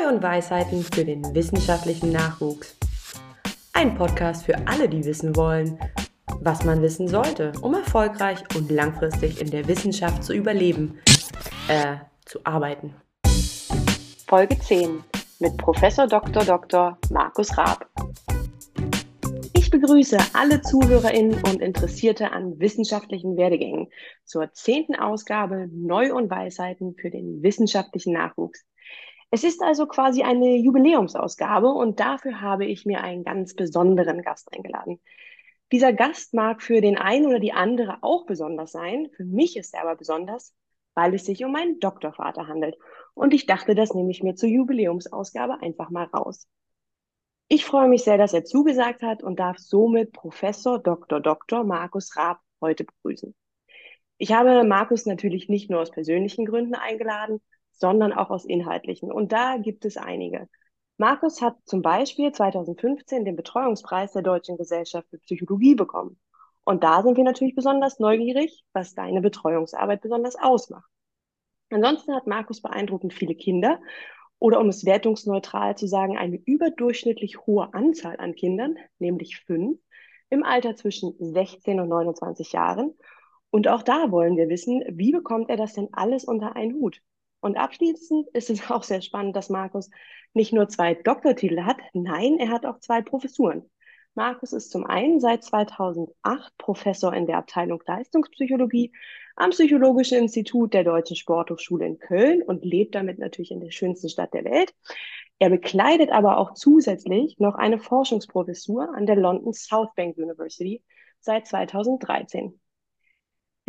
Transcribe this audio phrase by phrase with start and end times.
[0.00, 2.76] Neu und Weisheiten für den wissenschaftlichen Nachwuchs.
[3.72, 5.78] Ein Podcast für alle, die wissen wollen,
[6.40, 10.98] was man wissen sollte, um erfolgreich und langfristig in der Wissenschaft zu überleben,
[11.68, 12.94] äh, zu arbeiten.
[14.26, 15.02] Folge 10
[15.38, 16.44] mit Professor Dr.
[16.44, 16.98] Dr.
[17.10, 17.86] Markus Raab.
[19.54, 23.88] Ich begrüße alle ZuhörerInnen und Interessierte an wissenschaftlichen Werdegängen
[24.24, 28.64] zur zehnten Ausgabe Neu und Weisheiten für den wissenschaftlichen Nachwuchs.
[29.30, 34.52] Es ist also quasi eine Jubiläumsausgabe und dafür habe ich mir einen ganz besonderen Gast
[34.52, 35.00] eingeladen.
[35.70, 39.08] Dieser Gast mag für den einen oder die andere auch besonders sein.
[39.16, 40.52] Für mich ist er aber besonders,
[40.94, 42.76] weil es sich um meinen Doktorvater handelt.
[43.14, 46.48] Und ich dachte, das nehme ich mir zur Jubiläumsausgabe einfach mal raus.
[47.46, 51.20] Ich freue mich sehr, dass er zugesagt hat und darf somit Professor Dr.
[51.20, 51.62] Dr.
[51.62, 53.34] Markus Raab heute begrüßen.
[54.18, 57.40] Ich habe Markus natürlich nicht nur aus persönlichen Gründen eingeladen,
[57.80, 59.10] sondern auch aus inhaltlichen.
[59.10, 60.48] Und da gibt es einige.
[60.98, 66.20] Markus hat zum Beispiel 2015 den Betreuungspreis der Deutschen Gesellschaft für Psychologie bekommen.
[66.64, 70.90] Und da sind wir natürlich besonders neugierig, was deine Betreuungsarbeit besonders ausmacht.
[71.70, 73.80] Ansonsten hat Markus beeindruckend viele Kinder
[74.38, 79.78] oder um es wertungsneutral zu sagen, eine überdurchschnittlich hohe Anzahl an Kindern, nämlich fünf,
[80.28, 82.94] im Alter zwischen 16 und 29 Jahren.
[83.50, 87.00] Und auch da wollen wir wissen, wie bekommt er das denn alles unter einen Hut?
[87.40, 89.90] Und abschließend ist es auch sehr spannend, dass Markus
[90.32, 93.68] nicht nur zwei Doktortitel hat, nein, er hat auch zwei Professuren.
[94.14, 98.92] Markus ist zum einen seit 2008 Professor in der Abteilung Leistungspsychologie
[99.36, 104.08] am Psychologischen Institut der Deutschen Sporthochschule in Köln und lebt damit natürlich in der schönsten
[104.08, 104.74] Stadt der Welt.
[105.38, 110.82] Er bekleidet aber auch zusätzlich noch eine Forschungsprofessur an der London South Bank University
[111.20, 112.59] seit 2013.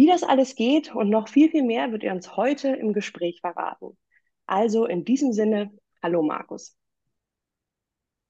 [0.02, 3.40] Wie das alles geht und noch viel, viel mehr wird er uns heute im Gespräch
[3.40, 3.96] verraten.
[4.48, 5.70] Also in diesem Sinne,
[6.02, 6.76] hallo Markus.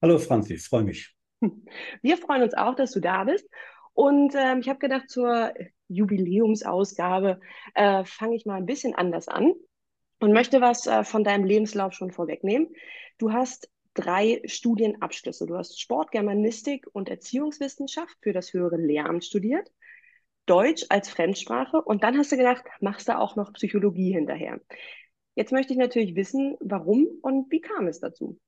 [0.02, 1.16] Hallo Franzi, ich freue mich.
[2.02, 3.48] Wir freuen uns auch, dass du da bist.
[3.94, 5.54] Und ähm, ich habe gedacht, zur
[5.88, 7.40] Jubiläumsausgabe
[7.72, 9.54] äh, fange ich mal ein bisschen anders an
[10.20, 12.68] und möchte was äh, von deinem Lebenslauf schon vorwegnehmen.
[13.16, 15.46] Du hast drei Studienabschlüsse.
[15.46, 19.70] Du hast Sportgermanistik und Erziehungswissenschaft für das höhere Lehramt studiert,
[20.46, 24.60] Deutsch als Fremdsprache und dann hast du gedacht, machst du auch noch Psychologie hinterher.
[25.34, 28.38] Jetzt möchte ich natürlich wissen, warum und wie kam es dazu?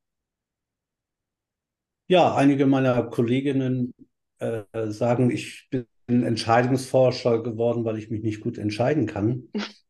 [2.07, 3.95] Ja, einige meiner Kolleginnen
[4.39, 9.49] äh, sagen, ich bin Entscheidungsforscher geworden, weil ich mich nicht gut entscheiden kann.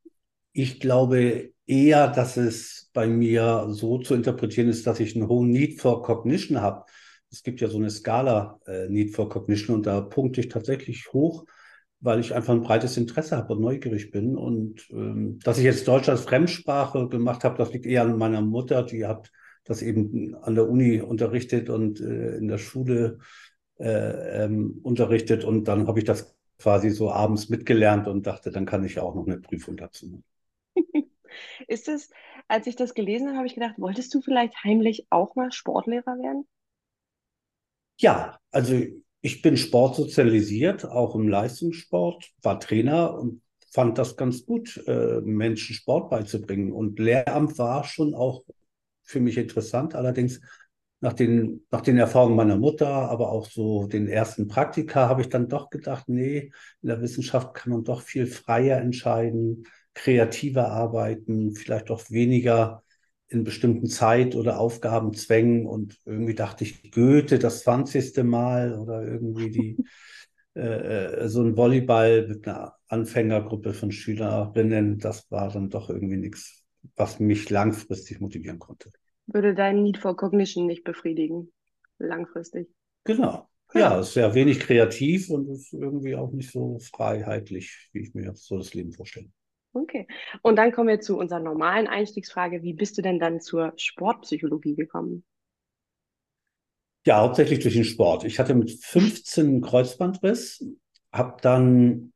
[0.57, 5.51] Ich glaube eher, dass es bei mir so zu interpretieren ist, dass ich einen hohen
[5.51, 6.85] Need for Cognition habe.
[7.29, 11.13] Es gibt ja so eine Skala äh, Need for Cognition und da punkte ich tatsächlich
[11.13, 11.45] hoch,
[12.05, 14.37] weil ich einfach ein breites Interesse habe und neugierig bin.
[14.37, 18.43] Und ähm, dass ich jetzt Deutsch als Fremdsprache gemacht habe, das liegt eher an meiner
[18.43, 18.83] Mutter.
[18.83, 19.33] Die hat
[19.65, 23.21] das eben an der Uni unterrichtet und äh, in der Schule
[23.79, 25.45] äh, ähm, unterrichtet.
[25.45, 29.03] Und dann habe ich das quasi so abends mitgelernt und dachte, dann kann ich ja
[29.03, 30.25] auch noch eine Prüfung dazu machen.
[31.69, 32.11] Ist es,
[32.49, 36.19] als ich das gelesen habe, habe ich gedacht, wolltest du vielleicht heimlich auch mal Sportlehrer
[36.19, 36.47] werden?
[37.97, 38.75] Ja, also
[39.25, 43.41] ich bin sportsozialisiert, auch im Leistungssport, war Trainer und
[43.73, 46.73] fand das ganz gut, äh, Menschen Sport beizubringen.
[46.73, 48.45] Und Lehramt war schon auch
[49.03, 49.95] für mich interessant.
[49.95, 50.43] Allerdings
[51.01, 55.31] nach den, nach den Erfahrungen meiner Mutter, aber auch so den ersten Praktika, habe ich
[55.31, 56.53] dann doch gedacht, nee,
[56.83, 59.65] in der Wissenschaft kann man doch viel freier entscheiden,
[59.95, 62.84] kreativer arbeiten, vielleicht auch weniger
[63.35, 65.67] in bestimmten Zeit- oder Aufgabenzwängen.
[65.67, 68.23] Und irgendwie dachte ich, Goethe das 20.
[68.23, 69.85] Mal oder irgendwie die,
[70.55, 76.17] äh, äh, so ein Volleyball mit einer Anfängergruppe von Schülerinnen, das war dann doch irgendwie
[76.17, 76.65] nichts,
[76.97, 78.91] was mich langfristig motivieren konnte.
[79.27, 81.53] Würde dein Need for Cognition nicht befriedigen,
[81.99, 82.69] langfristig.
[83.05, 83.49] Genau.
[83.75, 88.15] Ja, es ist ja wenig kreativ und ist irgendwie auch nicht so freiheitlich, wie ich
[88.15, 89.31] mir so das Leben vorstelle.
[89.75, 90.07] Okay.
[90.43, 92.63] Und dann kommen wir zu unserer normalen Einstiegsfrage.
[92.63, 95.25] Wie bist du denn dann zur Sportpsychologie gekommen?
[97.05, 98.25] Ja, hauptsächlich durch den Sport.
[98.25, 100.65] Ich hatte mit 15 Kreuzbandriss,
[101.13, 102.13] habe dann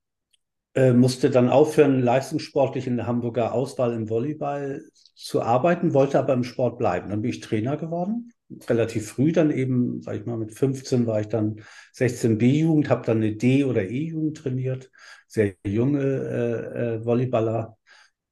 [0.75, 4.83] äh, musste dann aufhören, leistungssportlich in der Hamburger Auswahl im Volleyball
[5.15, 7.11] zu arbeiten, wollte aber im Sport bleiben.
[7.11, 8.33] Dann bin ich Trainer geworden,
[8.69, 11.61] relativ früh dann eben, sag ich mal, mit 15 war ich dann
[11.93, 14.91] 16 B-Jugend, habe dann eine D- oder E-Jugend trainiert,
[15.27, 17.77] sehr junge äh, äh, Volleyballer.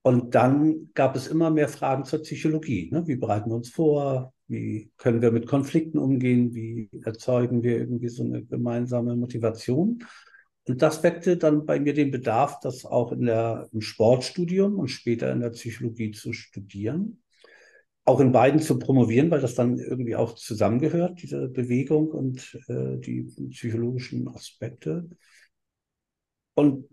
[0.03, 2.91] Und dann gab es immer mehr Fragen zur Psychologie.
[2.93, 3.07] Ne?
[3.07, 4.33] Wie bereiten wir uns vor?
[4.47, 6.55] Wie können wir mit Konflikten umgehen?
[6.55, 10.05] Wie erzeugen wir irgendwie so eine gemeinsame Motivation?
[10.69, 14.89] Und das weckte dann bei mir den Bedarf, das auch in der, im Sportstudium und
[14.89, 17.23] später in der Psychologie zu studieren.
[18.06, 22.97] Auch in beiden zu promovieren, weil das dann irgendwie auch zusammengehört, diese Bewegung und äh,
[22.99, 25.11] die psychologischen Aspekte.
[26.55, 26.88] Und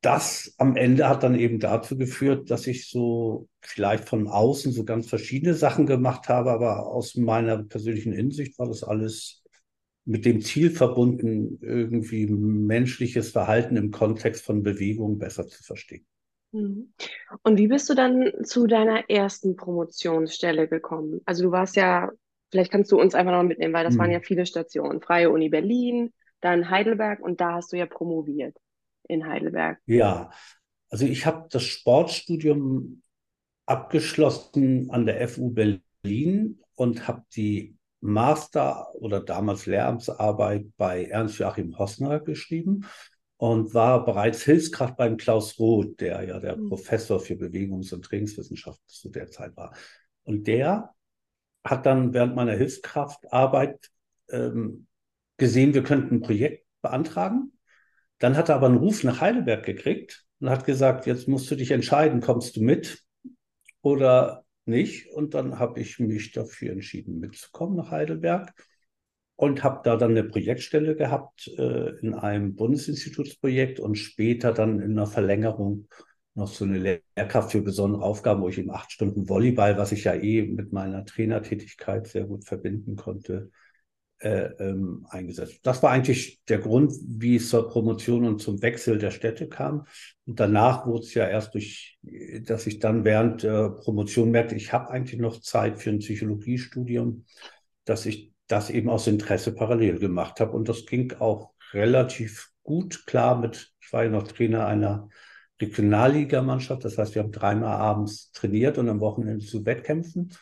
[0.00, 4.84] das am Ende hat dann eben dazu geführt, dass ich so vielleicht von außen so
[4.84, 9.42] ganz verschiedene Sachen gemacht habe, aber aus meiner persönlichen Insicht war das alles
[10.04, 16.06] mit dem Ziel verbunden, irgendwie menschliches Verhalten im Kontext von Bewegung besser zu verstehen.
[16.54, 16.94] Mhm.
[17.42, 21.20] Und wie bist du dann zu deiner ersten Promotionsstelle gekommen?
[21.24, 22.10] Also du warst ja,
[22.50, 25.00] vielleicht kannst du uns einfach noch mitnehmen, weil das waren ja viele Stationen.
[25.00, 28.56] Freie Uni Berlin, dann Heidelberg und da hast du ja promoviert
[29.08, 29.78] in Heidelberg.
[29.86, 30.30] Ja,
[30.90, 33.02] also ich habe das Sportstudium
[33.66, 42.20] abgeschlossen an der FU Berlin und habe die Master- oder damals Lehramtsarbeit bei Ernst-Joachim Hossner
[42.20, 42.84] geschrieben
[43.44, 46.70] und war bereits Hilfskraft beim Klaus Roth, der ja der Mhm.
[46.70, 49.74] Professor für Bewegungs- und Trainingswissenschaft zu der Zeit war.
[50.22, 50.94] Und der
[51.62, 53.90] hat dann während meiner Hilfskraftarbeit
[54.30, 54.86] ähm,
[55.36, 57.52] gesehen, wir könnten ein Projekt beantragen.
[58.18, 61.54] Dann hat er aber einen Ruf nach Heidelberg gekriegt und hat gesagt, jetzt musst du
[61.54, 63.04] dich entscheiden, kommst du mit
[63.82, 65.10] oder nicht?
[65.10, 68.54] Und dann habe ich mich dafür entschieden, mitzukommen nach Heidelberg
[69.36, 74.92] und habe da dann eine Projektstelle gehabt äh, in einem Bundesinstitutsprojekt und später dann in
[74.92, 75.88] einer Verlängerung
[76.34, 80.04] noch so eine Lehrkraft für besondere Aufgaben, wo ich eben acht Stunden Volleyball, was ich
[80.04, 83.50] ja eh mit meiner Trainertätigkeit sehr gut verbinden konnte,
[84.18, 85.60] äh, ähm, eingesetzt.
[85.62, 89.86] Das war eigentlich der Grund, wie es zur Promotion und zum Wechsel der Städte kam.
[90.26, 91.98] Und danach wurde es ja erst durch,
[92.42, 97.26] dass ich dann während der Promotion merkte, ich habe eigentlich noch Zeit für ein Psychologiestudium,
[97.84, 100.52] dass ich das eben aus Interesse parallel gemacht habe.
[100.52, 105.08] Und das ging auch relativ gut klar mit, ich war ja noch Trainer einer
[105.60, 106.84] Regionalligamannschaft.
[106.84, 110.32] Das heißt, wir haben dreimal abends trainiert und am Wochenende zu Wettkämpfen.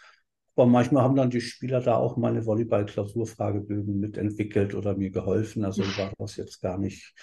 [0.54, 5.64] Aber manchmal haben dann die Spieler da auch meine Volleyball-Klausurfragebögen mitentwickelt oder mir geholfen.
[5.64, 7.14] Also war das jetzt gar nicht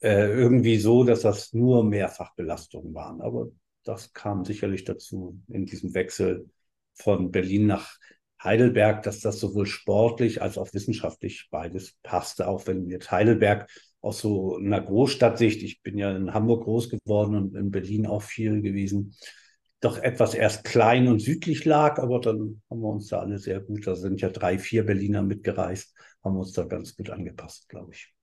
[0.00, 3.20] äh, irgendwie so, dass das nur Mehrfachbelastungen waren.
[3.20, 3.48] Aber
[3.84, 6.48] das kam sicherlich dazu in diesem Wechsel
[6.94, 7.98] von Berlin nach
[8.42, 13.68] Heidelberg, dass das sowohl sportlich als auch wissenschaftlich beides passte, auch wenn jetzt Heidelberg
[14.00, 18.22] aus so einer Großstadtsicht, ich bin ja in Hamburg groß geworden und in Berlin auch
[18.22, 19.14] viel gewesen,
[19.80, 23.60] doch etwas erst klein und südlich lag, aber dann haben wir uns da alle sehr
[23.60, 27.92] gut, da sind ja drei, vier Berliner mitgereist, haben uns da ganz gut angepasst, glaube
[27.92, 28.14] ich.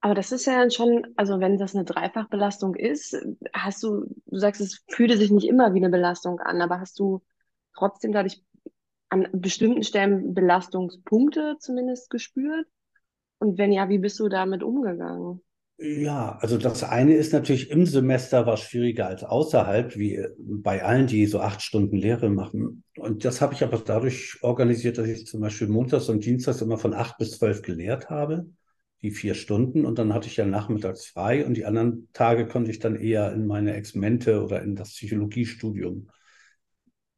[0.00, 3.16] Aber das ist ja dann schon, also wenn das eine Dreifachbelastung ist,
[3.52, 6.98] hast du, du sagst, es fühlte sich nicht immer wie eine Belastung an, aber hast
[7.00, 7.22] du
[7.74, 8.42] trotzdem dadurch
[9.08, 12.66] an bestimmten Stellen Belastungspunkte zumindest gespürt?
[13.38, 15.40] Und wenn ja, wie bist du damit umgegangen?
[15.80, 21.06] Ja, also das eine ist natürlich im Semester was schwieriger als außerhalb, wie bei allen,
[21.06, 22.82] die so acht Stunden Lehre machen.
[22.96, 26.78] Und das habe ich aber dadurch organisiert, dass ich zum Beispiel montags und dienstags immer
[26.78, 28.50] von acht bis zwölf gelehrt habe,
[29.02, 29.86] die vier Stunden.
[29.86, 33.32] Und dann hatte ich ja nachmittags frei und die anderen Tage konnte ich dann eher
[33.32, 36.08] in meine Exmente oder in das Psychologiestudium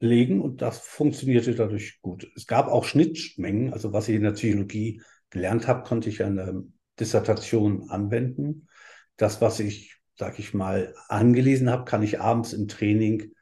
[0.00, 0.40] legen.
[0.40, 2.30] Und das funktionierte dadurch gut.
[2.34, 6.36] Es gab auch Schnittmengen, also was ich in der Psychologie gelernt habe, konnte ich an
[6.36, 6.62] der
[6.98, 8.68] Dissertation anwenden.
[9.16, 13.32] Das, was ich, sag ich mal, angelesen habe, kann ich abends im Training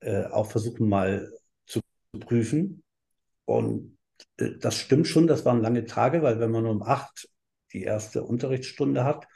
[0.00, 1.32] äh, auch versuchen mal
[1.66, 1.80] zu
[2.20, 2.82] prüfen.
[3.44, 3.98] Und
[4.36, 7.28] äh, das stimmt schon, das waren lange Tage, weil wenn man um acht
[7.72, 9.26] die erste Unterrichtsstunde hat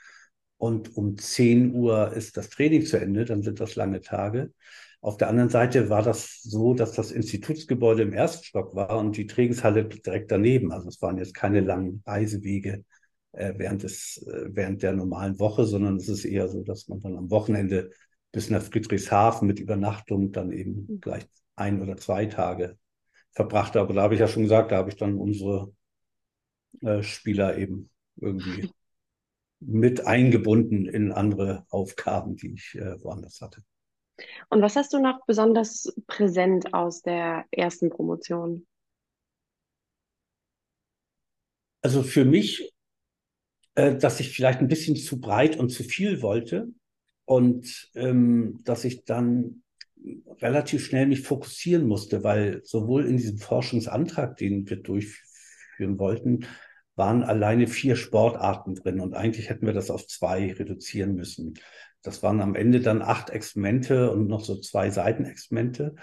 [0.57, 4.53] und um 10 Uhr ist das Training zu Ende, dann sind das lange Tage.
[5.03, 9.17] Auf der anderen Seite war das so, dass das Institutsgebäude im ersten Stock war und
[9.17, 10.71] die Trainingshalle direkt daneben.
[10.71, 12.85] Also es waren jetzt keine langen Reisewege
[13.33, 17.01] äh, während, des, äh, während der normalen Woche, sondern es ist eher so, dass man
[17.01, 17.91] dann am Wochenende
[18.31, 22.79] bis nach Friedrichshafen mit Übernachtung dann eben gleich ein oder zwei Tage
[23.33, 23.81] verbrachte.
[23.81, 25.73] Aber da habe ich ja schon gesagt, da habe ich dann unsere
[26.81, 27.91] äh, Spieler eben
[28.21, 28.71] irgendwie
[29.59, 33.65] mit eingebunden in andere Aufgaben, die ich äh, woanders hatte.
[34.51, 38.67] Und was hast du noch besonders präsent aus der ersten Promotion?
[41.83, 42.73] Also für mich,
[43.75, 46.69] äh, dass ich vielleicht ein bisschen zu breit und zu viel wollte
[47.25, 49.63] und ähm, dass ich dann
[50.41, 56.47] relativ schnell mich fokussieren musste, weil sowohl in diesem Forschungsantrag, den wir durchführen wollten,
[56.95, 61.55] waren alleine vier Sportarten drin und eigentlich hätten wir das auf zwei reduzieren müssen.
[62.03, 65.95] Das waren am Ende dann acht Experimente und noch so zwei Seitenexperimente.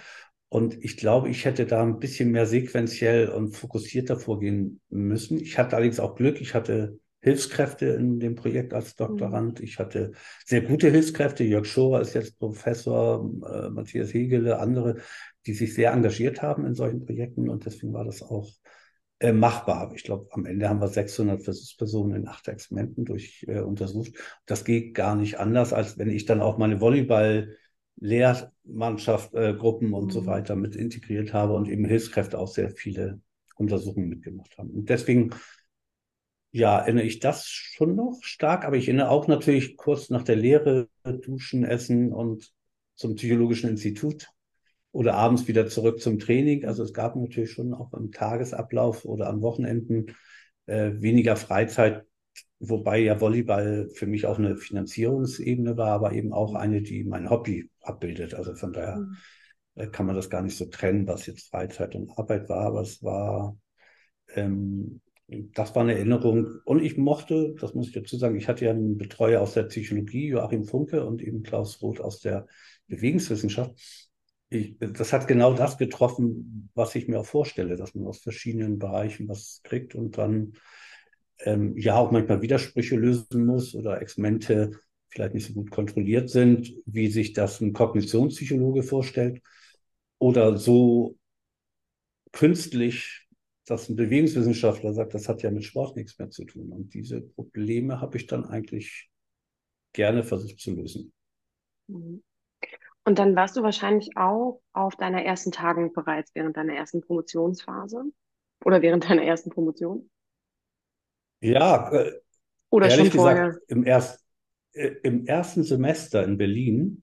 [0.50, 5.39] Und ich glaube, ich hätte da ein bisschen mehr sequenziell und fokussierter vorgehen müssen.
[5.39, 6.41] Ich hatte allerdings auch Glück.
[6.41, 9.60] Ich hatte Hilfskräfte in dem Projekt als Doktorand.
[9.60, 9.65] Mhm.
[9.65, 10.13] Ich hatte
[10.46, 11.44] sehr gute Hilfskräfte.
[11.44, 14.96] Jörg Schorer ist jetzt Professor, äh, Matthias Hegele, andere,
[15.46, 17.50] die sich sehr engagiert haben in solchen Projekten.
[17.50, 18.50] Und deswegen war das auch
[19.19, 19.91] äh, machbar.
[19.95, 24.13] Ich glaube, am Ende haben wir 600 Versuchspersonen in acht Experimenten durch äh, untersucht.
[24.45, 27.55] Das geht gar nicht anders, als wenn ich dann auch meine Volleyball
[27.97, 30.11] Lehrmannschaft, äh, Gruppen und mhm.
[30.11, 33.21] so weiter mit integriert habe und eben Hilfskräfte auch sehr viele
[33.55, 34.69] Untersuchungen mitgemacht haben.
[34.71, 35.31] Und deswegen
[36.51, 40.35] ja, erinnere ich das schon noch stark, aber ich erinnere auch natürlich kurz nach der
[40.35, 42.51] Lehre duschen, essen und
[42.95, 44.29] zum Psychologischen Institut
[44.91, 46.65] oder abends wieder zurück zum Training.
[46.65, 50.15] Also es gab natürlich schon auch im Tagesablauf oder an Wochenenden
[50.65, 52.05] äh, weniger Freizeit,
[52.60, 57.29] wobei ja Volleyball für mich auch eine Finanzierungsebene war, aber eben auch eine, die mein
[57.29, 58.34] Hobby abbildet.
[58.34, 59.17] Also von daher mhm.
[59.75, 62.81] äh, kann man das gar nicht so trennen, was jetzt Freizeit und Arbeit war, aber
[62.81, 63.58] es war
[64.36, 65.01] ähm,
[65.53, 66.60] das war eine Erinnerung.
[66.65, 69.63] Und ich mochte, das muss ich dazu sagen, ich hatte ja einen Betreuer aus der
[69.63, 72.48] Psychologie, Joachim Funke, und eben Klaus Roth aus der
[72.88, 74.08] Bewegungswissenschaft.
[74.50, 78.79] Ich, das hat genau das getroffen, was ich mir auch vorstelle, dass man aus verschiedenen
[78.79, 80.53] Bereichen was kriegt und dann
[81.41, 84.72] ähm, ja auch manchmal Widersprüche lösen muss oder Experimente
[85.10, 89.41] vielleicht nicht so gut kontrolliert sind, wie sich das ein Kognitionspsychologe vorstellt
[90.18, 91.18] oder so
[92.32, 93.29] künstlich
[93.70, 96.72] dass ein Bewegungswissenschaftler sagt, das hat ja mit Sport nichts mehr zu tun.
[96.72, 99.10] Und diese Probleme habe ich dann eigentlich
[99.94, 101.13] gerne versucht zu lösen.
[101.88, 102.24] Mhm.
[103.09, 108.03] Und dann warst du wahrscheinlich auch auf deiner ersten Tagung bereits während deiner ersten Promotionsphase
[108.63, 110.11] oder während deiner ersten Promotion?
[111.41, 112.11] Ja, äh,
[112.69, 113.47] oder schon vorher?
[113.47, 114.23] Gesagt, im, erst,
[114.73, 117.01] äh, im ersten Semester in Berlin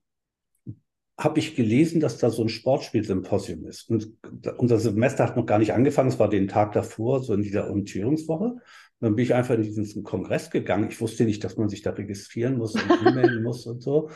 [1.17, 3.89] habe ich gelesen, dass da so ein Sportspielsymposium ist.
[3.89, 4.13] Und
[4.59, 7.67] unser Semester hat noch gar nicht angefangen, es war den Tag davor, so in dieser
[7.67, 8.45] Orientierungswoche.
[8.45, 8.61] Und
[9.01, 10.87] dann bin ich einfach in diesen Kongress gegangen.
[10.89, 14.09] Ich wusste nicht, dass man sich da registrieren muss und e-mailen muss und so.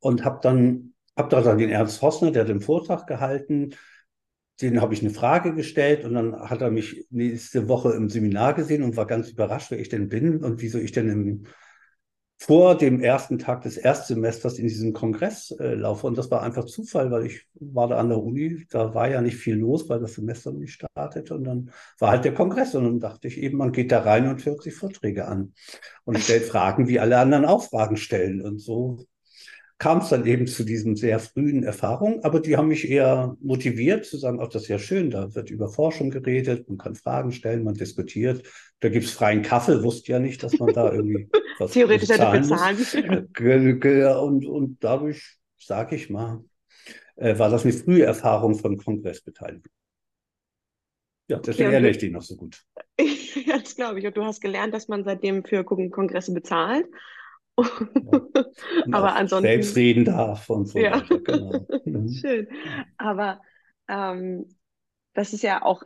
[0.00, 3.74] Und habe dann, hab da dann den Ernst Hossner, der hat den Vortrag gehalten,
[4.60, 8.54] den habe ich eine Frage gestellt und dann hat er mich nächste Woche im Seminar
[8.54, 11.46] gesehen und war ganz überrascht, wer ich denn bin und wieso ich denn im
[12.38, 16.06] vor dem ersten Tag des Erstsemesters in diesen Kongress äh, laufe.
[16.06, 19.22] Und das war einfach Zufall, weil ich war da an der Uni, da war ja
[19.22, 21.34] nicht viel los, weil das Semester nicht startete.
[21.34, 24.28] Und dann war halt der Kongress und dann dachte ich eben, man geht da rein
[24.28, 25.54] und hört sich Vorträge an
[26.04, 28.42] und stellt Fragen, wie alle anderen auch Fragen stellen.
[28.42, 29.06] Und so
[29.78, 34.06] kam es dann eben zu diesen sehr frühen Erfahrungen, aber die haben mich eher motiviert
[34.06, 37.30] zu sagen, ach, das ist ja schön, da wird über Forschung geredet, man kann Fragen
[37.32, 38.42] stellen, man diskutiert.
[38.80, 41.28] Da gibt es freien Kaffee, wusste ja nicht, dass man da irgendwie
[41.58, 42.78] was Theoretisch hätte bezahlen.
[44.22, 46.42] und, und dadurch, sage ich mal,
[47.16, 49.72] äh, war das eine frühe Erfahrung von Kongressbeteiligung.
[51.28, 52.62] Ja, deswegen okay, erinnere ich dich noch so gut.
[53.00, 54.06] ja, das glaube ich.
[54.06, 56.86] Und du hast gelernt, dass man seitdem für Kongresse bezahlt
[58.92, 59.46] Aber ansonsten.
[59.46, 60.94] Selbst reden darf und so ja.
[60.94, 61.20] weiter.
[61.20, 61.66] Genau.
[61.86, 62.08] Mhm.
[62.08, 62.48] Schön.
[62.98, 63.40] Aber
[63.88, 64.46] ähm,
[65.14, 65.82] das ist ja auch,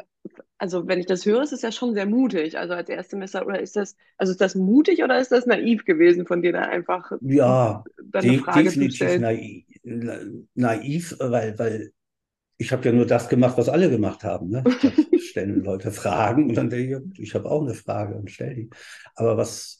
[0.58, 2.58] also wenn ich das höre, ist es ja schon sehr mutig.
[2.58, 6.26] Also als Erstsemester, oder ist das, also ist das mutig oder ist das naiv gewesen
[6.26, 7.12] von dir da einfach?
[7.20, 9.66] Ja, de definitiv naiv,
[10.54, 11.92] naiv, weil, weil
[12.60, 14.50] ich habe ja nur das gemacht, was alle gemacht haben.
[14.50, 14.64] Ne?
[15.18, 18.70] Stellen Leute Fragen und dann denke ich, ich habe auch eine Frage und stelle die.
[19.14, 19.79] Aber was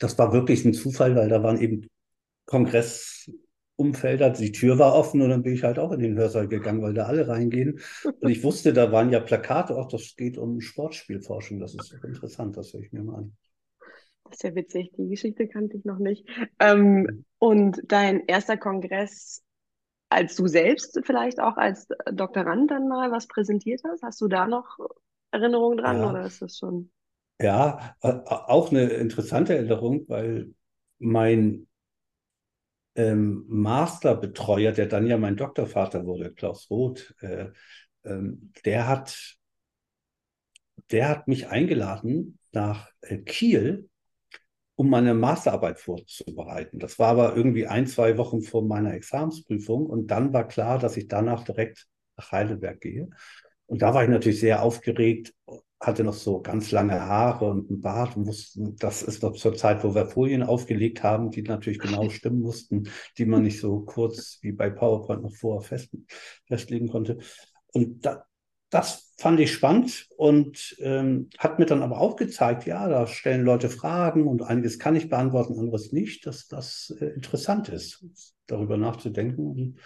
[0.00, 1.86] das war wirklich ein Zufall, weil da waren eben
[2.46, 6.82] Kongressumfelder, die Tür war offen und dann bin ich halt auch in den Hörsaal gegangen,
[6.82, 7.80] weil da alle reingehen.
[8.04, 11.60] Und ich wusste, da waren ja Plakate, auch das geht um Sportspielforschung.
[11.60, 13.36] Das ist interessant, das höre ich mir mal an.
[14.24, 16.26] Das ist ja witzig, die Geschichte kannte ich noch nicht.
[16.58, 19.42] Ähm, und dein erster Kongress,
[20.08, 24.46] als du selbst vielleicht auch als Doktorand dann mal was präsentiert hast, hast du da
[24.46, 24.78] noch
[25.30, 26.10] Erinnerungen dran ja.
[26.10, 26.90] oder ist das schon?
[27.40, 30.52] Ja, auch eine interessante Erinnerung, weil
[30.98, 31.66] mein
[32.96, 37.48] ähm, Masterbetreuer, der dann ja mein Doktorvater wurde, Klaus Roth, äh,
[38.04, 39.38] ähm, der hat,
[40.90, 43.88] der hat mich eingeladen nach äh, Kiel,
[44.76, 46.78] um meine Masterarbeit vorzubereiten.
[46.78, 50.96] Das war aber irgendwie ein, zwei Wochen vor meiner Examensprüfung und dann war klar, dass
[50.96, 53.10] ich danach direkt nach Heidelberg gehe.
[53.66, 55.34] Und da war ich natürlich sehr aufgeregt
[55.80, 59.54] hatte noch so ganz lange Haare und einen Bart und wussten, das ist noch zur
[59.54, 63.80] Zeit, wo wir Folien aufgelegt haben, die natürlich genau stimmen mussten, die man nicht so
[63.80, 65.90] kurz wie bei PowerPoint noch vorher fest,
[66.46, 67.18] festlegen konnte.
[67.72, 68.24] Und da,
[68.68, 73.44] das fand ich spannend und ähm, hat mir dann aber auch gezeigt, ja, da stellen
[73.44, 78.04] Leute Fragen und einiges kann ich beantworten, anderes nicht, dass das äh, interessant ist,
[78.46, 79.46] darüber nachzudenken.
[79.46, 79.78] Und,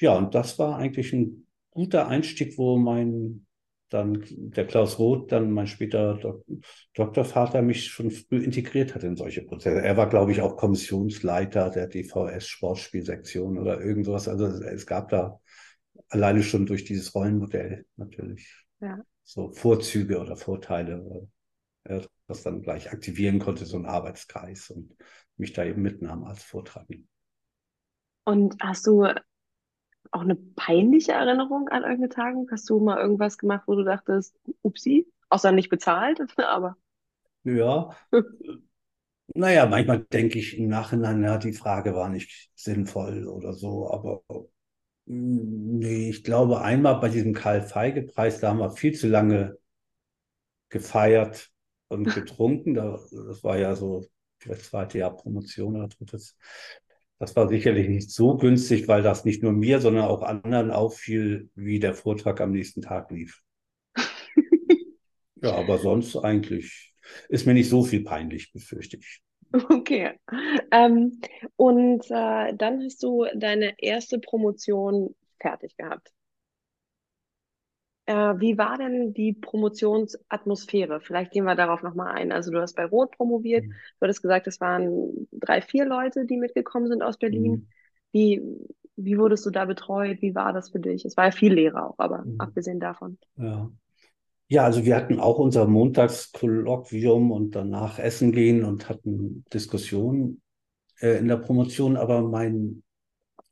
[0.00, 3.45] ja, und das war eigentlich ein guter Einstieg, wo mein
[3.88, 6.44] dann der Klaus Roth, dann mein später Dok
[6.94, 9.80] Doktorvater, mich schon früh integriert hat in solche Prozesse.
[9.82, 14.28] Er war, glaube ich, auch Kommissionsleiter der DVS Sportspielsektion oder irgendwas.
[14.28, 15.38] Also es gab da
[16.08, 19.00] alleine schon durch dieses Rollenmodell natürlich ja.
[19.22, 21.28] so Vorzüge oder Vorteile,
[22.26, 24.96] das dann gleich aktivieren konnte, so ein Arbeitskreis und
[25.36, 27.06] mich da eben mitnahm als Vortragender.
[28.24, 29.06] Und hast du
[30.12, 32.48] auch eine peinliche Erinnerung an irgendeine Tagung?
[32.50, 36.76] Hast du mal irgendwas gemacht, wo du dachtest, upsi, außer nicht bezahlt, aber.
[37.44, 37.90] Ja.
[39.34, 44.22] naja, manchmal denke ich im Nachhinein, ja, die Frage war nicht sinnvoll oder so, aber
[45.06, 49.58] hm, nee, ich glaube, einmal bei diesem Karl-Feige-Preis, da haben wir viel zu lange
[50.68, 51.50] gefeiert
[51.88, 52.74] und getrunken.
[52.74, 54.04] das war ja so
[54.44, 56.36] das zweite Jahr Promotion oder drittes.
[57.18, 61.48] Das war sicherlich nicht so günstig, weil das nicht nur mir, sondern auch anderen auffiel,
[61.54, 63.42] wie der Vortrag am nächsten Tag lief.
[65.36, 66.94] ja, aber sonst eigentlich
[67.28, 69.22] ist mir nicht so viel peinlich, befürchte ich.
[69.52, 70.12] Okay.
[70.70, 71.20] Ähm,
[71.56, 76.12] und äh, dann hast du deine erste Promotion fertig gehabt.
[78.06, 81.00] Äh, wie war denn die Promotionsatmosphäre?
[81.00, 82.30] Vielleicht gehen wir darauf nochmal ein.
[82.30, 83.64] Also du hast bei Rot promoviert.
[83.64, 83.70] Mhm.
[83.70, 87.52] Du hattest gesagt, es waren drei, vier Leute, die mitgekommen sind aus Berlin.
[87.52, 87.66] Mhm.
[88.12, 88.42] Wie,
[88.94, 90.22] wie wurdest du da betreut?
[90.22, 91.04] Wie war das für dich?
[91.04, 92.36] Es war ja viel Lehrer auch, aber mhm.
[92.38, 93.18] abgesehen davon.
[93.36, 93.70] Ja.
[94.48, 100.40] Ja, also wir hatten auch unser Montagskolloquium und danach essen gehen und hatten Diskussionen
[101.00, 102.84] äh, in der Promotion, aber mein,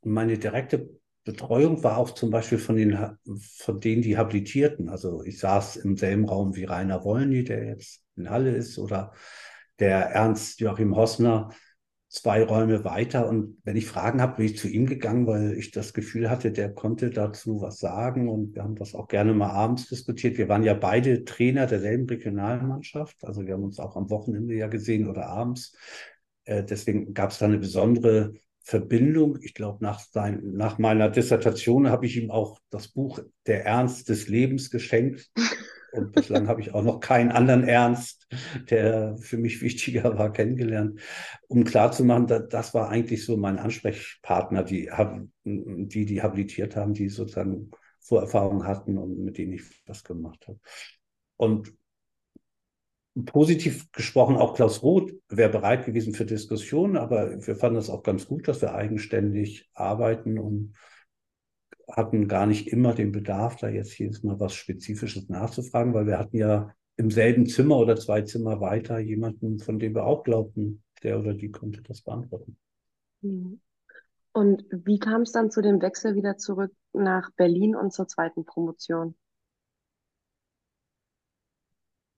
[0.03, 0.89] meine direkte
[1.25, 3.17] Betreuung war auch zum Beispiel von, den,
[3.57, 4.89] von denen, die Habilitierten.
[4.89, 9.11] Also ich saß im selben Raum wie Rainer Wollny, der jetzt in Halle ist, oder
[9.79, 11.49] der Ernst Joachim Hossner,
[12.09, 13.27] zwei Räume weiter.
[13.27, 16.51] Und wenn ich Fragen habe, bin ich zu ihm gegangen, weil ich das Gefühl hatte,
[16.51, 18.29] der konnte dazu was sagen.
[18.29, 20.37] Und wir haben das auch gerne mal abends diskutiert.
[20.37, 23.25] Wir waren ja beide Trainer derselben Regionalmannschaft.
[23.25, 25.75] Also wir haben uns auch am Wochenende ja gesehen oder abends.
[26.43, 29.37] Äh, deswegen gab es da eine besondere Verbindung.
[29.41, 30.01] Ich glaube, nach,
[30.41, 35.31] nach meiner Dissertation habe ich ihm auch das Buch Der Ernst des Lebens geschenkt.
[35.91, 38.27] Und bislang habe ich auch noch keinen anderen Ernst,
[38.69, 40.99] der für mich wichtiger war, kennengelernt,
[41.47, 44.89] um klarzumachen, dass, das war eigentlich so mein Ansprechpartner, die,
[45.45, 47.69] die, die habilitiert haben, die sozusagen
[48.01, 50.59] Vorerfahrung hatten und mit denen ich das gemacht habe.
[51.37, 51.71] Und
[53.23, 58.03] positiv gesprochen, auch Klaus Roth wäre bereit gewesen für Diskussionen, aber wir fanden es auch
[58.03, 60.73] ganz gut, dass wir eigenständig arbeiten und
[61.89, 66.19] hatten gar nicht immer den Bedarf, da jetzt jedes Mal was Spezifisches nachzufragen, weil wir
[66.19, 70.83] hatten ja im selben Zimmer oder zwei Zimmer weiter jemanden, von dem wir auch glaubten,
[71.03, 72.57] der oder die konnte das beantworten.
[73.21, 73.61] Mhm.
[74.33, 78.43] Und wie kam es dann zu dem Wechsel wieder zurück nach Berlin und zur zweiten
[78.43, 79.15] Promotion?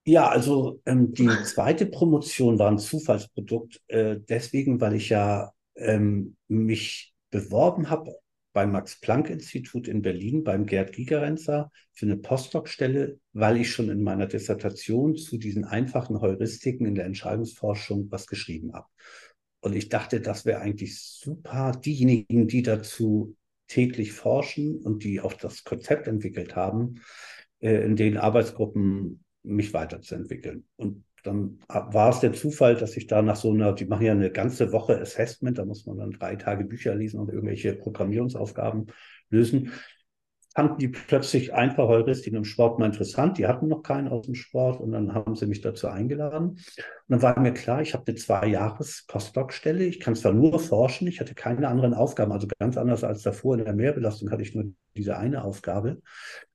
[0.08, 6.34] Ja, also ähm, die zweite Promotion war ein Zufallsprodukt, äh, deswegen, weil ich ja ähm,
[6.48, 8.16] mich beworben habe
[8.54, 14.26] beim Max-Planck-Institut in Berlin, beim Gerd Gigerenzer für eine Postdoc-Stelle, weil ich schon in meiner
[14.26, 18.86] Dissertation zu diesen einfachen Heuristiken in der Entscheidungsforschung was geschrieben habe.
[19.60, 21.72] Und ich dachte, das wäre eigentlich super.
[21.84, 27.02] Diejenigen, die dazu täglich forschen und die auch das Konzept entwickelt haben,
[27.60, 30.64] äh, in den Arbeitsgruppen mich weiterzuentwickeln.
[30.76, 34.12] Und dann war es der Zufall, dass ich da nach so einer, die machen ja
[34.12, 38.86] eine ganze Woche Assessment, da muss man dann drei Tage Bücher lesen und irgendwelche Programmierungsaufgaben
[39.30, 39.72] lösen.
[40.54, 43.38] Fanden die plötzlich einfach Heuristiken im Sport mal interessant.
[43.38, 46.50] Die hatten noch keinen aus dem Sport und dann haben sie mich dazu eingeladen.
[46.50, 46.58] Und
[47.06, 49.84] dann war mir klar, ich habe eine Zwei-Jahres-Postdoc-Stelle.
[49.84, 53.56] Ich kann zwar nur forschen, ich hatte keine anderen Aufgaben, also ganz anders als davor
[53.56, 56.00] in der Mehrbelastung hatte ich nur diese eine Aufgabe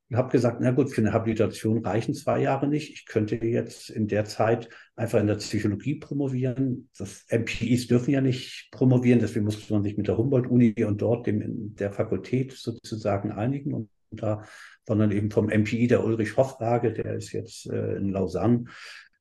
[0.10, 2.92] und habe gesagt, na gut, für eine Habilitation reichen zwei Jahre nicht.
[2.92, 6.90] Ich könnte jetzt in der Zeit einfach in der Psychologie promovieren.
[6.98, 11.26] Das MPIs dürfen ja nicht promovieren, deswegen musste man sich mit der Humboldt-Uni und dort
[11.26, 13.74] dem, der Fakultät sozusagen einigen.
[13.74, 14.44] Und da
[14.86, 18.66] dann eben vom MPI der Ulrich Hoffrage, der ist jetzt äh, in Lausanne.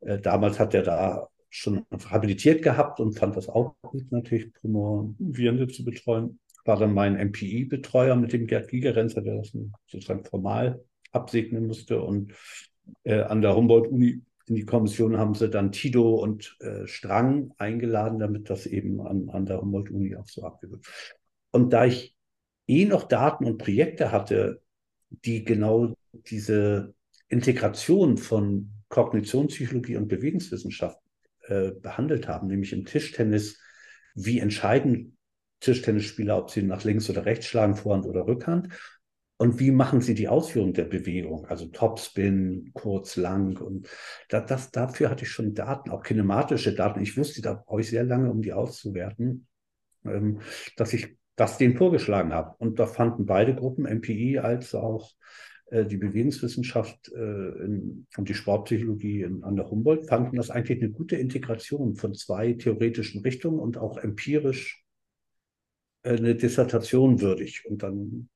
[0.00, 5.68] Äh, damals hat er da schon habilitiert gehabt und fand das auch gut, natürlich Promovierende
[5.68, 9.52] zu betreuen war dann mein MPI-Betreuer mit dem Gerd Gigerenzer, der das
[9.86, 12.00] sozusagen formal absegnen musste.
[12.00, 12.32] Und
[13.04, 18.18] äh, an der Humboldt-Uni in die Kommission haben sie dann Tito und äh, Strang eingeladen,
[18.18, 21.16] damit das eben an, an der Humboldt-Uni auch so abgewickelt wird.
[21.52, 22.16] Und da ich
[22.66, 24.62] eh noch Daten und Projekte hatte,
[25.10, 26.94] die genau diese
[27.28, 30.98] Integration von Kognitionspsychologie und Bewegungswissenschaft
[31.46, 33.58] äh, behandelt haben, nämlich im Tischtennis,
[34.14, 35.14] wie entscheidend
[35.62, 38.68] Tischtennisspieler, ob sie nach links oder rechts schlagen, Vorhand oder Rückhand.
[39.38, 41.46] Und wie machen Sie die Ausführung der Bewegung?
[41.46, 43.60] Also Topspin, kurz, lang.
[43.60, 43.88] Und
[44.28, 47.00] das, das, dafür hatte ich schon Daten, auch kinematische Daten.
[47.00, 49.48] Ich wusste, da brauche ich sehr lange, um die auszuwerten,
[50.04, 50.40] ähm,
[50.76, 52.54] dass ich das denen vorgeschlagen habe.
[52.58, 55.10] Und da fanden beide Gruppen, MPI als auch
[55.72, 60.80] äh, die Bewegungswissenschaft äh, in, und die Sportpsychologie in, an der Humboldt, fanden das eigentlich
[60.80, 64.81] eine gute Integration von zwei theoretischen Richtungen und auch empirisch
[66.02, 67.64] eine Dissertation würdig.
[67.66, 68.28] Und dann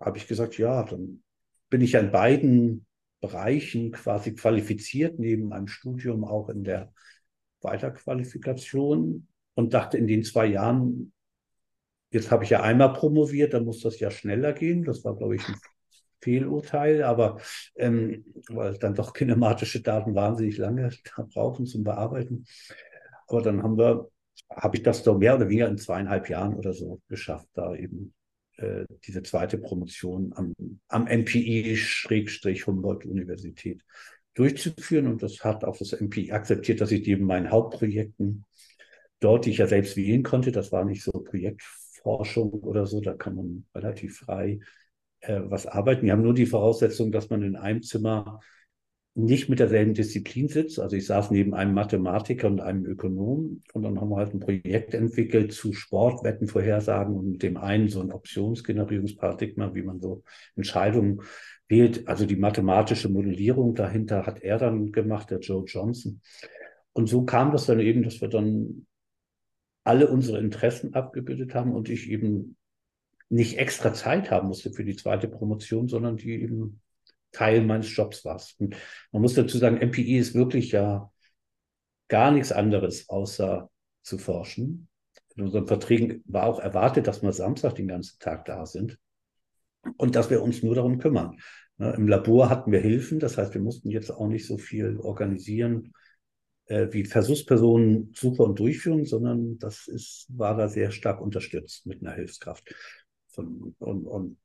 [0.00, 1.22] habe ich gesagt, ja, dann
[1.70, 2.86] bin ich in beiden
[3.20, 6.92] Bereichen quasi qualifiziert, neben einem Studium auch in der
[7.60, 11.12] Weiterqualifikation und dachte in den zwei Jahren,
[12.10, 14.84] jetzt habe ich ja einmal promoviert, dann muss das ja schneller gehen.
[14.84, 15.56] Das war, glaube ich, ein
[16.20, 17.40] Fehlurteil, aber
[17.76, 22.44] ähm, weil dann doch kinematische Daten wahnsinnig lange da brauchen zum Bearbeiten.
[23.26, 24.08] Aber dann haben wir,
[24.54, 28.14] habe ich das doch mehr oder weniger in zweieinhalb Jahren oder so geschafft, da eben
[28.56, 30.54] äh, diese zweite Promotion am,
[30.88, 33.84] am MPI-Humboldt-Universität
[34.34, 35.06] durchzuführen.
[35.06, 38.44] Und das hat auch das MPI akzeptiert, dass ich neben meinen Hauptprojekten
[39.20, 43.14] dort, die ich ja selbst wählen konnte, das war nicht so Projektforschung oder so, da
[43.14, 44.60] kann man relativ frei
[45.20, 46.06] äh, was arbeiten.
[46.06, 48.40] Wir haben nur die Voraussetzung, dass man in einem Zimmer
[49.18, 50.78] nicht mit derselben Disziplin sitzt.
[50.78, 54.38] Also ich saß neben einem Mathematiker und einem Ökonom und dann haben wir halt ein
[54.38, 60.22] Projekt entwickelt zu Sportwettenvorhersagen und mit dem einen so ein Optionsgenerierungsparadigma, wie man so
[60.54, 61.22] Entscheidungen
[61.66, 62.06] wählt.
[62.06, 66.20] Also die mathematische Modellierung dahinter hat er dann gemacht, der Joe Johnson.
[66.92, 68.86] Und so kam das dann eben, dass wir dann
[69.82, 72.56] alle unsere Interessen abgebildet haben und ich eben
[73.30, 76.80] nicht extra Zeit haben musste für die zweite Promotion, sondern die eben
[77.32, 78.58] Teil meines Jobs warst.
[78.60, 78.76] Und
[79.12, 81.10] man muss dazu sagen, MPI ist wirklich ja
[82.08, 83.70] gar nichts anderes, außer
[84.02, 84.88] zu forschen.
[85.36, 88.98] In unseren Verträgen war auch erwartet, dass wir Samstag den ganzen Tag da sind
[89.96, 91.38] und dass wir uns nur darum kümmern.
[91.76, 94.98] Ne, Im Labor hatten wir Hilfen, das heißt, wir mussten jetzt auch nicht so viel
[94.98, 95.92] organisieren
[96.66, 102.02] äh, wie Versuchspersonen, Suche und Durchführung, sondern das ist, war da sehr stark unterstützt mit
[102.02, 102.74] einer Hilfskraft.
[103.28, 104.38] Von, und, und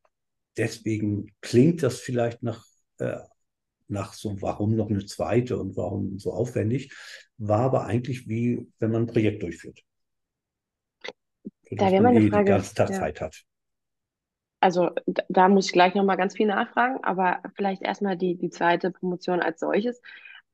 [0.58, 2.66] deswegen klingt das vielleicht nach
[3.04, 3.20] äh,
[3.88, 6.94] nach so, warum noch eine zweite und warum so aufwendig,
[7.38, 9.84] war aber eigentlich wie, wenn man ein Projekt durchführt.
[11.72, 12.46] Da wäre meine Frage.
[12.46, 12.96] Die ganze Tag ja.
[13.00, 13.44] Zeit hat.
[14.60, 18.50] Also da, da muss ich gleich nochmal ganz viel nachfragen, aber vielleicht erstmal die, die
[18.50, 20.02] zweite Promotion als solches.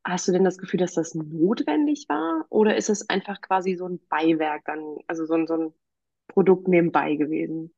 [0.03, 2.45] Hast du denn das Gefühl, dass das notwendig war?
[2.49, 5.73] Oder ist es einfach quasi so ein Beiwerk dann, also so ein, so ein
[6.27, 7.73] Produkt nebenbei gewesen?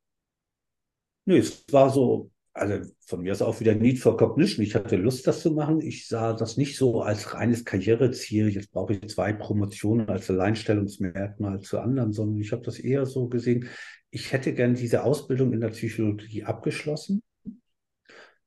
[1.25, 4.63] Nö, es war so, also von mir ist auch wieder Need for Cognition.
[4.63, 5.79] Ich hatte Lust, das zu machen.
[5.79, 8.49] Ich sah das nicht so als reines Karriereziel.
[8.49, 13.29] Jetzt brauche ich zwei Promotionen als Alleinstellungsmerkmal zu anderen, sondern ich habe das eher so
[13.29, 13.69] gesehen.
[14.09, 17.21] Ich hätte gern diese Ausbildung in der Psychologie abgeschlossen.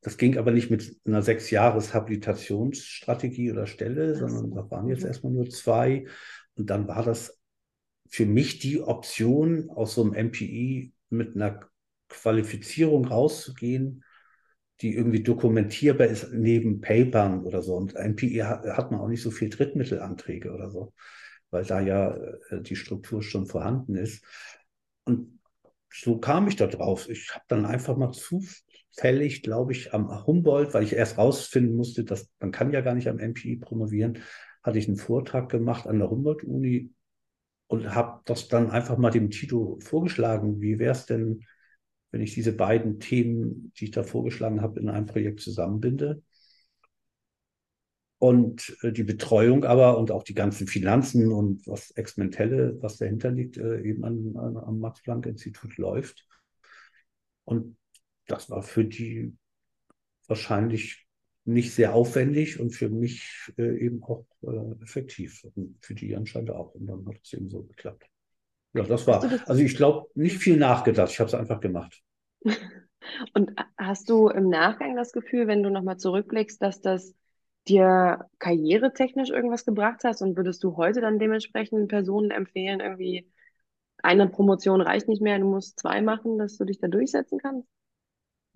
[0.03, 5.05] Das ging aber nicht mit einer sechs Jahres Habilitationsstrategie oder Stelle, sondern da waren jetzt
[5.05, 6.05] erstmal nur zwei.
[6.57, 7.41] Und dann war das
[8.11, 11.61] für mich die Option, aus so einem MPI mit einer
[12.15, 14.05] Qualifizierung rauszugehen,
[14.81, 17.75] die irgendwie dokumentierbar ist neben Papern oder so.
[17.75, 20.93] Und MPI hat, man auch nicht so viel Drittmittelanträge oder so,
[21.51, 22.15] weil da ja
[22.51, 24.25] äh, die Struktur schon vorhanden ist.
[25.05, 25.41] Und
[25.93, 27.09] so kam ich da drauf.
[27.09, 32.05] Ich habe dann einfach mal zufällig, glaube ich, am Humboldt, weil ich erst rausfinden musste,
[32.05, 34.19] dass man kann ja gar nicht am MPI promovieren,
[34.63, 36.91] hatte ich einen Vortrag gemacht an der Humboldt-Uni
[37.69, 40.61] und habe das dann einfach mal dem Tito vorgeschlagen.
[40.61, 41.45] Wie wäre es denn,
[42.15, 46.23] wenn ich diese beiden Themen, die ich da vorgeschlagen habe, in einem Projekt zusammenbinde.
[48.19, 53.33] Und äh, die Betreuung aber und auch die ganzen Finanzen und was Experimentelle, was dahinter
[53.33, 56.25] liegt, äh, eben an, an, am Max-Planck-Institut läuft.
[57.43, 57.77] Und
[58.29, 59.35] das war für die
[60.29, 61.09] wahrscheinlich
[61.45, 64.25] nicht sehr aufwendig und für mich äh, eben auch
[64.81, 65.43] effektiv.
[65.57, 66.77] Und für die anscheinend auch.
[66.77, 68.09] Und dann hat es eben so geklappt.
[68.75, 69.21] Ja, das war.
[69.21, 71.11] Das also ich glaube, nicht viel nachgedacht.
[71.11, 72.03] Ich habe es einfach gemacht.
[73.35, 77.15] Und hast du im Nachgang das Gefühl, wenn du nochmal zurückblickst, dass das
[77.69, 80.21] dir karrieretechnisch irgendwas gebracht hat?
[80.21, 83.31] Und würdest du heute dann dementsprechend Personen empfehlen, irgendwie
[84.03, 87.69] eine Promotion reicht nicht mehr, du musst zwei machen, dass du dich da durchsetzen kannst?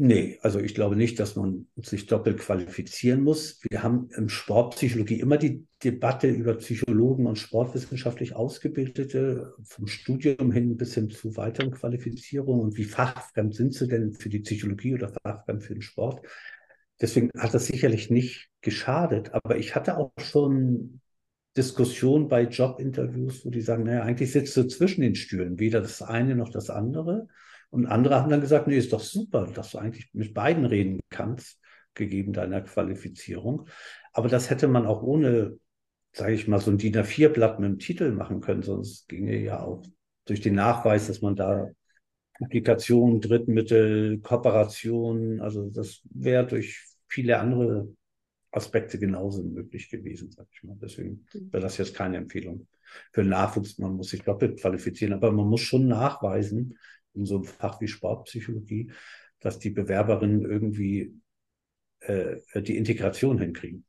[0.00, 3.60] Nee, also ich glaube nicht, dass man sich doppelt qualifizieren muss.
[3.68, 10.76] Wir haben im Sportpsychologie immer die Debatte über Psychologen und sportwissenschaftlich Ausgebildete vom Studium hin
[10.76, 15.12] bis hin zu weiteren Qualifizierungen und wie fachfremd sind sie denn für die Psychologie oder
[15.24, 16.24] fachfremd für den Sport.
[17.00, 21.00] Deswegen hat das sicherlich nicht geschadet, aber ich hatte auch schon
[21.56, 26.02] Diskussionen bei Jobinterviews, wo die sagen, naja, eigentlich sitzt du zwischen den Stühlen, weder das
[26.02, 27.26] eine noch das andere.
[27.70, 31.00] Und andere haben dann gesagt, nee, ist doch super, dass du eigentlich mit beiden reden
[31.10, 31.60] kannst,
[31.94, 33.68] gegeben deiner Qualifizierung.
[34.12, 35.58] Aber das hätte man auch ohne,
[36.12, 39.62] sage ich mal, so ein DIN A4-Blatt mit dem Titel machen können, sonst ginge ja
[39.62, 39.82] auch
[40.24, 41.68] durch den Nachweis, dass man da
[42.38, 47.88] Publikationen, Drittmittel, Kooperationen, also das wäre durch viele andere
[48.52, 50.76] Aspekte genauso möglich gewesen, sag ich mal.
[50.80, 52.66] Deswegen wäre das jetzt keine Empfehlung
[53.12, 53.78] für Nachwuchs.
[53.78, 56.78] Man muss sich doppelt qualifizieren, aber man muss schon nachweisen,
[57.18, 58.92] in so einem Fach wie Sportpsychologie,
[59.40, 61.14] dass die Bewerberinnen irgendwie
[62.00, 63.84] äh, die Integration hinkriegen.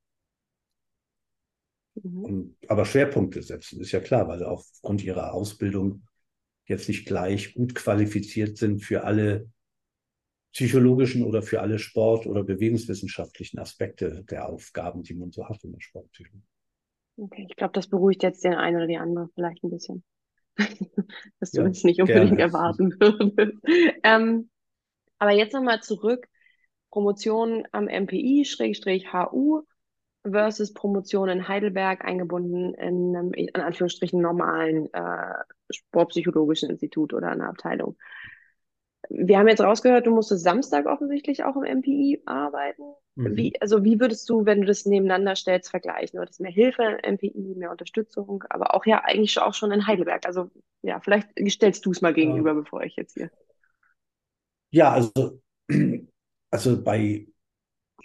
[1.95, 2.23] Mhm.
[2.23, 6.03] Und, aber Schwerpunkte setzen, ist ja klar, weil sie aufgrund ihrer Ausbildung
[6.65, 9.49] jetzt nicht gleich gut qualifiziert sind für alle
[10.53, 15.71] psychologischen oder für alle Sport- oder bewegungswissenschaftlichen Aspekte der Aufgaben, die man so hat in
[15.71, 16.47] der Sportpsychologie.
[17.17, 20.03] Okay, ich glaube, das beruhigt jetzt den einen oder die andere vielleicht ein bisschen.
[21.39, 22.41] dass du ja, uns nicht unbedingt gerne.
[22.41, 23.57] erwarten würdest.
[24.03, 24.49] ähm,
[25.17, 26.27] aber jetzt nochmal zurück.
[26.91, 29.61] Promotion am MPI-HU
[30.23, 35.33] versus Promotion in Heidelberg eingebunden in einem, in Anführungsstrichen, normalen äh,
[35.69, 37.95] sportpsychologischen Institut oder einer Abteilung.
[39.09, 42.83] Wir haben jetzt rausgehört, du musstest Samstag offensichtlich auch im MPI arbeiten.
[43.15, 43.35] Mhm.
[43.35, 46.19] Wie, also wie würdest du, wenn du das nebeneinander stellst, vergleichen?
[46.19, 49.87] Wird es mehr Hilfe im MPI, mehr Unterstützung, aber auch ja eigentlich auch schon in
[49.87, 50.25] Heidelberg.
[50.25, 50.51] Also
[50.83, 52.59] ja, vielleicht stellst du es mal gegenüber, ja.
[52.59, 53.31] bevor ich jetzt hier.
[54.71, 55.41] Ja, also,
[56.51, 57.27] also bei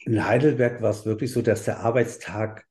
[0.04, 2.66] in Heidelberg war es wirklich so, dass der Arbeitstag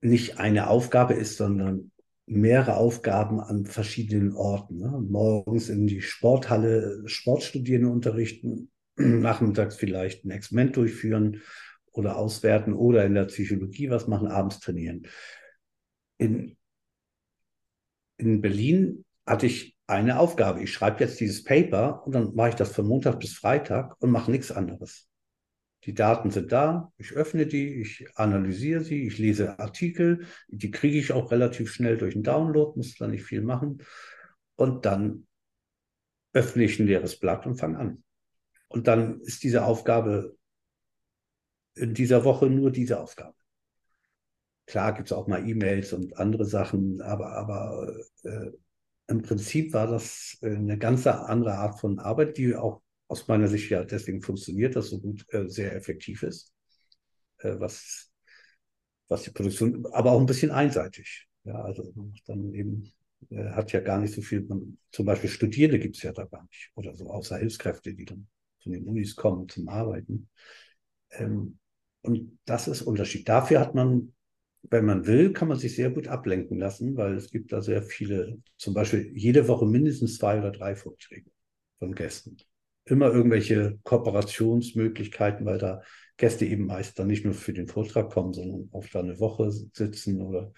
[0.00, 1.90] nicht eine Aufgabe ist, sondern
[2.26, 4.78] mehrere Aufgaben an verschiedenen Orten.
[4.78, 5.00] Ne?
[5.08, 11.42] Morgens in die Sporthalle Sportstudierende unterrichten, nachmittags vielleicht ein Experiment durchführen
[11.92, 15.06] oder auswerten oder in der Psychologie was machen, abends trainieren.
[16.18, 16.56] In,
[18.18, 20.62] in Berlin hatte ich eine Aufgabe.
[20.62, 24.10] Ich schreibe jetzt dieses Paper und dann mache ich das von Montag bis Freitag und
[24.10, 25.05] mache nichts anderes.
[25.86, 30.98] Die Daten sind da, ich öffne die, ich analysiere sie, ich lese Artikel, die kriege
[30.98, 33.82] ich auch relativ schnell durch den Download, muss da nicht viel machen.
[34.56, 35.28] Und dann
[36.32, 38.02] öffne ich ein leeres Blatt und fange an.
[38.68, 40.36] Und dann ist diese Aufgabe
[41.76, 43.36] in dieser Woche nur diese Aufgabe.
[44.66, 47.94] Klar gibt es auch mal E-Mails und andere Sachen, aber, aber
[48.24, 48.50] äh,
[49.06, 53.70] im Prinzip war das eine ganz andere Art von Arbeit, die auch aus meiner Sicht
[53.70, 56.52] ja deswegen funktioniert das so gut, äh, sehr effektiv ist,
[57.38, 58.10] äh, was,
[59.08, 61.28] was die Produktion, aber auch ein bisschen einseitig.
[61.44, 61.92] Ja, also
[62.26, 62.92] dann eben
[63.30, 66.24] äh, hat ja gar nicht so viel, man, zum Beispiel Studierende gibt es ja da
[66.24, 68.26] gar nicht oder so, außer Hilfskräfte, die dann
[68.62, 70.28] von den Unis kommen zum Arbeiten.
[71.12, 71.58] Ähm,
[72.02, 73.28] und das ist Unterschied.
[73.28, 74.12] Dafür hat man,
[74.62, 77.82] wenn man will, kann man sich sehr gut ablenken lassen, weil es gibt da sehr
[77.82, 81.30] viele, zum Beispiel jede Woche mindestens zwei oder drei Vorträge
[81.78, 82.36] von Gästen
[82.86, 85.82] immer irgendwelche Kooperationsmöglichkeiten, weil da
[86.16, 89.50] Gäste eben meist dann nicht nur für den Vortrag kommen, sondern auch da eine Woche
[89.50, 90.52] sitzen oder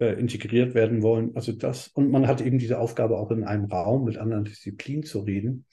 [0.00, 1.36] äh, integriert werden wollen.
[1.36, 5.04] Also das, und man hat eben diese Aufgabe auch in einem Raum mit anderen Disziplinen
[5.04, 5.66] zu reden.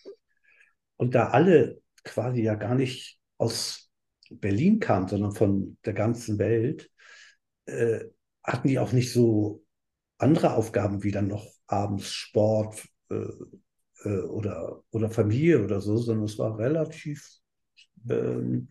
[0.97, 3.89] Und da alle quasi ja gar nicht aus
[4.29, 6.91] Berlin kamen, sondern von der ganzen Welt,
[7.65, 8.05] äh,
[8.43, 9.63] hatten die auch nicht so
[10.17, 13.25] andere Aufgaben wie dann noch abends Sport, äh,
[14.03, 17.27] äh, oder, oder Familie oder so, sondern es war relativ
[18.10, 18.69] ähm,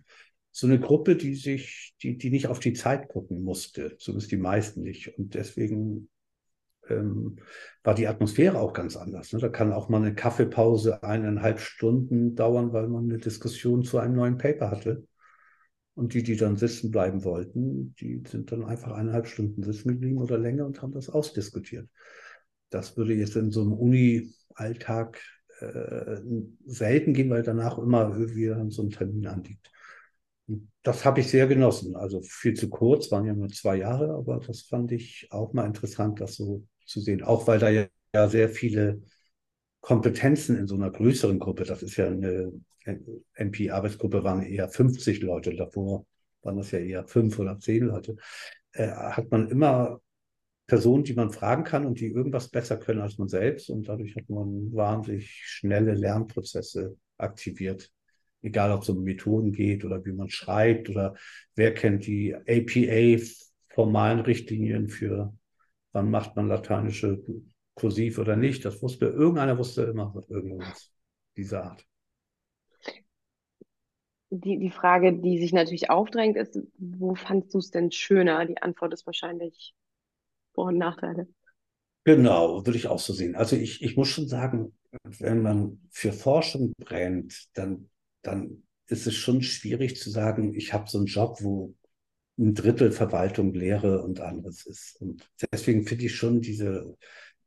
[0.51, 4.39] so eine Gruppe, die sich, die, die nicht auf die Zeit gucken musste, zumindest die
[4.39, 5.19] meisten nicht.
[5.19, 6.09] Und deswegen
[6.89, 7.37] ähm,
[7.83, 9.33] war die Atmosphäre auch ganz anders.
[9.33, 9.39] Ne?
[9.39, 14.15] Da kann auch mal eine Kaffeepause eineinhalb Stunden dauern, weil man eine Diskussion zu einem
[14.15, 15.07] neuen Paper hatte.
[15.95, 20.19] Und die, die dann sitzen bleiben wollten, die sind dann einfach eineinhalb Stunden sitzen geblieben
[20.19, 21.89] oder länger und haben das ausdiskutiert.
[22.71, 25.21] Das würde jetzt in so einem Uni, Alltag
[25.61, 26.17] äh,
[26.65, 29.71] selten gehen, weil danach immer irgendwie so ein Termin anliegt.
[30.49, 31.97] Und das habe ich sehr genossen.
[31.97, 35.67] Also viel zu kurz, waren ja nur zwei Jahre, aber das fand ich auch mal
[35.67, 37.23] interessant, das so zu sehen.
[37.23, 39.03] Auch weil da ja, ja sehr viele
[39.81, 42.53] Kompetenzen in so einer größeren Gruppe, das ist ja eine
[43.35, 46.07] MP-Arbeitsgruppe, waren eher 50 Leute, davor
[46.43, 48.17] waren das ja eher fünf oder zehn Leute,
[48.73, 50.01] äh, hat man immer
[50.67, 53.71] Personen, die man fragen kann und die irgendwas besser können als man selbst.
[53.71, 57.91] Und dadurch hat man wahnsinnig schnelle Lernprozesse aktiviert.
[58.43, 61.15] Egal, ob es um Methoden geht oder wie man schreibt oder
[61.55, 65.35] wer kennt die APA-formalen Richtlinien für,
[65.93, 67.23] wann macht man lateinische
[67.75, 68.65] Kursiv oder nicht.
[68.65, 70.93] Das wusste, irgendeiner wusste immer irgendwas
[71.37, 71.87] dieser Art.
[74.31, 78.45] Die, die Frage, die sich natürlich aufdrängt, ist, wo fandst du es denn schöner?
[78.45, 79.75] Die Antwort ist wahrscheinlich
[80.57, 81.29] vor- und Nachteile?
[82.05, 83.37] Genau, würde ich auch so sehen.
[83.37, 84.73] Also ich, ich muss schon sagen,
[85.19, 87.91] wenn man für Forschung brennt, dann,
[88.23, 91.75] dann ist es schon schwierig zu sagen, ich habe so einen Job, wo
[92.39, 95.01] ein Drittel Verwaltung, Lehre und anderes ist.
[95.01, 96.97] Und deswegen finde ich schon diese,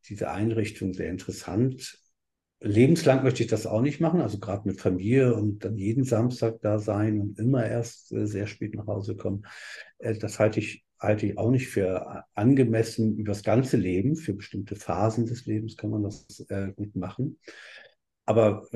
[0.07, 1.99] diese Einrichtung sehr interessant.
[2.61, 6.59] Lebenslang möchte ich das auch nicht machen, also gerade mit Familie und dann jeden Samstag
[6.61, 9.45] da sein und immer erst äh, sehr spät nach Hause kommen.
[9.99, 14.15] Äh, das halte ich, halte ich auch nicht für angemessen über das ganze Leben.
[14.15, 17.39] Für bestimmte Phasen des Lebens kann man das äh, gut machen.
[18.25, 18.67] Aber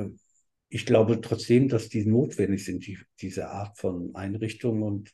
[0.69, 4.81] ich glaube trotzdem, dass die notwendig sind, die, diese Art von Einrichtungen.
[4.81, 5.13] Und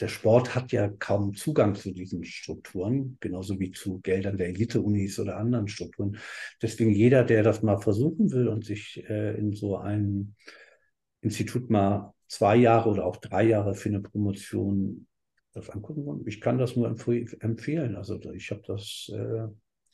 [0.00, 5.18] der Sport hat ja kaum Zugang zu diesen Strukturen, genauso wie zu Geldern der Elite-Unis
[5.18, 6.18] oder anderen Strukturen.
[6.62, 10.34] Deswegen jeder, der das mal versuchen will und sich äh, in so einem
[11.20, 15.06] Institut mal zwei Jahre oder auch drei Jahre für eine Promotion
[15.52, 17.96] das angucken will, ich kann das nur empfehlen.
[17.96, 19.48] Also ich habe das, äh,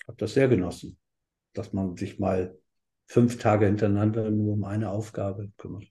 [0.06, 0.98] hab das sehr genossen,
[1.52, 2.58] dass man sich mal
[3.06, 5.84] fünf Tage hintereinander nur um eine Aufgabe kümmert.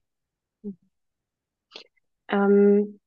[2.27, 2.99] Ähm,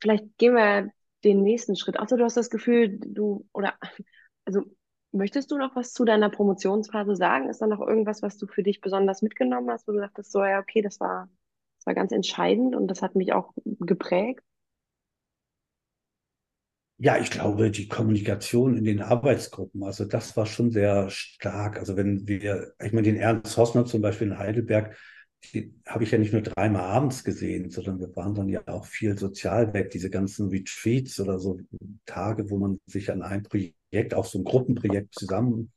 [0.00, 0.90] vielleicht gehen wir
[1.24, 1.98] den nächsten Schritt.
[1.98, 3.74] Also du hast das Gefühl, du oder
[4.44, 4.62] also
[5.12, 7.48] möchtest du noch was zu deiner Promotionsphase sagen?
[7.48, 10.44] Ist da noch irgendwas, was du für dich besonders mitgenommen hast, wo du dachtest, so
[10.44, 11.28] ja, okay, das war,
[11.78, 14.44] das war ganz entscheidend und das hat mich auch geprägt?
[16.98, 21.78] Ja, ich glaube, die Kommunikation in den Arbeitsgruppen, also das war schon sehr stark.
[21.78, 24.96] Also wenn wir, ich meine, den Ernst Hossner zum Beispiel in Heidelberg,
[25.52, 28.86] die habe ich ja nicht nur dreimal abends gesehen, sondern wir waren dann ja auch
[28.86, 31.60] viel sozial weg, diese ganzen Retreats oder so
[32.06, 35.72] Tage, wo man sich an ein Projekt, auch so ein Gruppenprojekt zusammen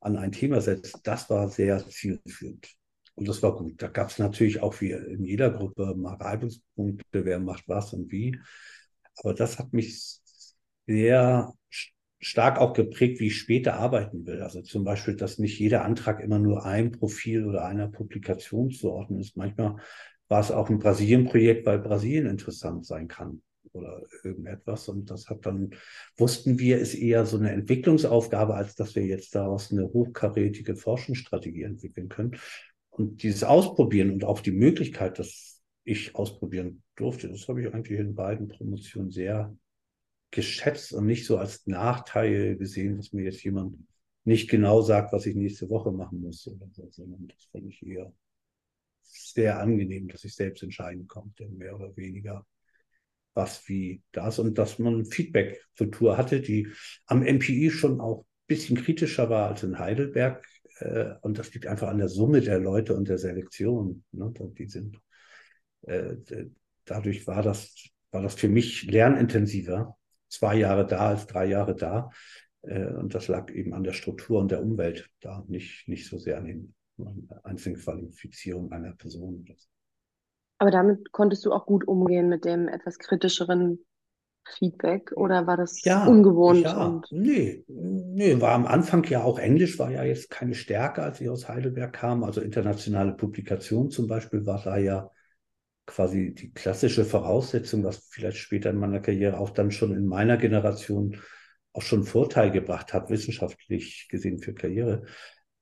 [0.00, 1.00] an ein Thema setzt.
[1.04, 2.66] Das war sehr zielführend.
[3.14, 3.80] Und das war gut.
[3.82, 8.10] Da gab es natürlich auch wie in jeder Gruppe mal Reibungspunkte, wer macht was und
[8.10, 8.38] wie.
[9.16, 10.20] Aber das hat mich
[10.86, 11.52] sehr
[12.18, 14.42] stark auch geprägt, wie ich später arbeiten will.
[14.42, 19.20] Also zum Beispiel, dass nicht jeder Antrag immer nur einem Profil oder einer Publikation zuordnen
[19.20, 19.36] ist.
[19.36, 19.76] Manchmal
[20.28, 23.42] war es auch ein Brasilien-Projekt, weil Brasilien interessant sein kann
[23.72, 24.88] oder irgendetwas.
[24.88, 25.74] Und das hat dann,
[26.16, 31.62] wussten wir, ist eher so eine Entwicklungsaufgabe, als dass wir jetzt daraus eine hochkarätige Forschungsstrategie
[31.62, 32.36] entwickeln können.
[32.90, 37.98] Und dieses Ausprobieren und auch die Möglichkeit, dass ich ausprobieren durfte, das habe ich eigentlich
[37.98, 39.56] in beiden Promotionen sehr
[40.32, 43.76] geschätzt und nicht so als Nachteil gesehen, dass mir jetzt jemand
[44.24, 47.86] nicht genau sagt, was ich nächste Woche machen muss oder so, sondern das fand ich
[47.86, 48.12] eher
[49.02, 52.46] sehr angenehm, dass ich selbst entscheiden konnte, mehr oder weniger
[53.34, 56.68] was wie das und dass man Feedback-Kultur hatte, die
[57.06, 60.44] am MPI schon auch ein bisschen kritischer war als in Heidelberg.
[60.78, 64.04] Äh, und das liegt einfach an der Summe der Leute und der Selektion.
[64.12, 64.32] Ne?
[64.58, 65.00] Die sind,
[65.82, 66.16] äh,
[66.84, 67.74] dadurch war das,
[68.10, 69.96] war das für mich lernintensiver
[70.32, 72.10] zwei Jahre da als drei Jahre da.
[72.62, 76.18] Äh, und das lag eben an der Struktur und der Umwelt da, nicht, nicht so
[76.18, 76.74] sehr an den
[77.42, 79.44] einzelnen Qualifizierungen einer Person.
[80.58, 83.84] Aber damit konntest du auch gut umgehen mit dem etwas kritischeren
[84.44, 86.62] Feedback oder war das ja, ungewohnt?
[86.62, 91.02] Ja, und nee, nee, war am Anfang ja auch Englisch, war ja jetzt keine Stärke,
[91.02, 92.24] als ich aus Heidelberg kam.
[92.24, 95.10] Also internationale Publikation zum Beispiel war da ja
[95.92, 100.38] quasi die klassische Voraussetzung, was vielleicht später in meiner Karriere auch dann schon in meiner
[100.38, 101.18] Generation
[101.74, 105.04] auch schon Vorteil gebracht hat, wissenschaftlich gesehen für Karriere.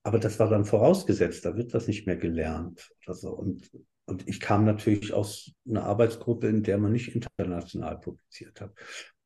[0.03, 3.31] Aber das war dann vorausgesetzt, da wird das nicht mehr gelernt oder so.
[3.31, 3.71] Und,
[4.07, 8.73] und ich kam natürlich aus einer Arbeitsgruppe, in der man nicht international publiziert hat.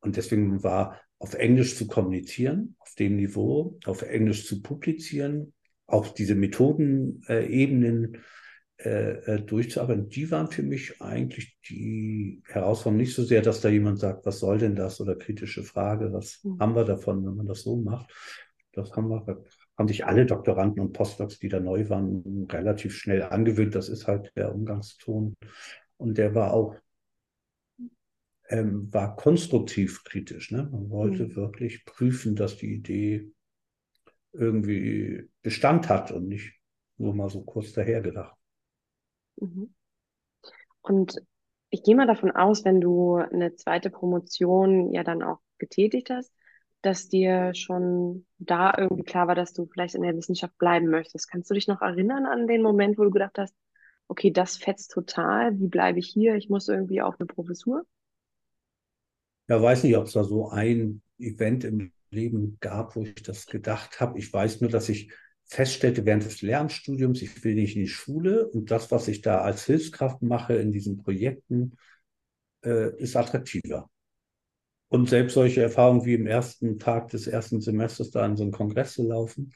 [0.00, 5.54] Und deswegen war auf Englisch zu kommunizieren, auf dem Niveau, auf Englisch zu publizieren,
[5.86, 8.18] auch diese Methodenebenen äh,
[8.84, 13.70] äh, äh, durchzuarbeiten, die waren für mich eigentlich die Herausforderung nicht so sehr, dass da
[13.70, 16.58] jemand sagt, was soll denn das oder kritische Frage, was mhm.
[16.60, 18.12] haben wir davon, wenn man das so macht.
[18.72, 19.42] Das haben wir,
[19.78, 23.74] haben sich alle Doktoranden und Postdocs, die da neu waren, relativ schnell angewöhnt.
[23.74, 25.34] Das ist halt der Umgangston.
[25.96, 26.76] Und der war auch,
[28.50, 30.50] ähm, war konstruktiv kritisch.
[30.50, 30.68] Ne?
[30.70, 31.36] Man wollte mhm.
[31.36, 33.32] wirklich prüfen, dass die Idee
[34.32, 36.52] irgendwie Bestand hat und nicht
[36.98, 38.36] nur mal so kurz dahergedacht.
[39.36, 39.74] Mhm.
[40.82, 41.20] Und
[41.70, 46.32] ich gehe mal davon aus, wenn du eine zweite Promotion ja dann auch getätigt hast,
[46.82, 51.30] dass dir schon da irgendwie klar war, dass du vielleicht in der Wissenschaft bleiben möchtest.
[51.30, 53.54] Kannst du dich noch erinnern an den Moment, wo du gedacht hast,
[54.08, 56.34] okay, das fetzt total, wie bleibe ich hier?
[56.36, 57.86] Ich muss irgendwie auf eine Professur?
[59.48, 63.46] Ja, weiß nicht, ob es da so ein Event im Leben gab, wo ich das
[63.46, 64.18] gedacht habe.
[64.18, 65.10] Ich weiß nur, dass ich
[65.46, 69.40] feststellte während des Lernstudiums, ich will nicht in die Schule und das, was ich da
[69.42, 71.76] als Hilfskraft mache in diesen Projekten,
[72.64, 73.90] äh, ist attraktiver.
[74.88, 78.52] und selbst solche Erfahrungen wie im ersten Tag des ersten Semesters da in so einen
[78.52, 79.52] Kongress zu laufen,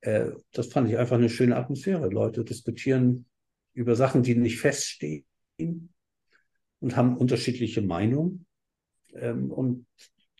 [0.00, 2.08] äh, das fand ich einfach eine schöne Atmosphäre.
[2.08, 3.26] Leute diskutieren
[3.74, 5.24] über Sachen, die nicht feststehen
[6.80, 8.46] und haben unterschiedliche Meinungen.
[9.14, 9.86] Ähm, und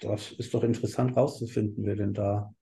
[0.00, 2.52] das ist doch interessant rauszufinden, wer denn da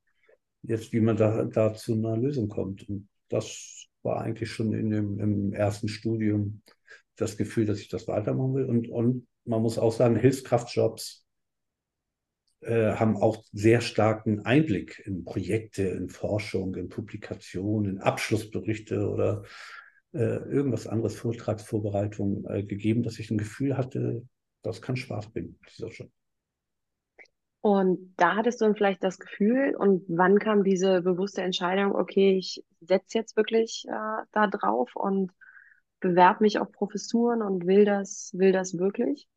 [0.63, 2.89] jetzt, wie man da, da zu einer Lösung kommt.
[2.89, 6.63] Und das war eigentlich schon in dem, im ersten Studium
[7.17, 8.65] das Gefühl, dass ich das weitermachen will.
[8.65, 11.25] Und, und man muss auch sagen, Hilfskraftjobs
[12.63, 19.45] äh, haben auch sehr starken Einblick in Projekte, in Forschung, in Publikationen, in Abschlussberichte oder
[20.13, 24.27] äh, irgendwas anderes, Vortragsvorbereitung äh, gegeben, dass ich ein Gefühl hatte,
[24.63, 26.11] das kann Spaß bringen, dieser Job.
[27.63, 32.37] Und da hattest du dann vielleicht das Gefühl, und wann kam diese bewusste Entscheidung, okay,
[32.39, 35.33] ich setze jetzt wirklich äh, da drauf und
[36.01, 39.29] bewerbe mich auf Professuren und will das, will das wirklich?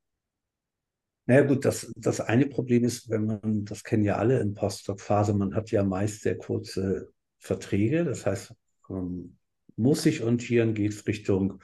[1.25, 5.33] Naja gut, das, das eine Problem ist, wenn man, das kennen ja alle in Postdoc-Phase,
[5.33, 8.05] man hat ja meist sehr kurze Verträge.
[8.05, 8.53] Das heißt,
[9.75, 11.61] muss sich orientieren, geht Richtung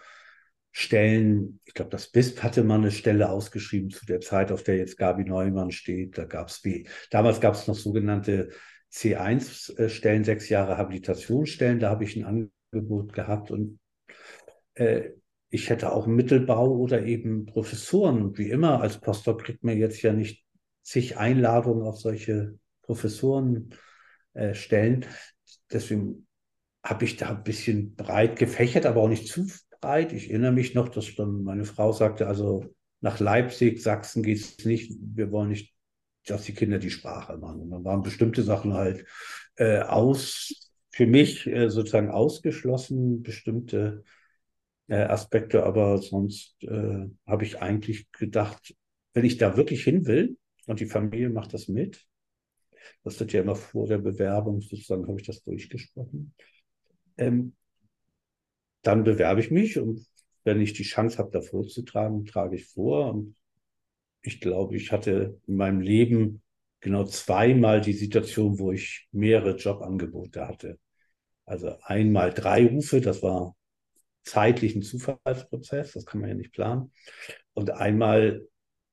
[0.81, 4.77] Stellen, ich glaube, das BISP hatte mal eine Stelle ausgeschrieben zu der Zeit, auf der
[4.77, 6.17] jetzt Gabi Neumann steht.
[6.17, 8.51] Da gab es wie, damals gab es noch sogenannte
[8.89, 11.81] C1-Stellen, sechs Jahre Habilitationsstellen.
[11.81, 13.77] Da habe ich ein Angebot gehabt und
[14.75, 15.09] äh,
[15.49, 18.37] ich hätte auch Mittelbau oder eben Professoren.
[18.37, 20.45] Wie immer, als Postdoc kriegt man jetzt ja nicht
[20.81, 23.73] zig Einladungen auf solche Professorenstellen.
[24.33, 25.07] Äh,
[25.73, 26.25] Deswegen
[26.81, 29.45] habe ich da ein bisschen breit gefächert, aber auch nicht zu
[29.79, 30.13] breit.
[30.13, 32.65] Ich erinnere mich noch, dass dann meine Frau sagte, also
[33.01, 34.91] nach Leipzig, Sachsen geht es nicht.
[35.01, 35.73] Wir wollen nicht,
[36.25, 37.61] dass die Kinder die Sprache machen.
[37.61, 39.05] Und dann waren bestimmte Sachen halt
[39.55, 44.03] äh, aus, für mich äh, sozusagen ausgeschlossen, bestimmte
[44.87, 48.75] äh, Aspekte, aber sonst äh, habe ich eigentlich gedacht,
[49.13, 52.05] wenn ich da wirklich hin will und die Familie macht das mit,
[53.03, 56.33] das wird ja immer vor der Bewerbung sozusagen, habe ich das durchgesprochen,
[57.17, 57.53] ähm,
[58.81, 60.05] dann bewerbe ich mich und
[60.43, 63.13] wenn ich die Chance habe, da vorzutragen, trage ich vor.
[63.13, 63.35] Und
[64.21, 66.41] ich glaube, ich hatte in meinem Leben
[66.79, 70.79] genau zweimal die Situation, wo ich mehrere Jobangebote hatte.
[71.45, 73.55] Also einmal drei Rufe, das war
[74.23, 76.91] zeitlich ein Zufallsprozess, das kann man ja nicht planen.
[77.53, 78.47] Und einmal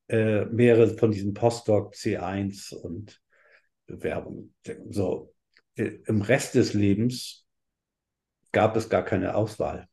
[0.09, 3.21] äh, mehrere von diesen Postdoc C1 und
[3.87, 4.55] Bewerbungen.
[4.91, 5.35] So,
[5.77, 7.46] äh, im Rest des Lebens
[8.57, 9.87] gab es gar keine Auswahl.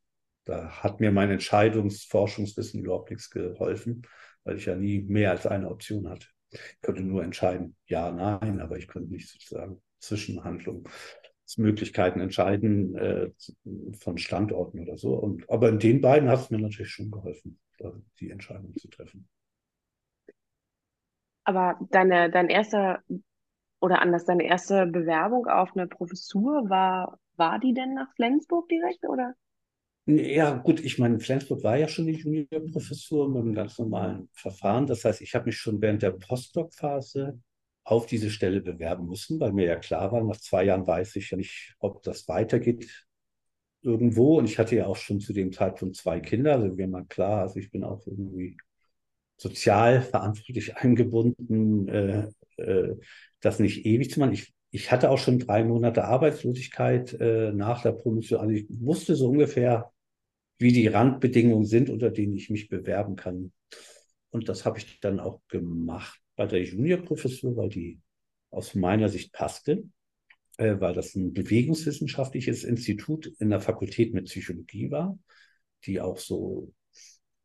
[0.45, 4.03] Da hat mir mein Entscheidungsforschungswissen überhaupt nichts geholfen,
[4.45, 6.27] weil ich ja nie mehr als eine Option hatte.
[6.49, 10.85] Ich konnte nur entscheiden, ja, nein, aber ich konnte nicht sozusagen Zwischenhandlungen
[11.57, 13.31] Möglichkeiten entscheiden äh,
[13.99, 15.13] von Standorten oder so.
[15.13, 17.59] Und, aber in den beiden hat es mir natürlich schon geholfen,
[18.21, 19.27] die Entscheidung zu treffen.
[21.43, 23.03] Aber deine, dein erster
[23.81, 29.05] oder anders, deine erste Bewerbung auf eine Professur war, war die denn nach Flensburg direkt
[29.07, 29.35] oder?
[30.05, 34.85] Ja, gut, ich meine, Flensburg war ja schon die Juniorprofessur mit einem ganz normalen Verfahren.
[34.85, 37.39] Das heißt, ich habe mich schon während der Postdoc-Phase
[37.85, 41.29] auf diese Stelle bewerben müssen, weil mir ja klar war, nach zwei Jahren weiß ich
[41.31, 43.05] ja nicht, ob das weitergeht
[43.81, 44.39] irgendwo.
[44.39, 47.41] Und ich hatte ja auch schon zu dem Zeitpunkt zwei Kinder, also mir mal klar,
[47.41, 48.57] also ich bin auch irgendwie
[49.37, 52.97] sozial verantwortlich eingebunden, äh, äh,
[53.41, 54.33] das nicht ewig zu machen.
[54.33, 58.39] Ich, ich hatte auch schon drei Monate Arbeitslosigkeit äh, nach der Promotion.
[58.39, 59.91] Also ich wusste so ungefähr,
[60.57, 63.51] wie die Randbedingungen sind, unter denen ich mich bewerben kann.
[64.31, 67.99] Und das habe ich dann auch gemacht bei der Juniorprofessur, weil die
[68.49, 69.83] aus meiner Sicht passte,
[70.57, 75.19] äh, weil das ein bewegungswissenschaftliches Institut in der Fakultät mit Psychologie war,
[75.85, 76.73] die auch so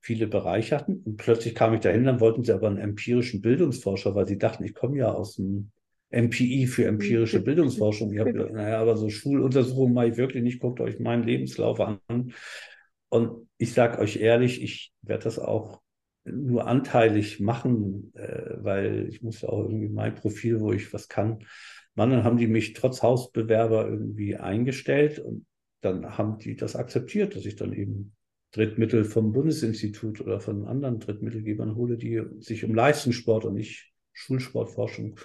[0.00, 1.02] viele Bereiche hatten.
[1.04, 4.64] Und plötzlich kam ich dahin, dann wollten sie aber einen empirischen Bildungsforscher, weil sie dachten,
[4.64, 5.72] ich komme ja aus dem
[6.10, 8.12] MPI für empirische Bildungsforschung.
[8.12, 10.60] Ich habe naja, aber so Schuluntersuchungen mache ich wirklich nicht.
[10.60, 12.00] Guckt euch meinen Lebenslauf an.
[13.10, 15.80] Und ich sage euch ehrlich, ich werde das auch
[16.24, 21.08] nur anteilig machen, äh, weil ich muss ja auch irgendwie mein Profil, wo ich was
[21.08, 21.44] kann.
[21.94, 25.46] Mann, dann haben die mich trotz Hausbewerber irgendwie eingestellt und
[25.80, 28.14] dann haben die das akzeptiert, dass ich dann eben
[28.52, 35.18] Drittmittel vom Bundesinstitut oder von anderen Drittmittelgebern hole, die sich um Leistungssport und nicht Schulsportforschung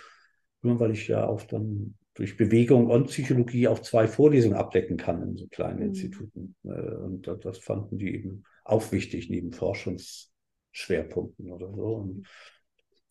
[0.63, 5.37] weil ich ja auch dann durch Bewegung und Psychologie auch zwei Vorlesungen abdecken kann in
[5.37, 5.85] so kleinen mhm.
[5.87, 6.55] Instituten.
[6.63, 10.31] Äh, und das fanden die eben auch wichtig neben Forschungs
[10.71, 11.95] Schwerpunkten oder so.
[11.95, 12.27] Und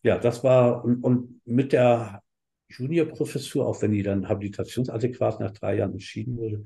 [0.03, 2.21] ja, das war, und, und mit der
[2.69, 6.63] Juniorprofessur, auch wenn die dann habilitationsadäquat nach drei Jahren entschieden wurde,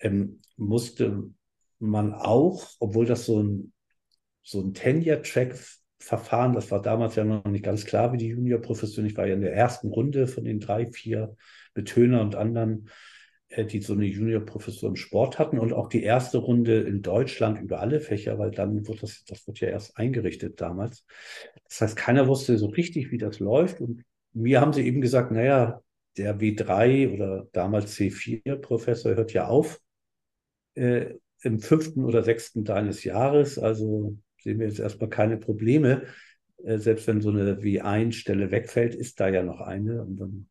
[0.00, 1.30] ähm, musste
[1.78, 3.72] man auch, obwohl das so ein,
[4.42, 5.58] so ein Tenure-Track
[5.98, 9.06] Verfahren, das war damals ja noch nicht ganz klar, wie die Juniorprofession.
[9.06, 11.36] Ich war ja in der ersten Runde von den drei, vier
[11.74, 12.90] Betöner und anderen,
[13.48, 17.60] äh, die so eine Juniorprofessur im Sport hatten und auch die erste Runde in Deutschland
[17.60, 21.06] über alle Fächer, weil dann wird das, das wird ja erst eingerichtet damals.
[21.68, 23.80] Das heißt, keiner wusste so richtig, wie das läuft.
[23.80, 25.80] Und mir haben sie eben gesagt, naja,
[26.16, 29.80] der W3 oder damals C4-Professor hört ja auf
[30.74, 33.58] äh, im fünften oder sechsten deines Jahres.
[33.58, 34.16] Also
[34.46, 36.04] sehen wir jetzt erstmal keine Probleme.
[36.64, 40.04] Äh, selbst wenn so eine W1-Stelle wegfällt, ist da ja noch eine.
[40.04, 40.48] Und dann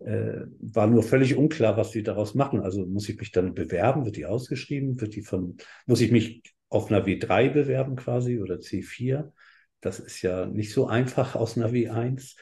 [0.00, 2.60] äh, war nur völlig unklar, was sie daraus machen.
[2.60, 4.04] Also muss ich mich dann bewerben?
[4.04, 5.00] Wird die ausgeschrieben?
[5.00, 9.32] Wird die von, muss ich mich auf einer W3 bewerben quasi oder C4?
[9.80, 12.36] Das ist ja nicht so einfach aus einer W1.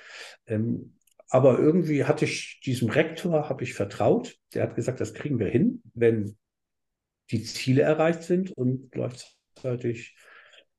[0.48, 0.94] Ähm,
[1.28, 4.36] aber irgendwie hatte ich diesem Rektor, habe ich vertraut.
[4.54, 6.36] Der hat gesagt, das kriegen wir hin, wenn
[7.30, 10.16] die Ziele erreicht sind und gleichzeitig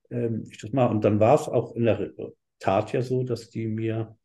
[0.10, 0.88] ähm, ich das mal.
[0.88, 2.12] Und dann war es auch in der
[2.60, 4.18] Tat ja so, dass die mir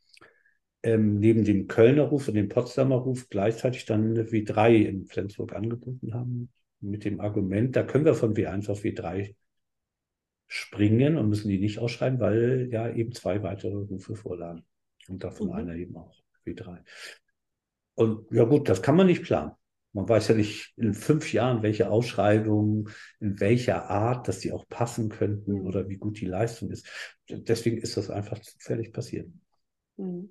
[0.82, 5.54] ähm, neben dem Kölner Ruf und dem Potsdamer Ruf gleichzeitig dann eine W3 in Flensburg
[5.54, 6.50] angeboten haben.
[6.80, 9.36] Mit dem Argument, da können wir von W1 auf W3
[10.48, 14.64] springen und müssen die nicht ausschreiben, weil ja eben zwei weitere Rufe vorlagen.
[15.08, 15.52] Und davon mhm.
[15.54, 16.14] einer eben auch
[16.44, 16.78] W3.
[17.94, 19.52] Und ja gut, das kann man nicht planen.
[19.92, 22.88] Man weiß ja nicht in fünf Jahren, welche Ausschreibungen,
[23.20, 25.66] in welcher Art, dass die auch passen könnten mhm.
[25.66, 26.86] oder wie gut die Leistung ist.
[27.28, 29.28] Deswegen ist das einfach zufällig passiert.
[29.96, 30.30] Mhm.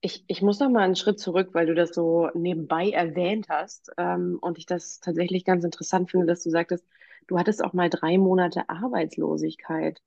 [0.00, 3.90] Ich, ich muss noch mal einen Schritt zurück, weil du das so nebenbei erwähnt hast
[3.96, 6.86] ähm, und ich das tatsächlich ganz interessant finde, dass du sagtest,
[7.26, 10.02] du hattest auch mal drei Monate Arbeitslosigkeit.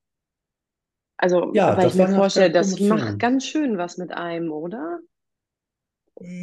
[1.17, 4.99] Also, ja, weil ich mir vorstelle, das macht ganz schön was mit einem, oder?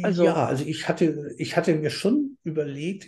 [0.03, 3.07] Also, ja, also ich hatte, ich hatte mir schon überlegt,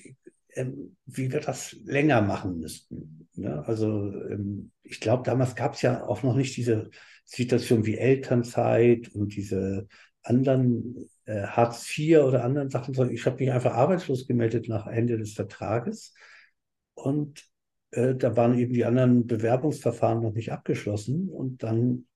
[0.54, 3.30] ähm, wie wir das länger machen müssten.
[3.36, 3.64] Ne?
[3.66, 6.90] Also ähm, ich glaube, damals gab es ja auch noch nicht diese
[7.24, 9.88] Situation wie Elternzeit und diese
[10.24, 14.88] anderen äh, Hartz IV oder anderen Sachen, sondern ich habe mich einfach arbeitslos gemeldet nach
[14.88, 16.14] Ende des Vertrages.
[16.96, 17.46] Und
[17.92, 21.30] äh, da waren eben die anderen Bewerbungsverfahren noch nicht abgeschlossen.
[21.30, 22.08] Und dann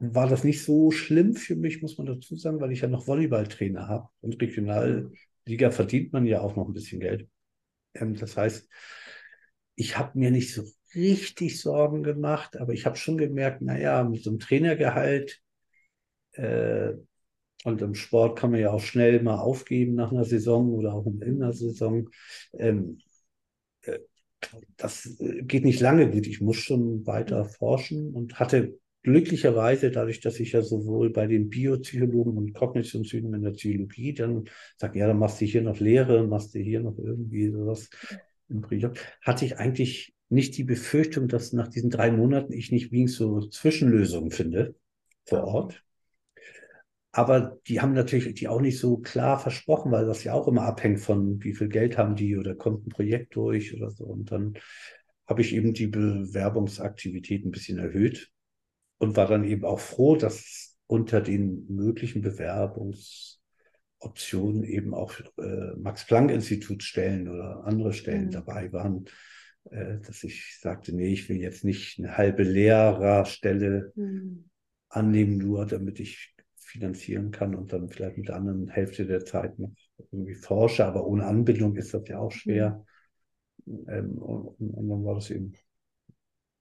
[0.00, 3.06] war das nicht so schlimm für mich, muss man dazu sagen, weil ich ja noch
[3.06, 4.08] Volleyballtrainer habe.
[4.20, 7.28] Und Regionalliga verdient man ja auch noch ein bisschen Geld.
[7.94, 8.68] Ähm, das heißt,
[9.74, 14.22] ich habe mir nicht so richtig Sorgen gemacht, aber ich habe schon gemerkt, naja, mit
[14.22, 15.40] so einem Trainergehalt
[16.32, 16.92] äh,
[17.64, 21.06] und im Sport kann man ja auch schnell mal aufgeben nach einer Saison oder auch
[21.06, 22.08] in einer Saison.
[22.52, 22.98] Ähm,
[23.82, 23.98] äh,
[24.76, 26.26] das geht nicht lange gut.
[26.28, 28.78] Ich muss schon weiter forschen und hatte
[29.08, 34.44] glücklicherweise, dadurch, dass ich ja sowohl bei den Biopsychologen und Kognitionspsychologen in der Psychologie dann
[34.76, 37.88] sage, ja, dann machst du hier noch Lehre, machst du hier noch irgendwie sowas
[38.50, 42.92] im Projekt, hatte ich eigentlich nicht die Befürchtung, dass nach diesen drei Monaten ich nicht
[42.92, 44.74] wenigstens so Zwischenlösungen finde
[45.24, 45.82] vor Ort.
[47.10, 50.64] Aber die haben natürlich die auch nicht so klar versprochen, weil das ja auch immer
[50.64, 54.04] abhängt von, wie viel Geld haben die oder kommt ein Projekt durch oder so.
[54.04, 54.54] Und dann
[55.26, 58.30] habe ich eben die Bewerbungsaktivität ein bisschen erhöht
[58.98, 67.28] und war dann eben auch froh, dass unter den möglichen Bewerbungsoptionen eben auch äh, Max-Planck-Institutsstellen
[67.28, 68.32] oder andere Stellen mhm.
[68.32, 69.04] dabei waren,
[69.70, 74.50] äh, dass ich sagte, nee, ich will jetzt nicht eine halbe Lehrerstelle mhm.
[74.88, 79.58] annehmen, nur damit ich finanzieren kann und dann vielleicht mit der anderen Hälfte der Zeit
[79.58, 79.72] noch
[80.10, 82.84] irgendwie forsche, aber ohne Anbindung ist das ja auch schwer.
[83.64, 83.86] Mhm.
[83.88, 85.52] Ähm, und, und, dann war das eben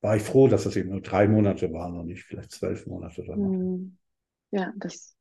[0.08, 3.26] war ich froh, dass es eben nur drei Monate waren und nicht vielleicht zwölf Monate
[3.28, 3.52] danach.
[3.52, 3.98] Hm.
[4.52, 5.18] Ja, das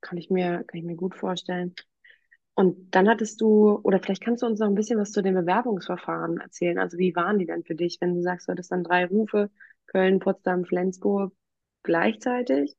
[0.00, 1.74] kann ich mir, kann ich mir gut vorstellen.
[2.54, 5.34] Und dann hattest du, oder vielleicht kannst du uns noch ein bisschen was zu den
[5.34, 6.78] Bewerbungsverfahren erzählen.
[6.78, 9.50] Also wie waren die denn für dich, wenn du sagst, du hattest dann drei Rufe,
[9.88, 11.34] Köln, Potsdam, Flensburg
[11.82, 12.76] gleichzeitig?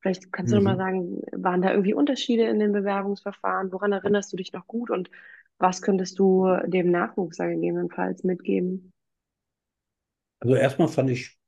[0.00, 0.64] Vielleicht kannst du mhm.
[0.64, 3.70] noch mal sagen, waren da irgendwie Unterschiede in den Bewerbungsverfahren?
[3.70, 5.08] Woran erinnerst du dich noch gut und
[5.58, 8.92] was könntest du dem Nachwuchs gegebenenfalls mitgeben?
[10.40, 11.38] Also erstmal fand ich,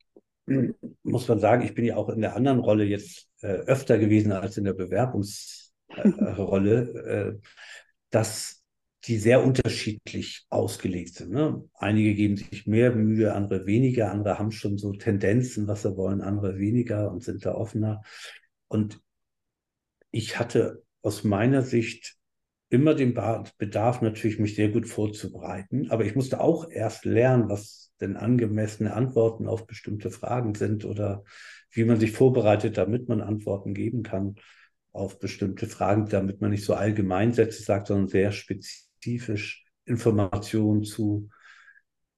[1.03, 4.32] muss man sagen, ich bin ja auch in der anderen Rolle jetzt äh, öfter gewesen
[4.32, 5.72] als in der Bewerbungsrolle,
[7.07, 7.34] äh,
[8.11, 8.59] dass
[9.05, 11.30] die sehr unterschiedlich ausgelegt sind.
[11.30, 11.62] Ne?
[11.74, 16.20] Einige geben sich mehr Mühe, andere weniger, andere haben schon so Tendenzen, was sie wollen,
[16.20, 18.03] andere weniger und sind da offener.
[18.66, 19.01] Und
[20.11, 22.18] ich hatte aus meiner Sicht
[22.71, 23.14] immer den
[23.59, 25.91] Bedarf natürlich, mich sehr gut vorzubereiten.
[25.91, 31.25] Aber ich musste auch erst lernen, was denn angemessene Antworten auf bestimmte Fragen sind oder
[31.71, 34.37] wie man sich vorbereitet, damit man Antworten geben kann
[34.93, 41.29] auf bestimmte Fragen, damit man nicht so allgemein Sätze sagt, sondern sehr spezifisch Informationen zu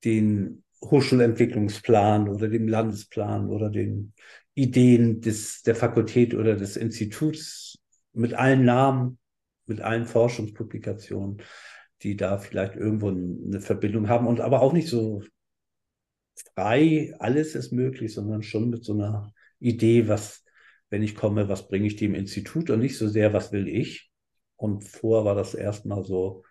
[0.05, 4.15] den Hochschulentwicklungsplan oder dem Landesplan oder den
[4.55, 7.79] Ideen des, der Fakultät oder des Instituts
[8.13, 9.19] mit allen Namen,
[9.71, 11.43] mit allen Forschungspublikationen,
[12.03, 15.23] die da vielleicht irgendwo eine Verbindung haben und aber auch nicht so
[16.55, 20.45] frei, alles ist möglich, sondern schon mit so einer Idee, was,
[20.91, 24.11] wenn ich komme, was bringe ich dem Institut und nicht so sehr, was will ich.
[24.57, 26.45] Und vorher war das erstmal so,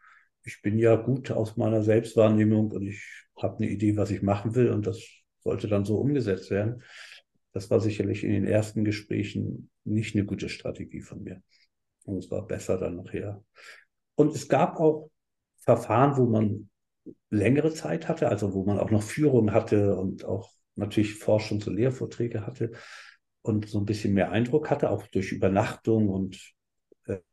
[0.43, 3.03] ich bin ja gut aus meiner Selbstwahrnehmung und ich
[3.35, 5.03] habe eine Idee, was ich machen will und das
[5.39, 6.83] sollte dann so umgesetzt werden.
[7.51, 11.41] Das war sicherlich in den ersten Gesprächen nicht eine gute Strategie von mir.
[12.11, 13.43] Und es war besser dann nachher.
[14.15, 15.09] Und es gab auch
[15.57, 16.69] Verfahren, wo man
[17.29, 21.75] längere Zeit hatte, also wo man auch noch Führung hatte und auch natürlich Forschungs- und
[21.75, 22.71] Lehrvorträge hatte
[23.41, 26.53] und so ein bisschen mehr Eindruck hatte, auch durch Übernachtung und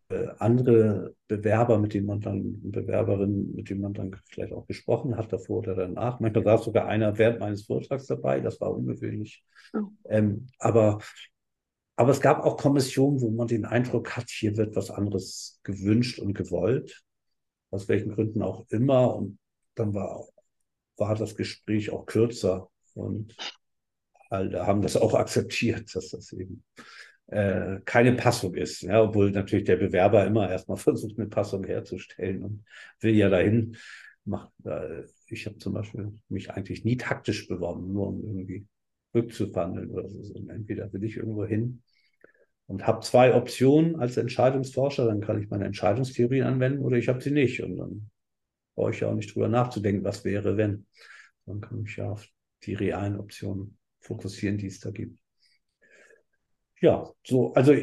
[0.08, 5.16] äh, andere Bewerber, mit denen man dann, Bewerberinnen, mit denen man dann vielleicht auch gesprochen
[5.16, 6.20] hat, davor oder danach.
[6.20, 9.44] Manchmal war sogar einer während meines Vortrags dabei, das war ungewöhnlich.
[9.74, 9.88] Oh.
[10.04, 10.98] Ähm, aber,
[11.96, 16.18] aber es gab auch Kommissionen, wo man den Eindruck hat, hier wird was anderes gewünscht
[16.18, 17.02] und gewollt,
[17.70, 19.16] aus welchen Gründen auch immer.
[19.16, 19.38] Und
[19.74, 20.26] dann war,
[20.98, 23.34] war das Gespräch auch kürzer und
[24.28, 26.64] alle haben das auch akzeptiert, dass das eben
[27.28, 32.42] äh, keine Passung ist, ja, obwohl natürlich der Bewerber immer erstmal versucht, eine Passung herzustellen
[32.42, 32.64] und
[33.00, 33.76] will ja dahin.
[34.24, 38.66] Macht, äh, ich habe zum Beispiel mich eigentlich nie taktisch beworben, nur um irgendwie
[39.16, 40.34] rückzuwandeln oder so.
[40.34, 41.82] Und entweder will ich irgendwo hin
[42.66, 47.20] und habe zwei Optionen als Entscheidungsforscher, dann kann ich meine Entscheidungstheorie anwenden oder ich habe
[47.20, 47.62] sie nicht.
[47.62, 48.10] Und dann
[48.74, 50.86] brauche ich ja auch nicht drüber nachzudenken, was wäre, wenn.
[51.46, 52.26] Dann kann ich ja auf
[52.64, 55.18] die realen Optionen fokussieren, die es da gibt.
[56.80, 57.74] Ja, so, also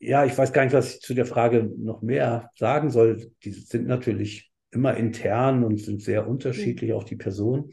[0.00, 3.32] ja, ich weiß gar nicht, was ich zu der Frage noch mehr sagen soll.
[3.44, 7.72] Die sind natürlich immer intern und sind sehr unterschiedlich, auch die Personen.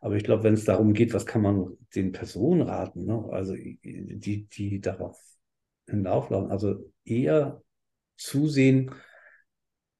[0.00, 3.28] Aber ich glaube, wenn es darum geht, was kann man den Personen raten, ne?
[3.30, 5.18] also die, die darauf
[5.88, 7.62] hinauflaufen, also eher
[8.16, 8.92] zusehen,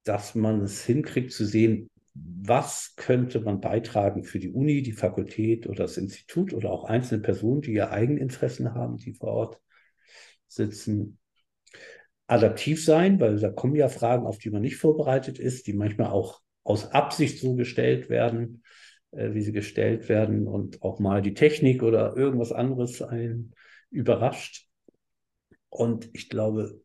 [0.04, 5.66] dass man es hinkriegt zu sehen, was könnte man beitragen für die Uni, die Fakultät
[5.66, 9.60] oder das Institut oder auch einzelne Personen, die ja Eigeninteressen haben, die vor Ort
[10.46, 11.18] sitzen,
[12.26, 16.10] adaptiv sein, weil da kommen ja Fragen, auf die man nicht vorbereitet ist, die manchmal
[16.10, 18.62] auch aus Absicht so gestellt werden,
[19.12, 23.54] wie sie gestellt werden und auch mal die Technik oder irgendwas anderes einen
[23.90, 24.66] überrascht.
[25.70, 26.80] Und ich glaube,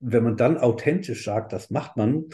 [0.00, 2.26] wenn man dann authentisch sagt, das macht man,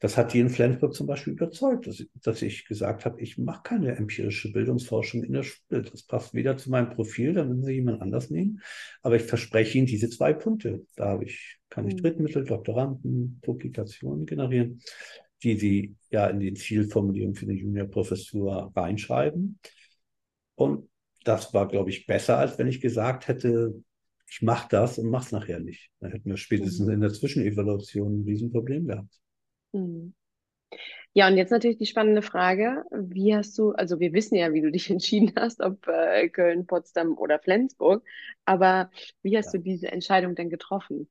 [0.00, 3.62] das hat die in Flensburg zum Beispiel überzeugt, dass, dass ich gesagt habe, ich mache
[3.62, 5.82] keine empirische Bildungsforschung in der Schule.
[5.82, 8.60] Das passt weder zu meinem Profil, da müssen Sie jemand anders nehmen.
[9.00, 10.84] Aber ich verspreche Ihnen diese zwei Punkte.
[10.96, 12.02] Da habe ich, kann ich mhm.
[12.02, 14.82] Drittmittel, Doktoranden, Publikationen generieren,
[15.44, 19.58] die Sie ja in die Zielformulierung für eine Juniorprofessur reinschreiben.
[20.54, 20.88] Und
[21.24, 23.82] das war, glaube ich, besser, als wenn ich gesagt hätte,
[24.28, 25.90] ich mache das und mache es nachher nicht.
[26.00, 26.94] Dann hätten wir spätestens mhm.
[26.94, 29.20] in der Zwischenevaluation ein Riesenproblem gehabt.
[29.72, 30.14] Mhm.
[31.12, 34.62] Ja, und jetzt natürlich die spannende Frage, wie hast du, also wir wissen ja, wie
[34.62, 38.04] du dich entschieden hast, ob äh, Köln, Potsdam oder Flensburg,
[38.44, 38.90] aber
[39.22, 39.60] wie hast ja.
[39.60, 41.08] du diese Entscheidung denn getroffen?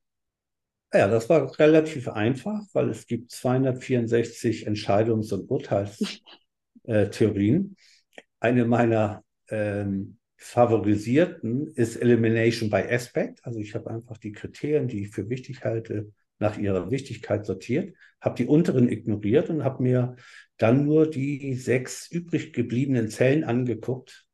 [0.94, 7.76] Ja, das war relativ einfach, weil es gibt 264 Entscheidungs- und Urteilstheorien.
[8.40, 13.44] Eine meiner ähm, favorisierten ist Elimination by Aspect.
[13.44, 17.96] Also ich habe einfach die Kriterien, die ich für wichtig halte, nach ihrer Wichtigkeit sortiert,
[18.20, 20.16] habe die unteren ignoriert und habe mir
[20.58, 24.26] dann nur die sechs übrig gebliebenen Zellen angeguckt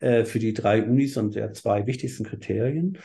[0.00, 2.98] äh, für die drei Unis und der zwei wichtigsten Kriterien.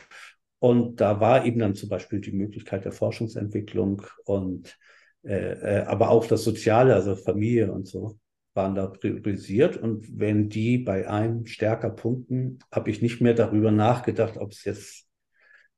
[0.62, 4.78] Und da war eben dann zum Beispiel die Möglichkeit der Forschungsentwicklung und
[5.24, 8.20] äh, äh, aber auch das Soziale, also Familie und so,
[8.54, 9.76] waren da priorisiert.
[9.76, 14.62] Und wenn die bei einem stärker punkten, habe ich nicht mehr darüber nachgedacht, ob es
[14.62, 15.08] jetzt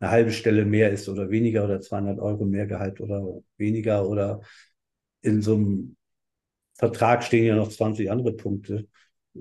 [0.00, 3.26] eine halbe Stelle mehr ist oder weniger oder 200 Euro mehr Gehalt oder
[3.56, 4.42] weniger oder
[5.22, 5.96] in so einem
[6.74, 8.86] Vertrag stehen ja noch 20 andere Punkte,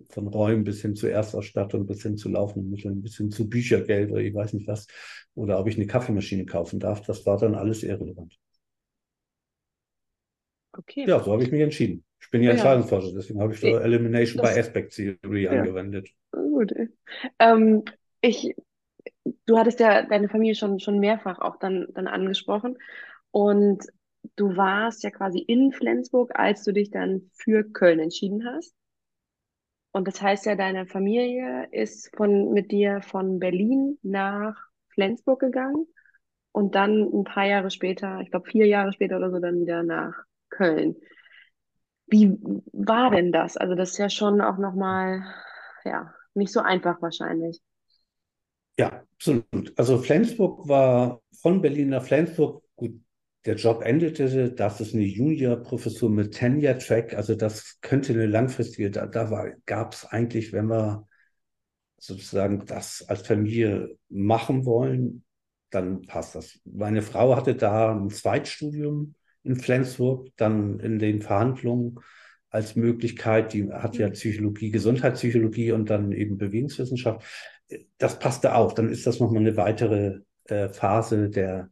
[0.09, 4.11] von Räumen bis hin zur Erstausstattung, bis hin zu laufenden Mitteln, bis hin zu Büchergeld
[4.11, 4.87] oder ich weiß nicht was,
[5.35, 8.37] oder ob ich eine Kaffeemaschine kaufen darf, das war dann alles irrelevant.
[10.75, 11.05] Okay.
[11.07, 12.03] Ja, so habe ich mich entschieden.
[12.19, 12.53] Ich bin ja, ja.
[12.53, 15.51] Entscheidungsforscher, deswegen habe ich da Elimination das, by Aspect Theory ja.
[15.51, 16.09] angewendet.
[16.31, 16.73] Gut.
[17.39, 17.83] Ähm,
[18.21, 18.55] ich
[19.45, 22.77] du hattest ja deine Familie schon, schon mehrfach auch dann, dann angesprochen.
[23.31, 23.85] Und
[24.35, 28.73] du warst ja quasi in Flensburg, als du dich dann für Köln entschieden hast.
[29.93, 34.57] Und das heißt ja, deine Familie ist von, mit dir von Berlin nach
[34.89, 35.85] Flensburg gegangen
[36.51, 39.83] und dann ein paar Jahre später, ich glaube vier Jahre später oder so, dann wieder
[39.83, 40.13] nach
[40.49, 40.95] Köln.
[42.07, 42.37] Wie
[42.71, 43.55] war denn das?
[43.55, 45.23] Also das ist ja schon auch nochmal,
[45.85, 47.61] ja, nicht so einfach wahrscheinlich.
[48.79, 49.73] Ja, absolut.
[49.77, 52.62] Also Flensburg war von Berlin nach Flensburg,
[53.45, 59.05] der Job endete, das ist eine Junior-Professur mit Tenure-Track, also das könnte eine langfristige, da,
[59.05, 61.07] da gab es eigentlich, wenn wir
[61.97, 65.23] sozusagen das als Familie machen wollen,
[65.69, 66.59] dann passt das.
[66.65, 71.99] Meine Frau hatte da ein Zweitstudium in Flensburg, dann in den Verhandlungen
[72.49, 77.25] als Möglichkeit, die hat ja Psychologie, Gesundheitspsychologie und dann eben Bewegungswissenschaft.
[77.97, 78.73] Das passte auch.
[78.73, 81.71] Dann ist das nochmal eine weitere äh, Phase der,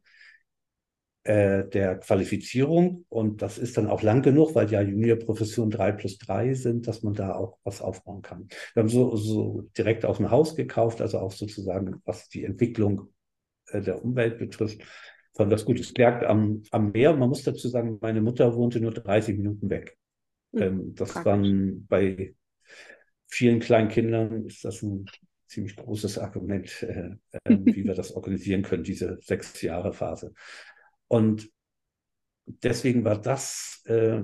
[1.24, 3.06] äh, der Qualifizierung.
[3.10, 7.04] Und das ist dann auch lang genug, weil ja Juniorprofessuren drei plus drei sind, dass
[7.04, 8.48] man da auch was aufbauen kann.
[8.74, 13.14] Wir haben so, so direkt aus dem Haus gekauft, also auch sozusagen, was die Entwicklung
[13.68, 14.82] äh, der Umwelt betrifft,
[15.36, 15.80] fand das gut.
[15.80, 17.16] Es lag am, am Meer.
[17.16, 19.98] Man muss dazu sagen, meine Mutter wohnte nur 30 Minuten weg.
[20.54, 21.26] Hm, ähm, das Praktisch.
[21.26, 22.36] waren bei
[23.28, 25.06] vielen kleinen Kindern ist das ein
[25.48, 30.34] ziemlich großes Argument, äh, äh, wie wir das organisieren können, diese sechs Jahre Phase.
[31.12, 31.52] Und
[32.46, 34.22] deswegen war das äh,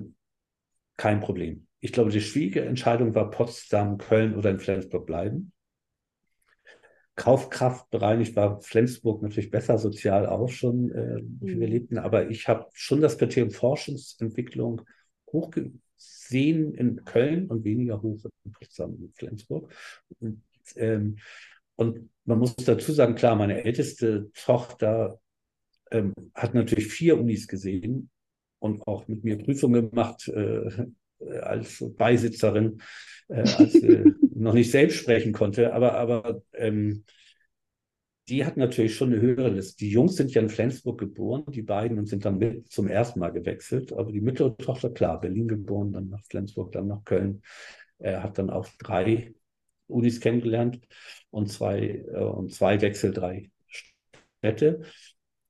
[0.96, 1.68] kein Problem.
[1.82, 5.52] Ich glaube, die schwierige Entscheidung war Potsdam, Köln oder in Flensburg bleiben.
[7.18, 11.74] Kaufkraft bereinigt war Flensburg natürlich besser, sozial auch schon, äh, wie wir mhm.
[11.74, 11.98] lebten.
[11.98, 14.82] Aber ich habe schon das Kriterium Forschungsentwicklung
[15.34, 19.74] hochgesehen in Köln und weniger hoch in Potsdam und Flensburg.
[20.20, 20.42] Und,
[20.78, 21.18] ähm,
[21.76, 25.20] und man muss dazu sagen, klar, meine älteste Tochter
[25.92, 28.10] ähm, hat natürlich vier Unis gesehen
[28.60, 30.88] und auch mit mir Prüfungen gemacht äh,
[31.42, 32.82] als Beisitzerin
[33.28, 35.74] äh, als äh, noch nicht selbst sprechen konnte.
[35.74, 37.04] Aber, aber ähm,
[38.30, 39.78] die hat natürlich schon eine höhere Liste.
[39.78, 43.20] Die Jungs sind ja in Flensburg geboren, die beiden, und sind dann mit zum ersten
[43.20, 43.94] Mal gewechselt.
[43.94, 47.42] Aber die mittlere Tochter, klar, Berlin geboren, dann nach Flensburg, dann nach Köln.
[48.00, 49.34] Er hat dann auch drei
[49.88, 50.82] Unis kennengelernt
[51.30, 54.82] und zwei, äh, und zwei Wechsel, drei Städte.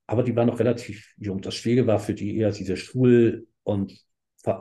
[0.07, 1.41] Aber die waren noch relativ jung.
[1.41, 4.03] Das Schwierige war für die eher diese Schul- und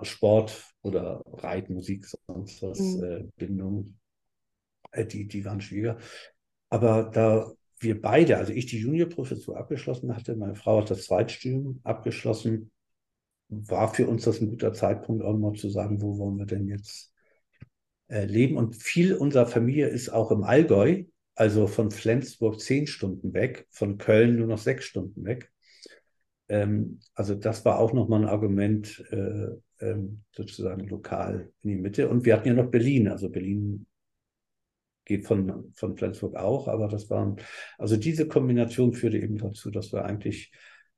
[0.03, 3.05] Sport oder Reiten, Musik, sonst was, mhm.
[3.05, 3.99] äh, Bindung,
[4.90, 5.99] äh, die, die waren schwieriger.
[6.68, 11.80] Aber da wir beide, also ich die Juniorprofessur abgeschlossen hatte, meine Frau hat das Zweitstudium
[11.84, 12.70] abgeschlossen,
[13.49, 16.66] war für uns das ein guter Zeitpunkt, auch mal zu sagen, wo wollen wir denn
[16.66, 17.12] jetzt
[18.09, 18.57] äh, leben.
[18.57, 21.05] Und viel unserer Familie ist auch im Allgäu,
[21.37, 25.53] also von Flensburg zehn Stunden weg, von Köln nur noch sechs Stunden weg.
[26.49, 29.49] Ähm, also das war auch nochmal ein Argument, äh,
[29.80, 32.09] ähm, sozusagen lokal in die Mitte.
[32.09, 33.09] Und wir hatten ja noch Berlin.
[33.09, 33.87] Also Berlin
[35.05, 37.37] geht von, von Flensburg auch, aber das waren,
[37.78, 40.53] also diese Kombination führte eben dazu, dass wir eigentlich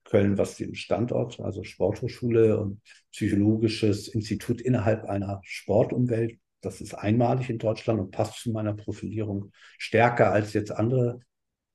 [0.04, 2.80] Köln, was den Standort, also Sporthochschule und
[3.12, 9.52] psychologisches Institut innerhalb einer Sportumwelt, das ist einmalig in Deutschland und passt zu meiner Profilierung
[9.78, 11.20] stärker als jetzt andere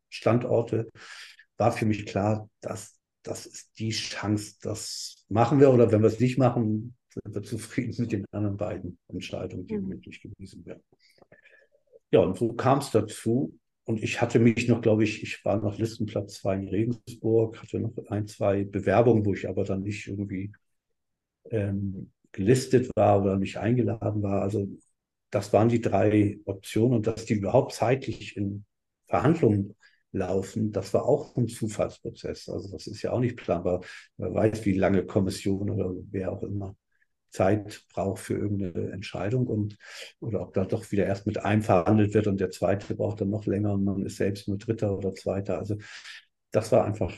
[0.10, 0.92] Standorte,
[1.58, 6.08] war für mich klar, dass das ist die Chance, das machen wir oder wenn wir
[6.08, 9.88] es nicht machen, sind wir zufrieden mit den anderen beiden Entscheidungen, die mhm.
[9.88, 10.82] möglich gewesen wären.
[12.12, 13.58] Ja, und so kam es dazu.
[13.86, 17.80] Und ich hatte mich noch, glaube ich, ich war noch Listenplatz 2 in Regensburg, hatte
[17.80, 20.54] noch ein, zwei Bewerbungen, wo ich aber dann nicht irgendwie
[21.50, 24.42] ähm, gelistet war oder nicht eingeladen war.
[24.42, 24.68] Also
[25.32, 28.66] das waren die drei Optionen und dass die überhaupt zeitlich in
[29.08, 29.76] Verhandlungen
[30.12, 32.50] laufen, das war auch ein Zufallsprozess.
[32.50, 33.84] Also das ist ja auch nicht planbar.
[34.18, 36.76] Man weiß, wie lange Kommission oder wer auch immer
[37.32, 39.76] Zeit braucht für irgendeine Entscheidung und
[40.20, 43.32] oder ob da doch wieder erst mit einem verhandelt wird und der zweite braucht dann
[43.32, 45.58] noch länger und man ist selbst nur Dritter oder Zweiter.
[45.58, 45.78] Also
[46.52, 47.12] das war einfach,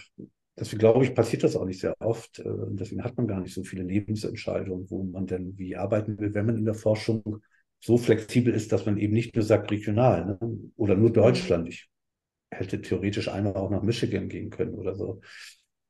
[0.57, 2.39] deswegen glaube ich, passiert das auch nicht sehr oft.
[2.39, 6.17] Äh, und deswegen hat man gar nicht so viele Lebensentscheidungen, wo man denn wie arbeiten
[6.19, 7.41] will, wenn man in der Forschung
[7.79, 10.39] so flexibel ist, dass man eben nicht nur sagt regional ne?
[10.75, 11.69] oder nur Deutschland.
[11.69, 11.89] Ich
[12.51, 15.21] hätte theoretisch einmal auch nach Michigan gehen können oder so.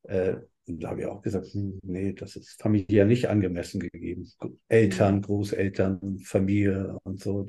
[0.03, 0.37] Äh,
[0.67, 4.27] und da habe ich auch gesagt, hm, nee, das ist familiär nicht angemessen gegeben.
[4.67, 7.47] Eltern, Großeltern, Familie und so.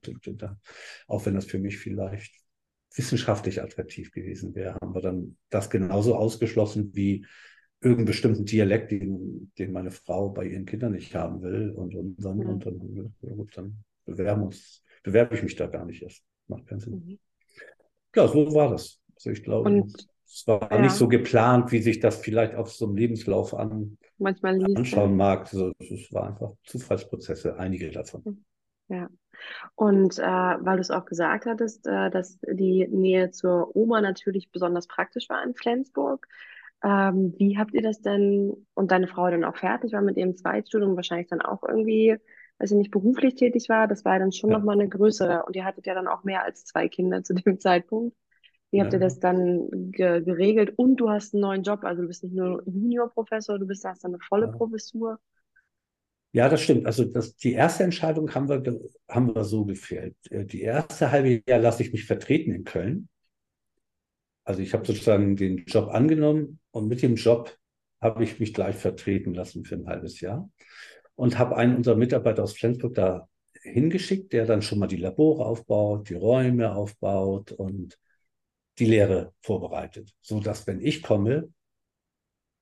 [1.07, 2.46] Auch wenn das für mich vielleicht
[2.97, 7.27] wissenschaftlich attraktiv gewesen wäre, haben wir dann das genauso ausgeschlossen wie
[7.81, 11.71] irgendeinen bestimmten Dialekt, den, den meine Frau bei ihren Kindern nicht haben will.
[11.71, 12.49] Und, und dann, mhm.
[12.49, 16.25] und dann, ja gut, dann bewerben uns, bewerbe ich mich da gar nicht erst.
[16.49, 16.95] Macht keinen Sinn.
[16.95, 17.19] Mhm.
[18.15, 19.01] Ja, so war das.
[19.15, 20.81] Also ich glaube, und, es war ja.
[20.81, 25.43] nicht so geplant, wie sich das vielleicht auf so einem Lebenslauf an, anschauen mag.
[25.53, 28.45] Also, es war einfach Zufallsprozesse, einige davon.
[28.89, 29.09] Ja.
[29.75, 34.51] Und äh, weil du es auch gesagt hattest, äh, dass die Nähe zur Oma natürlich
[34.53, 36.27] besonders praktisch war in Flensburg.
[36.85, 40.37] Ähm, wie habt ihr das denn und deine Frau dann auch fertig war mit ihrem
[40.37, 42.17] Zweitstudium, wahrscheinlich dann auch irgendwie
[42.59, 44.59] als ihr nicht beruflich tätig war, das war dann schon Ja.
[44.59, 45.45] nochmal eine größere.
[45.45, 48.17] Und ihr hattet ja dann auch mehr als zwei Kinder zu dem Zeitpunkt.
[48.71, 49.07] Wie habt ihr Ja.
[49.07, 50.75] das dann ge geregelt?
[50.77, 54.05] Und du hast einen neuen Job, also du bist nicht nur Juniorprofessor, du bist, hast
[54.05, 54.53] dann eine volle Ja.
[54.53, 55.19] Professur.
[56.37, 56.85] Ja, das stimmt.
[56.85, 58.63] Also das, die erste Entscheidung haben wir,
[59.09, 60.17] haben wir so gefällt.
[60.31, 63.09] Äh, Die erste halbe Jahr lasse ich mich vertreten in Köln.
[64.45, 67.57] Also ich habe sozusagen den Job angenommen und mit dem Job
[68.01, 70.51] habe ich mich gleich vertreten lassen für ein halbes Jahr
[71.15, 73.29] und habe einen unserer Mitarbeiter aus Flensburg da
[73.63, 77.99] hingeschickt, der dann schon mal die Labore aufbaut, die Räume aufbaut und
[78.79, 81.53] die Lehre vorbereitet, so dass wenn ich komme,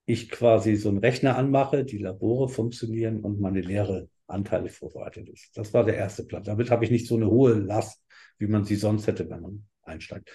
[0.05, 5.57] ich quasi so einen Rechner anmache, die Labore funktionieren und meine Lehre anteilig vorbereitet ist.
[5.57, 6.43] Das war der erste Plan.
[6.43, 8.03] Damit habe ich nicht so eine hohe Last,
[8.37, 10.31] wie man sie sonst hätte, wenn man einsteigt.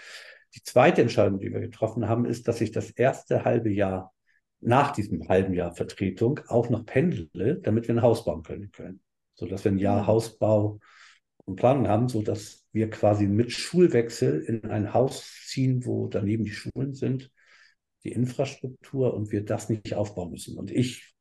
[0.55, 4.13] Die zweite Entscheidung, die wir getroffen haben, ist, dass ich das erste halbe Jahr
[4.61, 9.01] nach diesem halben Jahr Vertretung auch noch pendle, damit wir ein Haus bauen können Köln.
[9.35, 10.07] So dass wir ein Jahr Mhm.
[10.07, 10.81] Hausbau
[11.47, 16.45] und Planung haben, so dass wir quasi mit Schulwechsel in ein Haus ziehen, wo daneben
[16.45, 17.31] die Schulen sind,
[18.05, 20.59] die Infrastruktur und wir das nicht aufbauen müssen.
[20.59, 21.15] Und ich,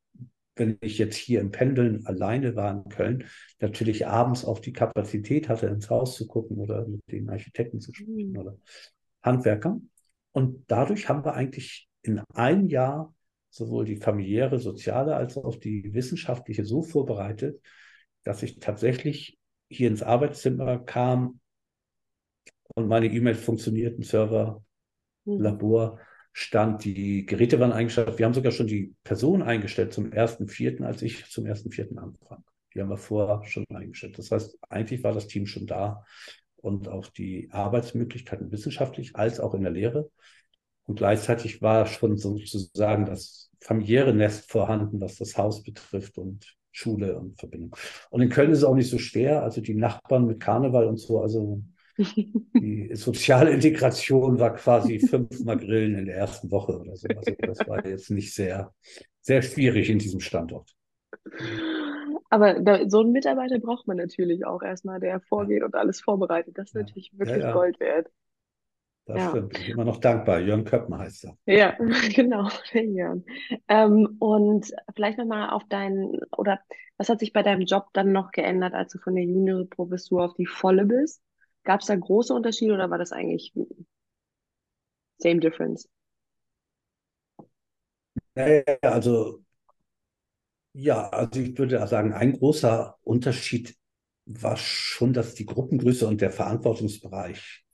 [0.56, 3.26] wenn ich jetzt hier im Pendeln alleine war in Köln,
[3.60, 7.94] natürlich abends auch die Kapazität hatte, ins Haus zu gucken oder mit den Architekten zu
[7.94, 8.38] sprechen Mhm.
[8.38, 8.58] oder
[9.24, 9.90] Handwerkern.
[10.32, 13.14] Und dadurch haben wir eigentlich in einem Jahr
[13.50, 17.62] sowohl die familiäre, soziale als auch die wissenschaftliche so vorbereitet,
[18.24, 19.38] dass ich tatsächlich
[19.70, 21.40] hier ins Arbeitszimmer kam
[22.76, 24.64] und meine E-Mails funktionierten, Server,
[25.26, 25.42] Mhm.
[25.44, 26.00] Labor
[26.40, 28.18] stand, die Geräte waren eingestellt.
[28.18, 31.98] Wir haben sogar schon die Person eingestellt zum 1.4., als ich zum 1.4.
[31.98, 32.44] anfang.
[32.74, 34.18] Die haben wir vorher schon eingestellt.
[34.18, 36.06] Das heißt, eigentlich war das Team schon da
[36.56, 40.10] und auch die Arbeitsmöglichkeiten wissenschaftlich als auch in der Lehre.
[40.86, 47.20] Und gleichzeitig war schon sozusagen das familiäre Nest vorhanden, was das Haus betrifft und Schule
[47.20, 47.76] und Verbindung.
[48.12, 49.44] Und in Köln ist es auch nicht so schwer.
[49.44, 51.62] Also die Nachbarn mit Karneval und so, also
[52.60, 57.16] die soziale Integration war quasi fünfmal Grillen in der ersten Woche oder so.
[57.16, 58.74] Also das war jetzt nicht sehr,
[59.22, 60.76] sehr schwierig in diesem Standort.
[62.30, 66.02] Aber da, so einen Mitarbeiter braucht man natürlich auch erstmal, der Ja, vorgeht und alles
[66.02, 66.58] vorbereitet.
[66.58, 68.10] Das ist ja, natürlich ja, wirklich ja, Gold wert.
[69.06, 69.26] das Ja.
[69.26, 69.52] stimmt.
[69.52, 70.40] Bin ich immer noch dankbar.
[70.40, 71.38] Jörn Köppen heißt er.
[71.46, 71.76] Ja,
[72.16, 73.26] genau, der Jörn.
[73.68, 76.60] Ähm, und vielleicht nochmal auf deinen, oder
[76.98, 80.34] was hat sich bei deinem Job dann noch geändert, als du von der Juniorprofessur auf
[80.36, 81.22] die volle bist?
[81.70, 83.54] Gab es da große Unterschiede oder war das eigentlich
[85.20, 85.88] same difference?
[88.36, 89.44] Naja, also
[90.74, 93.76] Ja, also ich würde sagen, ein großer Unterschied
[94.26, 97.66] war schon, dass die Gruppengröße und der Verantwortungsbereich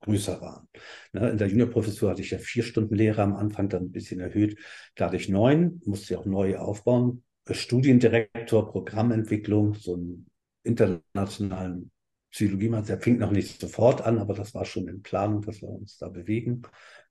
[0.00, 0.68] größer waren.
[1.12, 4.20] Ne, in der Juniorprofessur hatte ich ja vier Stunden Lehre am Anfang, dann ein bisschen
[4.20, 4.58] erhöht.
[4.94, 7.24] Da hatte ich neun, musste ich auch neu aufbauen.
[7.50, 10.26] Studiendirektor, Programmentwicklung, so einen
[10.62, 11.90] internationalen
[12.38, 15.68] Psychologie, der fing noch nicht sofort an, aber das war schon in Planung, dass wir
[15.68, 16.62] uns da bewegen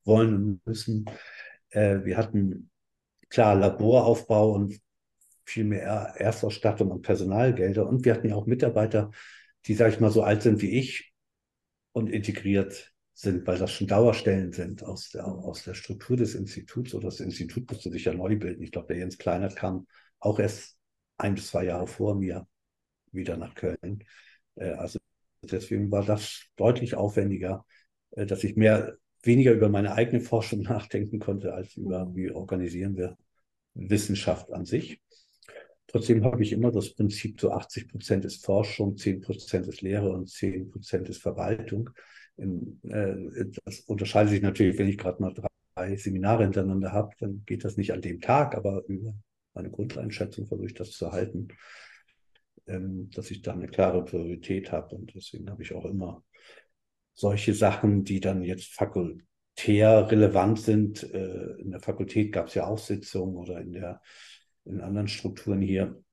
[0.06, 1.04] wollen und müssen.
[1.70, 2.70] Äh, wir hatten
[3.28, 4.80] klar Laboraufbau und
[5.44, 7.86] viel mehr Erstausstattung und Personalgelder.
[7.90, 9.12] Und wir hatten ja auch Mitarbeiter,
[9.66, 11.14] die, sage ich mal, so alt sind wie ich
[11.92, 16.94] und integriert sind, weil das schon Dauerstellen sind aus der, aus der Struktur des Instituts.
[16.94, 18.64] Oder das Institut musste sich ja neu bilden.
[18.64, 19.88] Ich glaube, der Jens Kleinert kam
[20.20, 20.78] auch erst
[21.18, 22.48] ein bis zwei Jahre vor mir
[23.12, 24.06] wieder nach Köln.
[24.56, 25.00] Äh, Also
[25.52, 27.66] deswegen war das deutlich aufwendiger,
[28.12, 32.96] äh, dass ich mehr, weniger über meine eigene Forschung nachdenken konnte, als über, wie organisieren
[32.96, 33.18] wir
[33.74, 35.02] Wissenschaft an sich.
[35.88, 40.12] Trotzdem habe ich immer das Prinzip, so 80 Prozent ist Forschung, 10 Prozent ist Lehre
[40.12, 41.90] und 10 Prozent ist Verwaltung.
[42.38, 47.64] Äh, das unterscheidet sich natürlich, wenn ich gerade mal drei Seminare hintereinander habe, dann geht
[47.64, 49.14] das nicht an dem Tag, aber über
[49.54, 51.48] meine Grundeinschätzung versuche ich das zu halten,
[52.68, 54.96] ähm, dass ich da eine klare Priorität habe.
[54.96, 56.24] Und deswegen habe ich auch immer
[57.14, 61.04] solche Sachen, die dann jetzt fakultär relevant sind.
[61.04, 64.02] Äh, in der Fakultät gab es ja auch Sitzungen oder in der
[64.66, 66.04] in anderen Strukturen hier,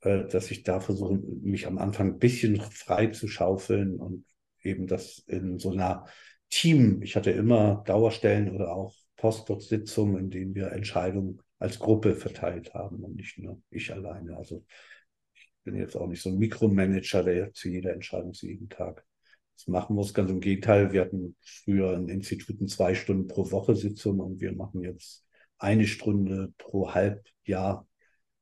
[0.00, 4.24] äh, dass ich da versuche, mich am Anfang ein bisschen frei zu schaufeln und
[4.62, 6.06] eben das in so einer
[6.50, 12.74] Team, ich hatte immer Dauerstellen oder auch Postdoc-Sitzungen, in denen wir Entscheidungen als Gruppe verteilt
[12.74, 14.36] haben und nicht nur ich alleine.
[14.36, 14.64] Also
[15.64, 19.04] bin jetzt auch nicht so ein Mikromanager, der zu jeder Entscheidung zu jedem Tag
[19.56, 20.14] das machen muss.
[20.14, 24.52] Ganz im Gegenteil, wir hatten früher in Instituten zwei Stunden pro Woche Sitzung und wir
[24.52, 25.26] machen jetzt
[25.58, 27.86] eine Stunde pro Halbjahr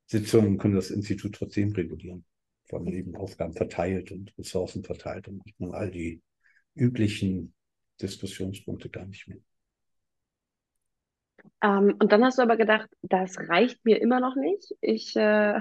[0.09, 2.25] Sitzungen können das Institut trotzdem regulieren,
[2.71, 6.23] weil man eben Aufgaben verteilt und Ressourcen verteilt und man all die
[6.75, 7.55] üblichen
[8.01, 9.39] Diskussionspunkte gar nicht mehr.
[11.63, 14.75] Ähm, und dann hast du aber gedacht, das reicht mir immer noch nicht.
[14.81, 15.61] Ich äh,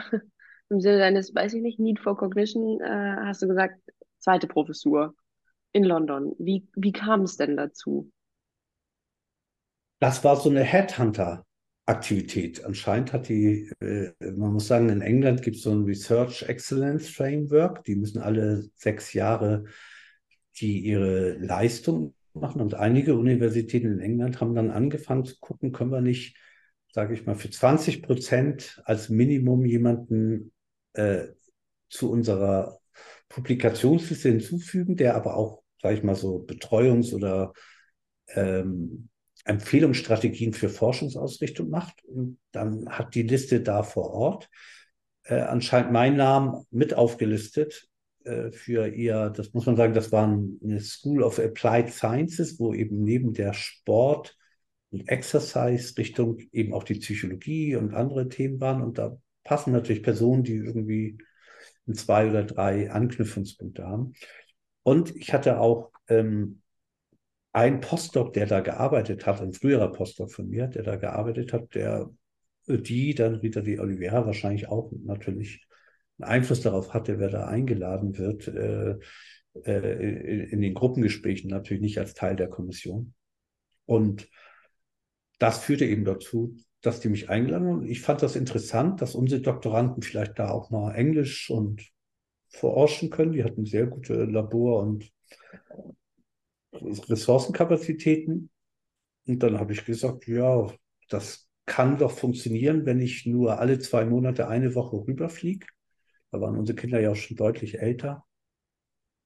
[0.70, 3.80] im Sinne deines, weiß ich nicht, Need for Cognition, äh, hast du gesagt,
[4.20, 5.16] zweite Professur
[5.72, 6.34] in London.
[6.38, 8.12] Wie, wie kam es denn dazu?
[10.00, 12.64] Das war so eine Headhunter-Aktivität.
[12.64, 17.10] Anscheinend hat die, äh, man muss sagen, in England gibt es so ein Research Excellence
[17.10, 17.84] Framework.
[17.86, 19.66] Die müssen alle sechs Jahre
[20.60, 22.62] die ihre Leistung machen.
[22.62, 26.38] Und einige Universitäten in England haben dann angefangen zu gucken, können wir nicht,
[26.92, 30.52] sage ich mal, für 20 Prozent als Minimum jemanden
[30.98, 31.28] äh,
[31.90, 32.80] zu unserer
[33.30, 37.54] Publikationsliste hinzufügen, der aber auch, sage ich mal, so Betreuungs- oder
[38.30, 39.10] ähm,
[39.46, 42.04] Empfehlungsstrategien für Forschungsausrichtung macht.
[42.06, 44.50] Und dann hat die Liste da vor Ort
[45.24, 47.88] äh, anscheinend meinen Namen mit aufgelistet
[48.24, 52.74] äh, für ihr, das muss man sagen, das war eine School of Applied Sciences, wo
[52.74, 54.36] eben neben der Sport-
[54.90, 58.82] und Exercise-Richtung eben auch die Psychologie und andere Themen waren.
[58.82, 59.18] Und da
[59.48, 61.18] passen natürlich Personen, die irgendwie
[61.92, 64.14] zwei oder drei Anknüpfungspunkte haben.
[64.84, 66.62] Und ich hatte auch ähm,
[67.54, 71.74] einen Postdoc, der da gearbeitet hat, ein früherer Postdoc von mir, der da gearbeitet hat,
[71.74, 72.10] der
[72.68, 75.66] die, dann Rita die Oliveira wahrscheinlich auch natürlich
[76.20, 78.98] einen Einfluss darauf hatte, wer da eingeladen wird, äh,
[79.64, 83.14] äh, in den Gruppengesprächen, natürlich nicht als Teil der Kommission.
[83.86, 84.28] Und
[85.40, 86.58] das führte eben dazu,
[86.88, 87.86] dass die mich eingeladen haben.
[87.86, 91.86] Ich fand das interessant, dass unsere Doktoranden vielleicht da auch mal Englisch und
[92.48, 93.34] forschen können.
[93.34, 95.12] Die hatten sehr gute Labor- und
[96.72, 98.50] Ressourcenkapazitäten.
[99.28, 100.72] Und dann habe ich gesagt, ja,
[101.10, 105.68] das kann doch funktionieren, wenn ich nur alle zwei Monate eine Woche rüberfliege.
[106.32, 108.26] Da waren unsere Kinder ja auch schon deutlich älter.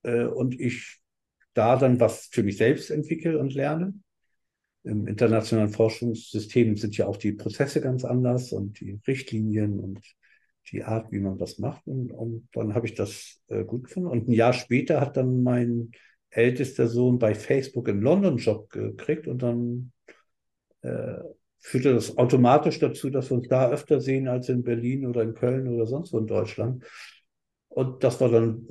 [0.02, 1.00] Äh, und ich
[1.54, 3.94] da dann was für mich selbst entwickle und lerne.
[4.84, 10.02] Im internationalen Forschungssystem sind ja auch die Prozesse ganz anders und die Richtlinien und
[10.72, 11.86] die Art, wie man das macht.
[11.88, 14.10] Und, und dann habe ich das äh, gut gefunden.
[14.10, 15.92] Und ein Jahr später hat dann mein
[16.30, 19.92] ältester Sohn bei Facebook einen London-Job gekriegt und dann
[20.82, 21.18] äh,
[21.60, 25.36] führte das automatisch dazu, dass wir uns da öfter sehen als in Berlin oder in
[25.36, 26.86] Köln oder sonst wo in Deutschland.
[27.68, 28.66] Und das war dann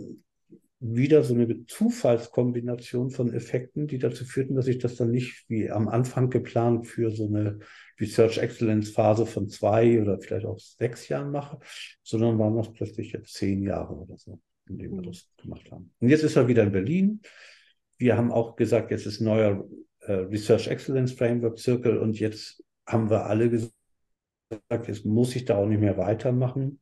[0.80, 5.70] wieder so eine Zufallskombination von Effekten, die dazu führten, dass ich das dann nicht wie
[5.70, 7.58] am Anfang geplant für so eine
[8.00, 11.58] Research Excellence Phase von zwei oder vielleicht auch sechs Jahren mache,
[12.02, 15.12] sondern waren das plötzlich jetzt zehn Jahre oder so, in denen wir mhm.
[15.12, 15.92] das gemacht haben.
[16.00, 17.20] Und jetzt ist er wieder in Berlin.
[17.98, 19.68] Wir haben auch gesagt, jetzt ist neuer
[20.00, 23.74] äh, Research Excellence Framework Circle und jetzt haben wir alle gesagt,
[24.88, 26.80] jetzt muss ich da auch nicht mehr weitermachen.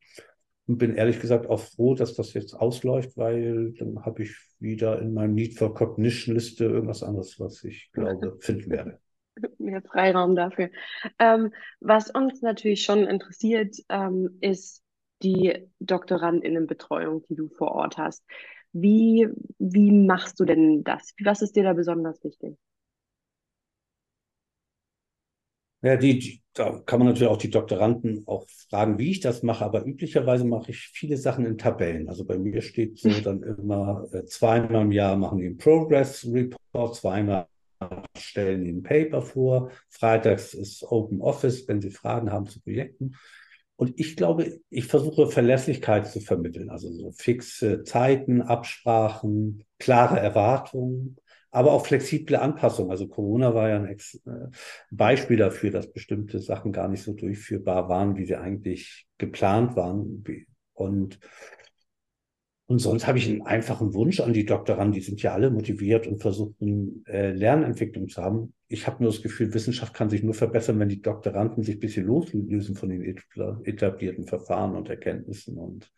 [0.68, 5.00] Und bin ehrlich gesagt auch froh, dass das jetzt ausläuft, weil dann habe ich wieder
[5.00, 8.98] in meinem Need for Cognition Liste irgendwas anderes, was ich glaube, finden werde.
[9.58, 10.68] Mehr Freiraum dafür.
[11.18, 14.82] Ähm, was uns natürlich schon interessiert, ähm, ist
[15.22, 18.22] die Doktorandinnenbetreuung, die du vor Ort hast.
[18.72, 19.26] Wie,
[19.58, 21.14] wie machst du denn das?
[21.22, 22.56] Was ist dir da besonders wichtig?
[25.82, 29.64] Ja, die, da kann man natürlich auch die Doktoranden auch fragen, wie ich das mache,
[29.64, 32.08] aber üblicherweise mache ich viele Sachen in Tabellen.
[32.08, 36.26] Also bei mir steht so dann immer äh, zweimal im Jahr machen die einen Progress
[36.26, 37.46] Report, zweimal
[38.16, 39.70] stellen die ein Paper vor.
[39.88, 43.14] Freitags ist Open Office, wenn sie Fragen haben zu Projekten.
[43.76, 51.18] Und ich glaube, ich versuche Verlässlichkeit zu vermitteln, also so fixe Zeiten, Absprachen, klare Erwartungen
[51.50, 52.90] aber auch flexible Anpassungen.
[52.90, 54.48] Also Corona war ja ein Ex äh,
[54.90, 60.24] Beispiel dafür, dass bestimmte Sachen gar nicht so durchführbar waren, wie sie eigentlich geplant waren.
[60.74, 61.18] Und,
[62.66, 66.06] und sonst habe ich einen einfachen Wunsch an die Doktoranden, die sind ja alle motiviert
[66.06, 68.52] und versuchen, äh, Lernentwicklung zu haben.
[68.68, 71.80] Ich habe nur das Gefühl, Wissenschaft kann sich nur verbessern, wenn die Doktoranden sich ein
[71.80, 73.16] bisschen loslösen von den
[73.64, 75.90] etablierten Verfahren und Erkenntnissen und,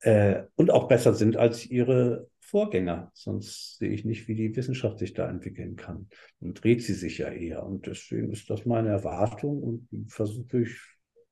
[0.00, 3.10] äh, und auch besser sind als ihre Vorgänger.
[3.14, 6.08] Sonst sehe ich nicht, wie die Wissenschaft sich da entwickeln kann.
[6.38, 7.64] Dann dreht sie sich ja eher.
[7.64, 10.78] Und deswegen ist das meine Erwartung und versuche ich,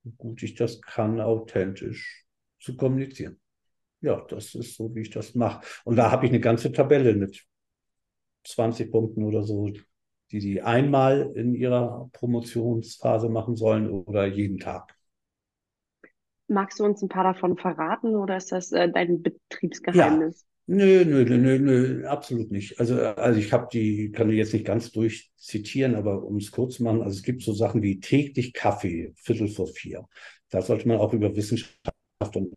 [0.02, 2.24] so gut ich das kann, authentisch
[2.58, 3.38] zu kommunizieren.
[4.00, 5.62] Ja, das ist so, wie ich das mache.
[5.84, 7.46] Und da habe ich eine ganze Tabelle mit
[8.44, 9.70] 20 Punkten oder so,
[10.30, 14.96] die die einmal in ihrer Promotionsphase machen sollen oder jeden Tag.
[16.48, 20.46] Magst du uns ein paar davon verraten oder ist das äh, dein Betriebsgeheimnis?
[20.72, 22.78] Nö, nö, nö, nö, absolut nicht.
[22.78, 26.76] Also, also ich habe die, kann ich jetzt nicht ganz durchzitieren, aber um es kurz
[26.76, 30.06] zu machen, also es gibt so Sachen wie täglich Kaffee, Viertel vor vier.
[30.48, 31.74] Da sollte man auch über Wissenschaft
[32.36, 32.54] und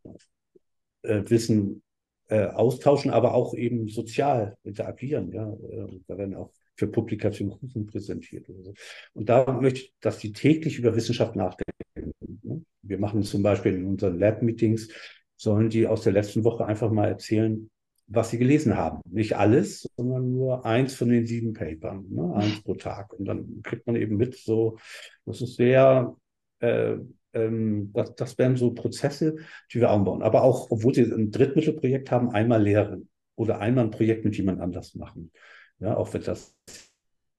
[1.01, 1.81] äh, Wissen
[2.29, 5.31] äh, austauschen, aber auch eben sozial interagieren.
[5.31, 8.75] Ja, äh, da werden auch für Publikationen Kuchen präsentiert so.
[9.13, 12.13] Und da möchte ich, dass die täglich über Wissenschaft nachdenken.
[12.43, 12.61] Ne?
[12.83, 14.89] Wir machen zum Beispiel in unseren Lab-Meetings,
[15.35, 17.71] sollen die aus der letzten Woche einfach mal erzählen,
[18.07, 19.01] was sie gelesen haben.
[19.09, 22.33] Nicht alles, sondern nur eins von den sieben Papern, ne?
[22.35, 23.13] eins pro Tag.
[23.13, 24.77] Und dann kriegt man eben mit, so,
[25.25, 26.15] das ist sehr,
[26.59, 26.97] äh,
[27.33, 29.37] ähm, das, das wären so Prozesse,
[29.71, 30.21] die wir aufbauen.
[30.21, 34.61] Aber auch, obwohl sie ein Drittmittelprojekt haben, einmal lehren oder einmal ein Projekt mit jemand
[34.61, 35.31] anders machen.
[35.79, 36.55] Ja, auch wenn das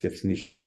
[0.03, 0.59] jetzt nicht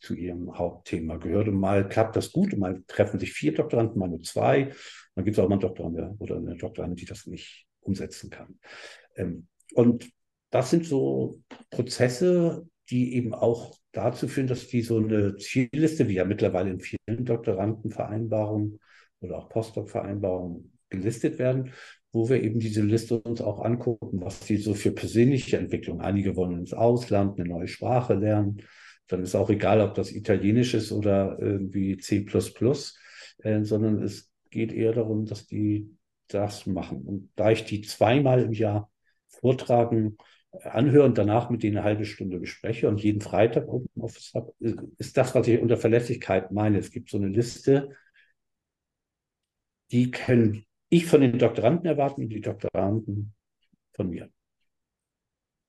[0.00, 1.48] zu ihrem Hauptthema gehört.
[1.48, 4.72] Und mal klappt das gut und mal treffen sich vier Doktoranden, mal nur zwei.
[5.14, 8.58] Dann gibt es auch mal einen Doktorand oder eine Doktorandin, die das nicht umsetzen kann.
[9.16, 10.10] Ähm, und
[10.50, 11.40] das sind so
[11.70, 16.80] Prozesse, die eben auch dazu führen, dass die so eine Zielliste, wie ja mittlerweile in
[16.80, 18.80] vielen Doktorandenvereinbarungen
[19.20, 21.72] oder auch Postdoc-Vereinbarungen gelistet werden,
[22.12, 26.00] wo wir eben diese Liste uns auch angucken, was die so für persönliche Entwicklung.
[26.00, 28.62] Einige wollen ins Ausland eine neue Sprache lernen.
[29.06, 32.26] Dann ist auch egal, ob das Italienisch ist oder irgendwie C++,
[33.42, 35.96] äh, sondern es geht eher darum, dass die
[36.28, 37.02] das machen.
[37.02, 38.89] Und da ich die zweimal im Jahr
[39.40, 40.16] vortragen,
[40.52, 44.52] anhören, danach mit denen eine halbe Stunde bespreche und jeden Freitag Open Office habe,
[44.98, 46.78] ist das, was ich unter Verlässlichkeit meine.
[46.78, 47.90] Es gibt so eine Liste,
[49.92, 53.32] die können ich von den Doktoranden erwarten und die Doktoranden
[53.92, 54.28] von mir.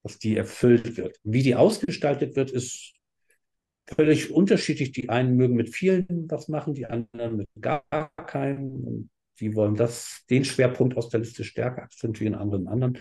[0.04, 1.18] Dass die erfüllt wird.
[1.24, 2.96] Wie die ausgestaltet wird, ist
[3.86, 4.92] völlig unterschiedlich.
[4.92, 7.86] Die einen mögen mit vielen was machen, die anderen mit gar
[8.26, 9.10] keinem.
[9.40, 12.98] die wollen das, den Schwerpunkt aus der Liste stärker akzentuieren, anderen anderen.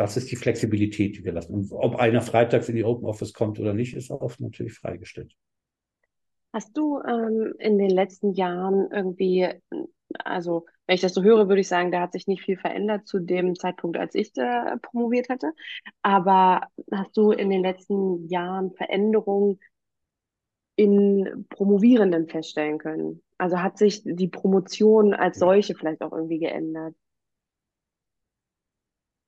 [0.00, 1.52] Das ist die Flexibilität, die wir lassen.
[1.52, 5.36] Und ob einer freitags in die Open Office kommt oder nicht, ist auch natürlich freigestellt.
[6.54, 9.46] Hast du ähm, in den letzten Jahren irgendwie,
[10.24, 13.06] also wenn ich das so höre, würde ich sagen, da hat sich nicht viel verändert
[13.06, 15.52] zu dem Zeitpunkt, als ich da promoviert hatte.
[16.00, 19.60] Aber hast du in den letzten Jahren Veränderungen
[20.76, 23.22] in Promovierenden feststellen können?
[23.36, 26.94] Also hat sich die Promotion als solche vielleicht auch irgendwie geändert?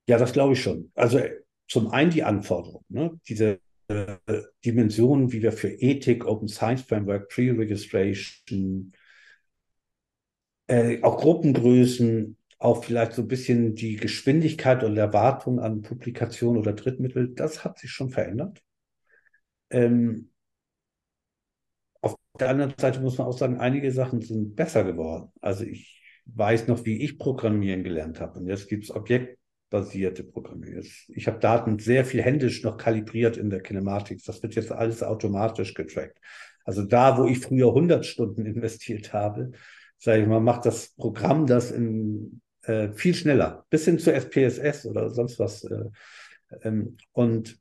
[0.07, 0.91] Ja, das glaube ich schon.
[0.95, 1.21] Also
[1.69, 3.21] zum einen die Anforderungen, ne?
[3.29, 4.17] diese äh,
[4.65, 8.93] Dimensionen, wie wir für Ethik, Open Science Framework, Pre-Registration,
[10.67, 16.73] äh, auch Gruppengrößen, auch vielleicht so ein bisschen die Geschwindigkeit und Erwartung an Publikation oder
[16.73, 18.63] Drittmittel, das hat sich schon verändert.
[19.71, 20.31] Ähm,
[22.01, 25.33] auf der anderen Seite muss man auch sagen, einige Sachen sind besser geworden.
[25.41, 28.39] Also ich weiß noch, wie ich Programmieren gelernt habe.
[28.39, 28.91] Und jetzt gibt es
[29.73, 30.85] objektbasierte Programmierung.
[31.09, 34.23] Ich habe Daten sehr viel händisch noch kalibriert in der Kinematik.
[34.25, 36.19] Das wird jetzt alles automatisch getrackt.
[36.65, 39.53] Also da, wo ich früher 100 Stunden investiert habe,
[39.99, 44.87] sage ich mal, macht das Programm das in, äh, viel schneller, bis hin zu SPSS
[44.87, 45.65] oder sonst was.
[45.65, 45.85] Äh,
[46.63, 47.59] ähm, und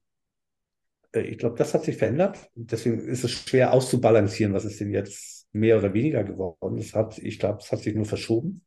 [1.14, 2.50] äh, ich glaube, das hat sich verändert.
[2.56, 6.78] Deswegen ist es schwer auszubalancieren, was ist denn jetzt mehr oder weniger geworden.
[6.78, 8.64] Das hat, ich glaube, es hat sich nur verschoben.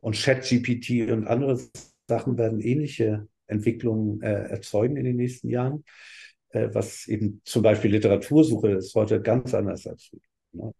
[0.00, 1.58] Und ChatGPT und andere
[2.08, 5.84] Sachen werden ähnliche Entwicklungen äh, erzeugen in den nächsten Jahren.
[6.50, 10.20] Äh, was eben zum Beispiel Literatursuche ist heute ganz anders als früher.
[10.52, 10.72] Ne?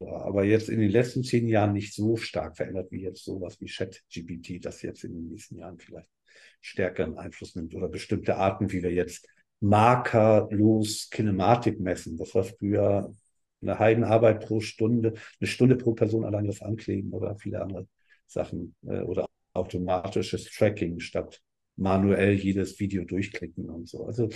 [0.00, 3.66] aber jetzt in den letzten zehn Jahren nicht so stark verändert wie jetzt sowas wie
[3.66, 6.10] ChatGPT, das jetzt in den nächsten Jahren vielleicht
[6.60, 9.26] stärkeren Einfluss nimmt oder bestimmte Arten, wie wir jetzt
[9.60, 12.16] markerlos Kinematik messen.
[12.16, 13.14] Das war früher
[13.62, 17.86] eine Heidenarbeit pro Stunde, eine Stunde pro Person allein das Ankleben oder viele andere
[18.26, 21.40] Sachen äh, oder automatisches Tracking statt
[21.76, 24.04] manuell jedes Video durchklicken und so.
[24.06, 24.28] Also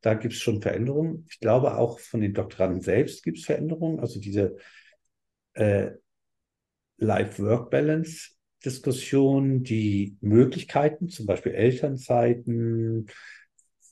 [0.00, 1.26] da gibt es schon Veränderungen.
[1.28, 4.00] Ich glaube auch von den Doktoranden selbst gibt es Veränderungen.
[4.00, 4.56] Also diese
[5.54, 5.90] äh,
[6.98, 13.06] Life-Work-Balance Diskussion, die Möglichkeiten, zum Beispiel Elternzeiten,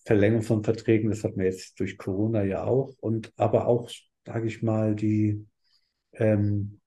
[0.05, 3.90] Verlängerung von Verträgen, das hat man jetzt durch Corona ja auch, und aber auch,
[4.27, 5.47] sage ich mal, die
[6.12, 6.81] ähm,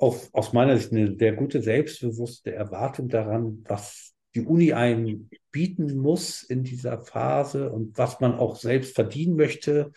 [0.00, 5.96] auf, aus meiner Sicht eine sehr gute selbstbewusste Erwartung daran, was die Uni einem bieten
[5.96, 9.92] muss in dieser Phase und was man auch selbst verdienen möchte.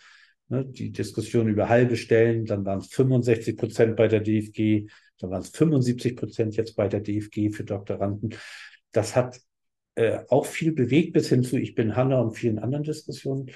[0.48, 4.88] Ne, die Diskussion über halbe Stellen, dann waren es 65 Prozent bei der DFG,
[5.18, 8.34] dann waren es 75 Prozent jetzt bei der DFG für Doktoranden.
[8.90, 9.40] Das hat
[9.94, 13.50] äh, auch viel bewegt bis hin zu Ich bin Hanna und vielen anderen Diskussionen.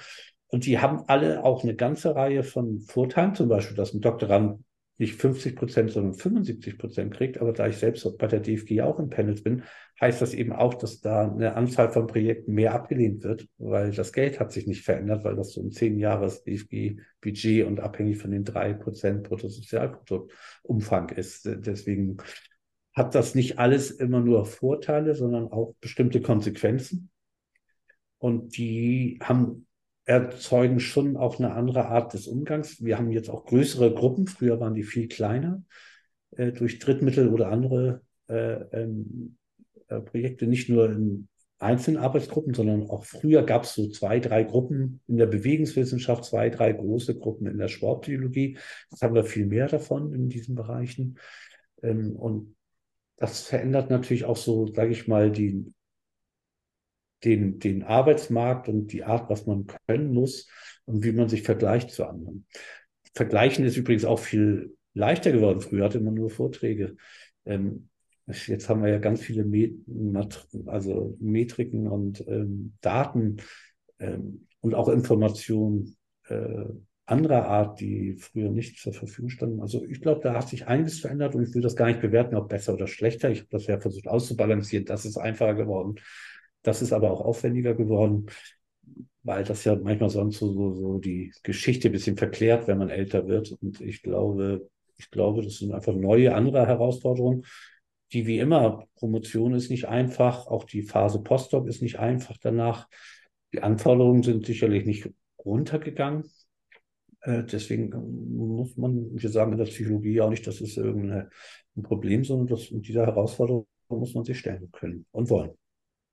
[0.49, 4.61] Und die haben alle auch eine ganze Reihe von Vorteilen, zum Beispiel, dass ein Doktorand
[4.99, 7.39] nicht 50 Prozent, sondern 75 Prozent kriegt.
[7.39, 9.63] Aber da ich selbst bei der DFG auch in Panels bin,
[10.01, 14.13] heißt das eben auch, dass da eine Anzahl von Projekten mehr abgelehnt wird, weil das
[14.13, 18.31] Geld hat sich nicht verändert, weil das so ein zehn Jahres DFG-Budget und abhängig von
[18.31, 21.45] den drei Prozent Bruttosozialproduktumfang ist.
[21.45, 22.17] Deswegen
[22.95, 27.11] hat das nicht alles immer nur Vorteile, sondern auch bestimmte Konsequenzen.
[28.19, 29.67] Und die haben
[30.07, 32.83] erzeugen schon auch eine andere Art des Umgangs.
[32.83, 34.27] Wir haben jetzt auch größere Gruppen.
[34.27, 35.63] Früher waren die viel kleiner.
[36.37, 39.37] äh, durch Drittmittel oder andere äh, ähm,
[39.89, 41.29] äh, Projekte, nicht nur in
[41.59, 46.51] einzelnen Arbeitsgruppen, sondern auch früher gab es so zwei, drei Gruppen in der Bewegungswissenschaft, zwei,
[46.51, 48.59] drei große Gruppen in der Sportbiologie.
[48.91, 51.19] Jetzt haben wir viel mehr davon in diesen Bereichen.
[51.83, 52.57] Ähm, und
[53.17, 55.73] das verändert natürlich auch so, sage ich mal, die,
[57.25, 60.49] den, den Arbeitsmarkt und die Art, was man können muss
[60.85, 62.47] und wie man sich vergleicht zu anderen.
[63.15, 65.61] Vergleichen ist übrigens auch viel leichter geworden.
[65.61, 66.97] Früher hatte man nur Vorträge.
[67.45, 67.89] Ähm,
[68.27, 69.75] jetzt haben wir ja ganz viele Met
[70.67, 73.39] also Metriken und ähm, Daten
[73.99, 75.97] ähm, und auch Informationen
[76.29, 76.65] äh,
[77.07, 79.61] anderer Art, die früher nicht zur Verfügung standen.
[79.61, 82.35] Also ich glaube, da hat sich einiges verändert und ich will das gar nicht bewerten,
[82.35, 83.31] ob besser oder schlechter.
[83.31, 84.87] Ich habe das ja versucht auszubalancieren.
[84.87, 85.95] Das ist einfacher geworden.
[86.67, 88.27] Das ist aber auch aufwendiger geworden,
[89.23, 92.91] weil das ja manchmal sonst so, so, so die Geschichte ein bisschen verklärt, wenn man
[92.91, 93.53] älter wird.
[93.63, 97.45] Und ich glaube, ich glaube, das sind einfach neue, andere Herausforderungen,
[98.13, 102.89] die wie immer, Promotion ist nicht einfach, auch die Phase Postdoc ist nicht einfach danach.
[103.53, 105.09] Die Anforderungen sind sicherlich nicht
[105.45, 106.25] runtergegangen.
[107.21, 107.91] Äh, deswegen
[108.37, 111.31] muss man, wir sagen in der Psychologie auch nicht, das ist irgendein
[111.85, 115.57] Problem, sondern das, diese Herausforderung muss man sich stellen können und wollen.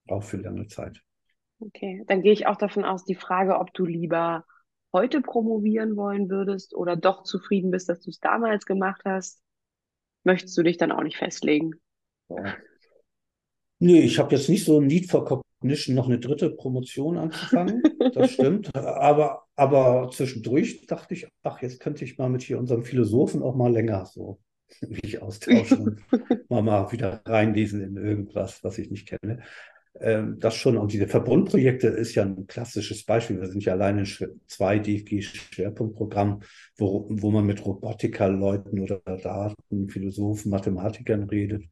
[0.08, 1.02] Auch für lange Zeit.
[1.60, 4.46] Okay, dann gehe ich auch davon aus, die Frage, ob du lieber
[4.92, 9.42] heute promovieren wollen würdest oder doch zufrieden bist, dass du es damals gemacht hast,
[10.24, 11.72] möchtest du dich dann auch nicht festlegen.
[12.30, 12.56] Ja.
[13.80, 17.82] Nee, ich habe jetzt nicht so ein Need for Cognition, noch eine dritte Promotion anzufangen.
[18.14, 18.74] Das stimmt.
[18.76, 23.56] Aber, aber zwischendurch dachte ich, ach, jetzt könnte ich mal mit hier unserem Philosophen auch
[23.56, 24.40] mal länger so
[24.88, 26.02] mich austauschen und
[26.50, 29.44] mal, mal wieder reinlesen in irgendwas, was ich nicht kenne.
[30.00, 30.78] Ähm, das schon.
[30.78, 33.40] Und diese Verbundprojekte ist ja ein klassisches Beispiel.
[33.40, 34.04] Wir sind ja alleine
[34.48, 36.42] zwei DFG-Schwerpunktprogramm,
[36.78, 41.66] wo, wo man mit Robotikerleuten oder Daten, Philosophen, Mathematikern redet.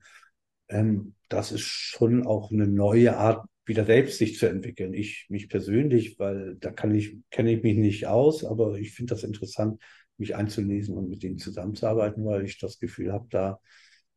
[0.69, 4.93] Ähm, das ist schon auch eine neue Art, wieder selbst sich zu entwickeln.
[4.93, 9.14] Ich, mich persönlich, weil da kann ich, kenne ich mich nicht aus, aber ich finde
[9.15, 9.81] das interessant,
[10.18, 13.60] mich einzulesen und mit denen zusammenzuarbeiten, weil ich das Gefühl habe, da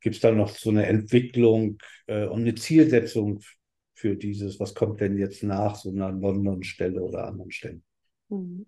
[0.01, 3.41] gibt es dann noch so eine Entwicklung äh, und eine Zielsetzung
[3.95, 7.83] für dieses, was kommt denn jetzt nach so einer London-Stelle oder anderen Stellen.
[8.29, 8.67] Mhm.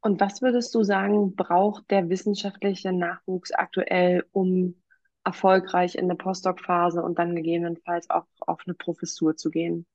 [0.00, 4.76] Und was würdest du sagen, braucht der wissenschaftliche Nachwuchs aktuell, um
[5.24, 9.86] erfolgreich in der Postdoc-Phase und dann gegebenenfalls auch auf eine Professur zu gehen?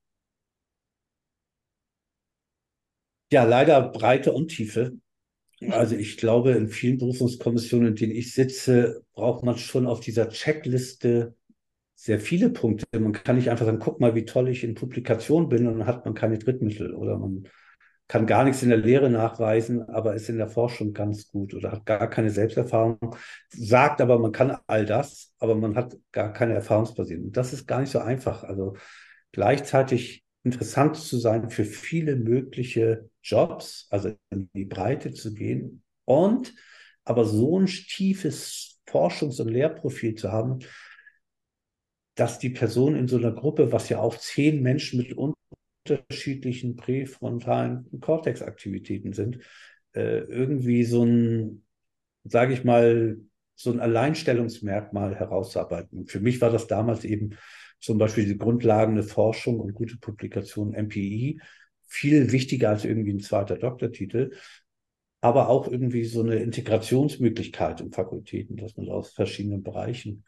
[3.32, 4.99] Ja, leider Breite und Tiefe.
[5.70, 10.30] Also ich glaube, in vielen Berufungskommissionen, in denen ich sitze, braucht man schon auf dieser
[10.30, 11.36] Checkliste
[12.04, 12.86] sehr viele Punkte.
[13.00, 15.88] Man kann nicht einfach sagen, guck mal, wie toll ich in Publikation bin und dann
[15.88, 17.48] hat man keine Drittmittel oder man
[18.10, 21.72] kann gar nichts in der Lehre nachweisen, aber ist in der Forschung ganz gut oder
[21.72, 23.16] hat gar keine Selbsterfahrung,
[23.48, 27.32] sagt aber, man kann all das, aber man hat gar keine Erfahrungsbasierung.
[27.32, 28.44] Das ist gar nicht so einfach.
[28.44, 28.76] Also
[29.32, 36.54] gleichzeitig interessant zu sein für viele mögliche Jobs, also in die Breite zu gehen und
[37.06, 40.60] aber so ein tiefes Forschungs- und Lehrprofil zu haben,
[42.15, 45.15] dass die Person in so einer Gruppe, was ja auch zehn Menschen mit
[45.85, 49.40] unterschiedlichen präfrontalen Cortex-Aktivitäten sind,
[49.94, 51.64] äh, irgendwie so ein,
[52.23, 53.18] sage ich mal,
[53.56, 56.07] so ein Alleinstellungsmerkmal herauszuarbeiten.
[56.07, 57.38] Für mich war das damals eben
[57.80, 61.40] zum Beispiel die grundlegende Forschung und gute Publikation MPI
[61.85, 64.31] viel wichtiger als irgendwie ein zweiter Doktortitel,
[65.22, 70.26] aber auch irgendwie so eine Integrationsmöglichkeit in Fakultäten, dass man aus verschiedenen Bereichen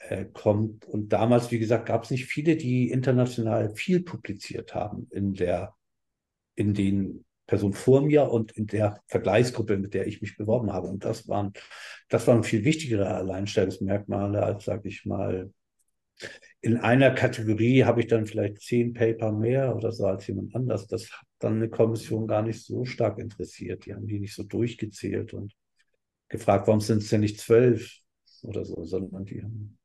[0.00, 0.86] äh, kommt.
[0.86, 5.74] Und damals, wie gesagt, gab es nicht viele, die international viel publiziert haben in der,
[6.54, 10.88] in den Personen vor mir und in der Vergleichsgruppe, mit der ich mich beworben habe.
[10.88, 11.52] Und das waren,
[12.08, 15.50] das waren viel wichtigere Alleinstellungsmerkmale als, sage ich mal,
[16.60, 20.86] in einer Kategorie habe ich dann vielleicht zehn Paper mehr oder so als jemand anders.
[20.86, 23.86] Das hat dann eine Kommission gar nicht so stark interessiert.
[23.86, 25.54] Die haben die nicht so durchgezählt und
[26.28, 27.98] gefragt, warum sind es denn nicht zwölf
[28.42, 29.78] oder so, sondern die haben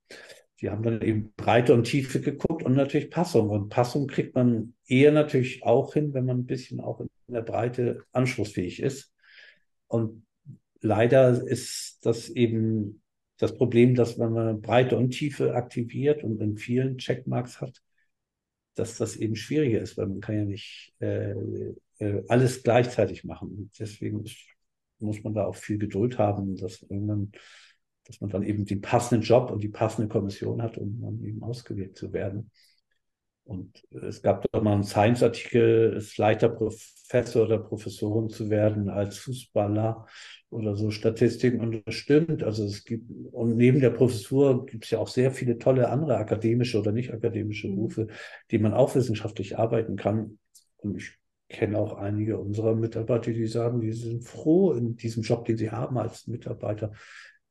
[0.62, 3.50] die haben dann eben Breite und Tiefe geguckt und natürlich Passung.
[3.50, 7.42] Und Passung kriegt man eher natürlich auch hin, wenn man ein bisschen auch in der
[7.42, 9.14] Breite anschlussfähig ist.
[9.88, 10.26] Und
[10.82, 13.02] leider ist das eben
[13.38, 17.82] das Problem, dass wenn man Breite und Tiefe aktiviert und in vielen Checkmarks hat,
[18.76, 21.36] dass das eben schwieriger ist, weil man kann ja nicht äh,
[22.00, 23.50] äh, alles gleichzeitig machen.
[23.50, 24.24] Und deswegen
[25.00, 27.32] muss man da auch viel Geduld haben, dass irgendwann
[28.06, 31.44] dass man dann eben den passenden Job und die passende Kommission hat, um dann eben
[31.44, 32.52] ausgewählt zu werden.
[33.46, 38.90] Und es gab doch mal einen Science-Artikel, es ist leichter Professor oder Professorin zu werden
[38.90, 40.08] als Fußballer
[40.50, 41.62] oder so Statistiken.
[41.62, 42.42] Und das stimmt.
[42.42, 46.18] Also es gibt, und neben der Professur gibt es ja auch sehr viele tolle andere
[46.18, 47.76] akademische oder nicht akademische mhm.
[47.76, 48.08] Berufe,
[48.50, 50.40] die man auch wissenschaftlich arbeiten kann.
[50.78, 51.14] Und ich
[51.48, 55.70] kenne auch einige unserer Mitarbeiter, die sagen, die sind froh in diesem Job, den sie
[55.70, 56.94] haben als Mitarbeiter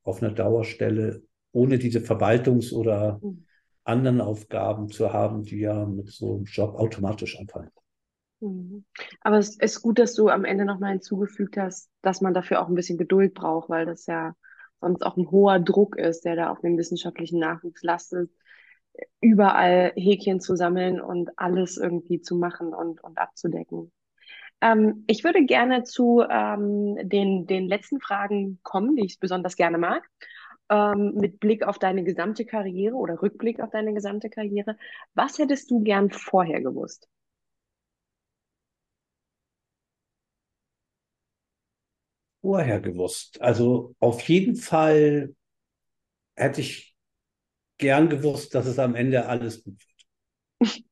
[0.05, 3.45] auf einer Dauerstelle, ohne diese Verwaltungs- oder mhm
[3.85, 7.69] anderen Aufgaben zu haben, die ja mit so einem Job automatisch anfallen.
[8.41, 8.83] Mhm.
[9.21, 12.67] Aber es ist gut, dass du am Ende nochmal hinzugefügt hast, dass man dafür auch
[12.67, 14.35] ein bisschen Geduld braucht, weil das ja
[14.81, 18.29] sonst auch ein hoher Druck ist, der da auf dem wissenschaftlichen Nachwuchs lastet,
[19.21, 23.91] überall Häkchen zu sammeln und alles irgendwie zu machen und, und abzudecken.
[24.61, 29.77] Ähm, ich würde gerne zu ähm, den, den letzten Fragen kommen, die ich besonders gerne
[29.77, 30.09] mag
[30.69, 34.77] ähm, mit Blick auf deine gesamte Karriere oder Rückblick auf deine gesamte Karriere,
[35.13, 37.07] was hättest du gern vorher gewusst?
[42.41, 43.41] Vorher gewusst.
[43.41, 45.35] Also auf jeden Fall
[46.35, 46.95] hätte ich
[47.77, 50.05] gern gewusst, dass es am Ende alles gut wird.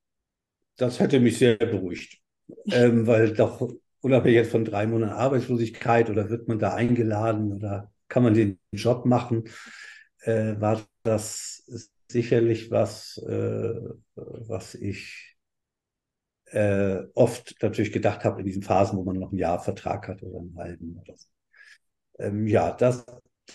[0.78, 2.23] Das hätte mich sehr beruhigt,
[2.72, 3.70] ähm, weil doch
[4.02, 8.60] unabhängig jetzt von drei Monaten Arbeitslosigkeit oder wird man da eingeladen oder kann man den
[8.72, 9.46] Job machen,
[10.22, 11.64] äh, war das
[12.12, 13.74] sicherlich was, äh,
[14.16, 15.36] was ich
[16.48, 20.22] äh, oft natürlich gedacht habe in diesen Phasen, wo man noch ein Jahr Vertrag hat
[20.24, 21.28] oder einen halben oder so.
[22.20, 23.06] Ähm, ja, das,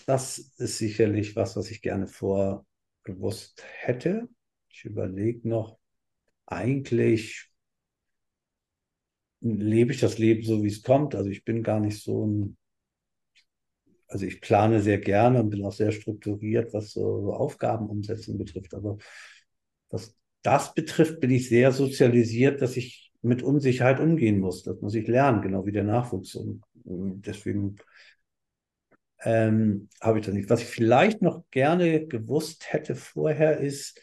[0.05, 4.27] das ist sicherlich was, was ich gerne vorgewusst hätte.
[4.69, 5.79] Ich überlege noch,
[6.47, 7.48] eigentlich
[9.41, 11.15] lebe ich das Leben so, wie es kommt.
[11.15, 12.57] Also ich bin gar nicht so ein
[14.09, 18.73] also ich plane sehr gerne und bin auch sehr strukturiert, was so, Aufgabenumsetzung betrifft.
[18.73, 18.97] Aber
[19.89, 24.63] was das betrifft, bin ich sehr sozialisiert, dass ich mit Unsicherheit umgehen muss.
[24.63, 26.35] Das muss ich lernen, genau wie der Nachwuchs.
[26.35, 27.75] Und, und deswegen
[29.23, 30.49] ähm, habe ich das nicht.
[30.49, 34.01] Was ich vielleicht noch gerne gewusst hätte vorher, ist,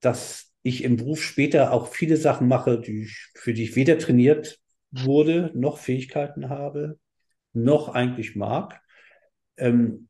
[0.00, 3.98] dass ich im Beruf später auch viele Sachen mache, die ich, für die ich weder
[3.98, 4.60] trainiert
[4.90, 6.98] wurde, noch Fähigkeiten habe,
[7.52, 8.80] noch eigentlich mag.
[9.56, 10.08] Ähm,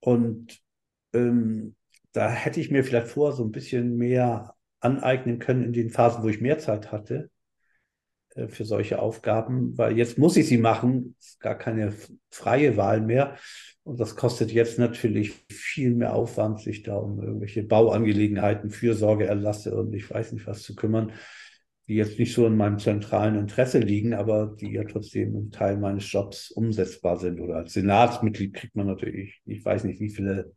[0.00, 0.60] und
[1.12, 1.74] ähm,
[2.12, 6.22] da hätte ich mir vielleicht vorher so ein bisschen mehr aneignen können in den Phasen,
[6.22, 7.30] wo ich mehr Zeit hatte
[8.46, 11.92] für solche Aufgaben, weil jetzt muss ich sie machen, ist gar keine
[12.30, 13.36] freie Wahl mehr.
[13.82, 19.74] Und das kostet jetzt natürlich viel mehr Aufwand, sich da um irgendwelche Bauangelegenheiten, Fürsorge, Erlasse
[19.74, 21.12] und ich weiß nicht was zu kümmern
[21.88, 25.78] die jetzt nicht so in meinem zentralen Interesse liegen, aber die ja trotzdem ein Teil
[25.78, 27.40] meines Jobs umsetzbar sind.
[27.40, 30.52] Oder als Senatsmitglied kriegt man natürlich, ich weiß nicht, wie viele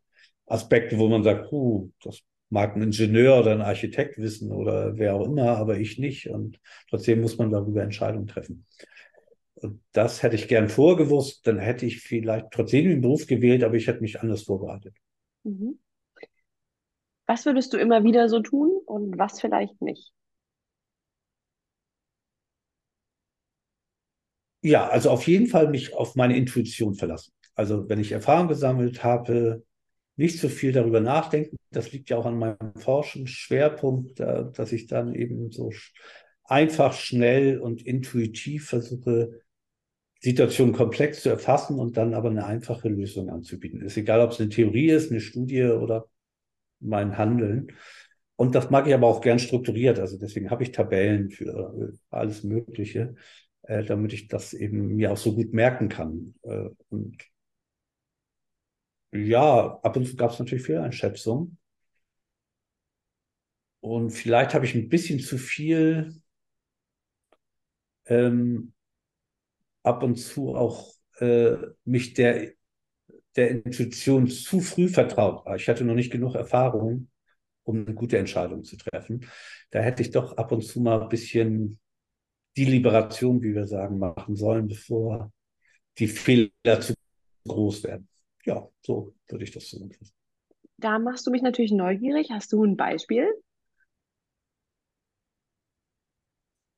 [0.45, 2.19] Aspekte, wo man sagt, puh, das
[2.51, 6.29] mag ein Ingenieur oder ein Architekt wissen oder wer auch immer, aber ich nicht.
[6.29, 6.59] Und
[6.89, 8.65] trotzdem muss man darüber Entscheidungen treffen.
[9.55, 13.75] Und das hätte ich gern vorgewusst, dann hätte ich vielleicht trotzdem den Beruf gewählt, aber
[13.75, 14.95] ich hätte mich anders vorbereitet.
[15.43, 15.79] Mhm.
[17.27, 20.11] Was würdest du immer wieder so tun und was vielleicht nicht?
[24.63, 27.33] Ja, also auf jeden Fall mich auf meine Intuition verlassen.
[27.55, 29.63] Also wenn ich Erfahrung gesammelt habe,
[30.21, 31.57] nicht so viel darüber nachdenken.
[31.71, 35.71] Das liegt ja auch an meinem Forschungsschwerpunkt, dass ich dann eben so
[36.45, 39.41] einfach, schnell und intuitiv versuche,
[40.19, 43.81] Situationen komplex zu erfassen und dann aber eine einfache Lösung anzubieten.
[43.81, 46.07] Ist egal, ob es eine Theorie ist, eine Studie oder
[46.79, 47.71] mein Handeln.
[48.35, 49.99] Und das mag ich aber auch gern strukturiert.
[49.99, 53.15] Also deswegen habe ich Tabellen für alles Mögliche
[53.63, 56.35] äh, damit ich das eben mir auch so gut merken kann.
[56.43, 57.17] Äh, und
[59.11, 61.57] ja, ab und zu gab es natürlich Fehleinschätzungen.
[63.79, 66.21] Und vielleicht habe ich ein bisschen zu viel
[68.05, 68.73] ähm,
[69.83, 71.55] ab und zu auch äh,
[71.85, 72.51] mich der,
[73.35, 75.45] der Intuition zu früh vertraut.
[75.59, 77.09] Ich hatte noch nicht genug Erfahrung,
[77.63, 79.25] um eine gute Entscheidung zu treffen.
[79.71, 81.79] Da hätte ich doch ab und zu mal ein bisschen
[82.57, 85.31] die Liberation, wie wir sagen, machen sollen, bevor
[85.99, 86.93] die Fehler zu
[87.47, 88.07] groß werden.
[88.45, 90.13] Ja, so würde ich das zusammenfassen.
[90.77, 92.29] Da machst du mich natürlich neugierig.
[92.31, 93.27] Hast du ein Beispiel?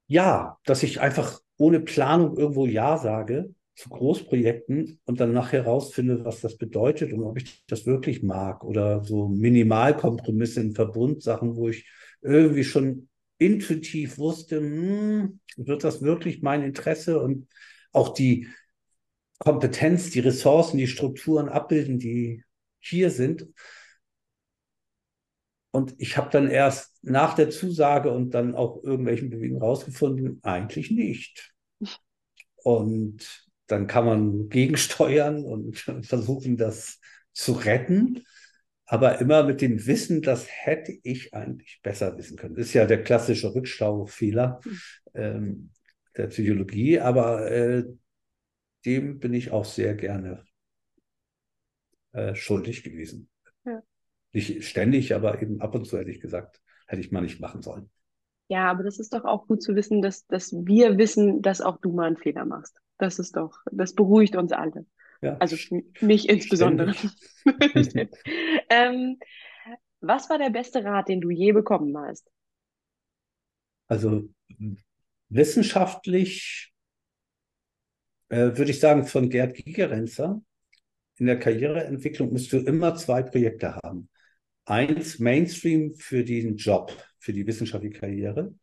[0.08, 6.24] Ja, dass ich einfach ohne Planung irgendwo Ja sage zu Großprojekten und dann nachher herausfinde,
[6.26, 11.70] was das bedeutet und ob ich das wirklich mag oder so Minimalkompromisse in Verbundsachen, wo
[11.70, 11.90] ich
[12.22, 13.10] irgendwie schon
[13.40, 17.48] intuitiv wusste, hm, wird das wirklich mein Interesse und
[17.92, 18.48] auch die
[19.44, 22.46] Kompetenz, die Ressourcen, die Strukturen abbilden, die
[22.80, 23.46] hier sind.
[25.72, 30.92] Und ich habe dann erst nach der Zusage und dann auch irgendwelchen Bewegungen rausgefunden, eigentlich
[30.92, 31.54] nicht.
[32.56, 37.02] Und dann kann man gegensteuern und versuchen, das
[37.34, 38.24] zu retten.
[38.86, 42.56] Aber immer mit dem Wissen, das hätte ich eigentlich besser wissen können.
[42.56, 44.62] Das ist ja der klassische Rückschaufehler
[45.14, 45.72] ähm,
[46.16, 47.84] der Psychologie, aber äh,
[48.86, 50.44] dem bin ich auch sehr gerne
[52.12, 53.30] äh, schuldig gewesen.
[53.66, 53.82] Ja.
[54.32, 57.62] Nicht ständig, aber eben ab und zu hätte ich gesagt, hätte ich mal nicht machen
[57.62, 57.90] sollen.
[58.50, 61.78] Ja, aber das ist doch auch gut zu wissen, dass, dass wir wissen, dass auch
[61.78, 62.80] du mal einen Fehler machst.
[62.98, 64.86] Das ist doch, das beruhigt uns alle.
[65.22, 65.38] Ja.
[65.38, 65.56] Also
[66.02, 66.94] mich insbesondere.
[68.70, 69.18] ähm,
[70.02, 72.30] was war der beste Rat, den du je bekommen hast?
[73.88, 74.30] Also
[75.30, 76.73] wissenschaftlich
[78.30, 80.42] äh, würde ich sagen von Gerd Gigerenzer.
[81.18, 84.10] In der Karriereentwicklung musst du immer zwei Projekte haben.
[84.66, 88.54] Eins Mainstream für den Job, für die wissenschaftliche Karriere.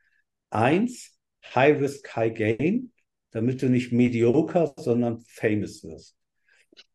[0.50, 1.18] Eins
[1.54, 2.92] High Risk, High Gain,
[3.30, 6.16] damit du nicht mediocre, sondern famous wirst.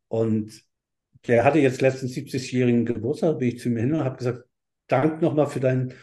[0.07, 0.61] Und
[1.27, 4.43] der hatte jetzt letzten 70-jährigen Geburtstag, bin ich zu ihm hin und habe gesagt,
[4.87, 5.93] Dank nochmal für deinen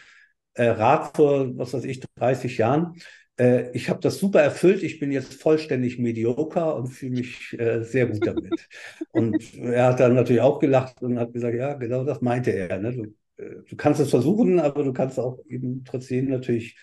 [0.55, 2.95] äh, Rat vor, was weiß ich, 30 Jahren.
[3.37, 4.83] Äh, ich habe das super erfüllt.
[4.83, 8.69] Ich bin jetzt vollständig mediocre und fühle mich äh, sehr gut damit.
[9.11, 12.79] und er hat dann natürlich auch gelacht und hat gesagt, ja, genau das meinte er.
[12.79, 12.93] Ne?
[12.93, 16.77] Du, äh, du kannst es versuchen, aber du kannst auch eben trotzdem natürlich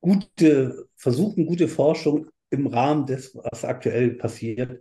[0.00, 4.80] gute, versuchen, gute Forschung im Rahmen des, was aktuell passiert,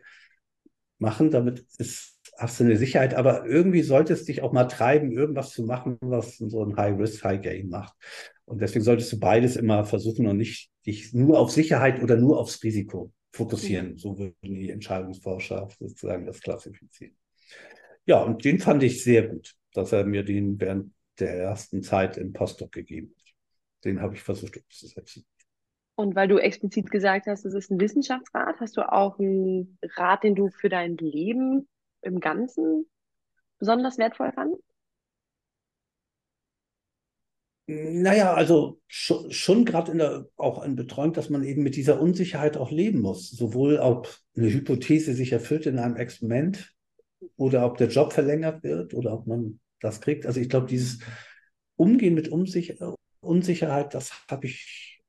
[0.98, 1.32] machen.
[1.32, 5.52] Damit ist, hast du eine Sicherheit, aber irgendwie sollte es dich auch mal treiben, irgendwas
[5.52, 7.94] zu machen, was so ein High-Risk, High-Gain macht.
[8.46, 12.40] Und deswegen solltest du beides immer versuchen und nicht dich nur auf Sicherheit oder nur
[12.40, 13.92] aufs Risiko fokussieren.
[13.92, 13.98] Mhm.
[13.98, 17.16] So würden die Entscheidungsforscher sozusagen das klassifizieren.
[18.06, 22.18] Ja, und den fand ich sehr gut, dass er mir den während der ersten Zeit
[22.18, 23.34] im Postdoc gegeben hat.
[23.84, 25.26] Den habe ich versucht umzusetzen.
[25.96, 30.24] Und weil du explizit gesagt hast, es ist ein Wissenschaftsrat, hast du auch einen Rat,
[30.24, 31.68] den du für dein Leben
[32.02, 32.90] im Ganzen
[33.60, 34.64] besonders wertvoll fandest?
[37.72, 42.72] Naja, also schon, schon gerade auch in Betreuung, dass man eben mit dieser Unsicherheit auch
[42.72, 43.30] leben muss.
[43.30, 46.74] Sowohl ob eine Hypothese sich erfüllt in einem Experiment
[47.36, 50.26] oder ob der Job verlängert wird oder ob man das kriegt.
[50.26, 50.98] Also ich glaube, dieses
[51.76, 55.04] Umgehen mit Unsicher Unsicherheit, das habe ich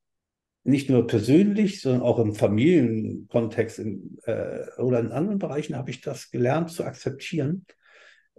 [0.62, 6.02] nicht nur persönlich, sondern auch im Familienkontext in, äh, oder in anderen Bereichen habe ich
[6.02, 7.64] das gelernt zu akzeptieren,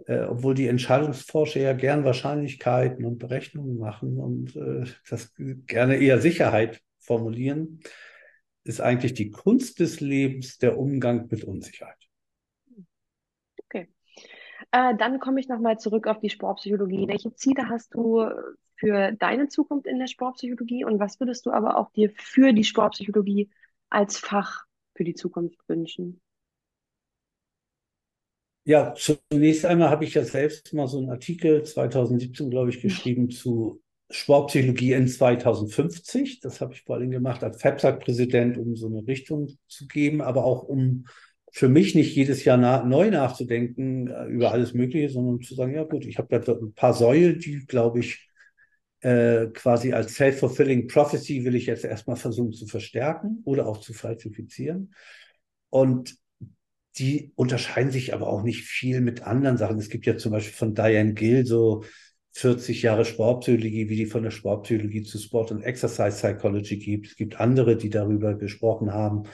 [0.06, 5.32] äh, obwohl die Entscheidungsforscher ja gern Wahrscheinlichkeiten und Berechnungen machen und äh, das
[5.66, 7.80] gerne eher Sicherheit formulieren,
[8.64, 11.96] ist eigentlich die Kunst des Lebens der Umgang mit Unsicherheit.
[13.64, 13.88] Okay.
[14.70, 17.08] Äh, dann komme ich nochmal zurück auf die Sportpsychologie.
[17.08, 18.24] Welche Ziele hast du
[18.76, 22.64] für deine Zukunft in der Sportpsychologie und was würdest du aber auch dir für die
[22.64, 23.50] Sportpsychologie
[23.90, 24.64] als Fach
[24.94, 26.20] für die Zukunft wünschen?
[28.64, 33.28] Ja, zunächst einmal habe ich ja selbst mal so einen Artikel 2017, glaube ich, geschrieben
[33.30, 36.38] zu Sportpsychologie in 2050.
[36.40, 40.44] Das habe ich vor allem gemacht als FAPSAC-Präsident, um so eine Richtung zu geben, aber
[40.44, 41.06] auch um
[41.50, 45.74] für mich nicht jedes Jahr na neu nachzudenken äh, über alles Mögliche, sondern zu sagen,
[45.74, 48.28] ja gut, ich habe da ein paar Säulen, die, glaube ich,
[49.00, 53.92] äh, quasi als self-fulfilling prophecy will ich jetzt erstmal versuchen zu verstärken oder auch zu
[53.92, 54.94] falsifizieren.
[55.70, 56.16] Und
[56.98, 59.78] die unterscheiden sich aber auch nicht viel mit anderen Sachen.
[59.78, 61.84] Es gibt ja zum Beispiel von Diane Gill so
[62.32, 67.06] 40 Jahre Sportpsychologie, wie die von der Sportpsychologie zu Sport und Exercise Psychology gibt.
[67.08, 69.24] Es gibt andere, die darüber gesprochen haben.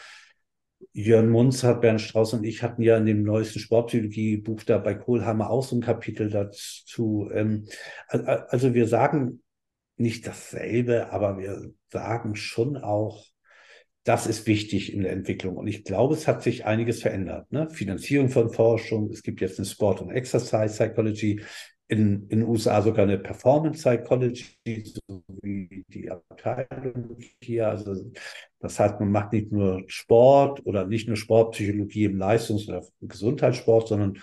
[0.92, 5.50] Jörn Munzert, Bernd Strauß und ich hatten ja in dem neuesten Sportpsychologie-Buch da bei Kohlhammer
[5.50, 7.28] auch so ein Kapitel dazu.
[7.32, 7.66] Ähm,
[8.08, 9.42] also wir sagen
[9.96, 13.24] nicht dasselbe, aber wir sagen schon auch,
[14.08, 15.56] das ist wichtig in der Entwicklung.
[15.56, 17.52] Und ich glaube, es hat sich einiges verändert.
[17.52, 17.68] Ne?
[17.68, 21.42] Finanzierung von Forschung, es gibt jetzt eine Sport- und Exercise Psychology,
[21.88, 24.44] in, den USA sogar eine Performance Psychology,
[24.84, 27.68] so wie die Abteilung hier.
[27.68, 28.10] Also
[28.60, 33.88] das heißt, man macht nicht nur Sport oder nicht nur Sportpsychologie im Leistungs- oder Gesundheitssport,
[33.88, 34.18] sondern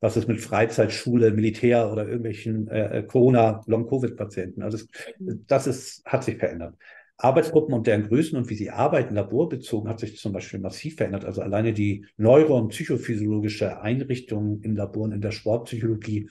[0.00, 4.62] was ist mit Freizeitschule, Militär oder irgendwelchen äh, äh, Corona, Long-Covid-Patienten.
[4.62, 4.84] Also
[5.18, 6.74] das ist, hat sich verändert.
[7.22, 11.24] Arbeitsgruppen und deren Größen und wie sie arbeiten, laborbezogen, hat sich zum Beispiel massiv verändert.
[11.24, 16.30] Also alleine die neuro- und psychophysiologische Einrichtung in Laboren in der Sportpsychologie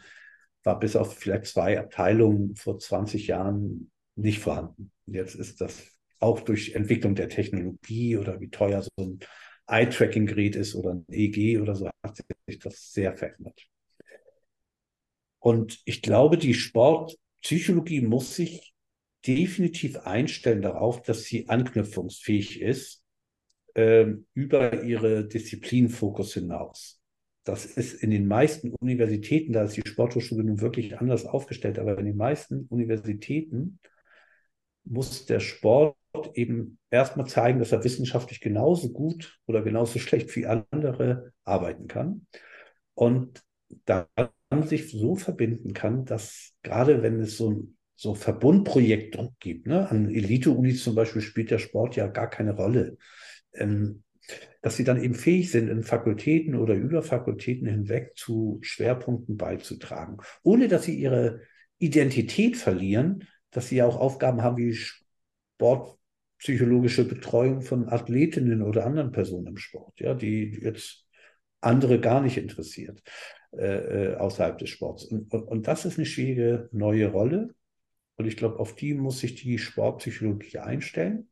[0.63, 4.91] war bis auf vielleicht zwei Abteilungen vor 20 Jahren nicht vorhanden.
[5.05, 9.19] Jetzt ist das auch durch Entwicklung der Technologie oder wie teuer so ein
[9.67, 12.17] Eye-Tracking-Gerät ist oder ein EEG oder so, hat
[12.47, 13.61] sich das sehr verändert.
[15.37, 18.73] Und ich glaube, die Sport, Psychologie muss sich
[19.25, 23.03] definitiv einstellen darauf, dass sie anknüpfungsfähig ist
[23.75, 27.01] äh, über ihre Disziplinfokus hinaus.
[27.43, 31.97] Das ist in den meisten Universitäten, da ist die Sporthochschule nun wirklich anders aufgestellt, aber
[31.97, 33.79] in den meisten Universitäten
[34.83, 35.95] muss der Sport
[36.33, 42.27] eben erstmal zeigen, dass er wissenschaftlich genauso gut oder genauso schlecht wie andere arbeiten kann.
[42.93, 43.43] Und
[43.85, 44.07] dann
[44.63, 49.91] sich so verbinden kann, dass gerade wenn es so ein so Verbundprojekt gibt, ne?
[49.91, 52.97] an Elite-Unis zum Beispiel spielt der Sport ja gar keine Rolle,
[53.53, 54.03] ähm,
[54.61, 60.15] dass sie dann eben fähig sind, in Fakultäten oder über Fakultäten hinweg zu Schwerpunkten beizutragen,
[60.43, 61.41] ohne dass sie ihre
[61.77, 64.77] Identität verlieren, dass sie ja auch Aufgaben haben wie
[65.57, 71.05] sportpsychologische Betreuung von Athletinnen oder anderen Personen im Sport, ja, die jetzt
[71.59, 73.03] andere gar nicht interessiert
[73.57, 75.03] äh, äh, außerhalb des Sports.
[75.03, 77.55] Und, und, und das ist eine schwierige neue Rolle.
[78.19, 81.29] Und ich glaube, auf die muss sich die Sportpsychologie einstellen.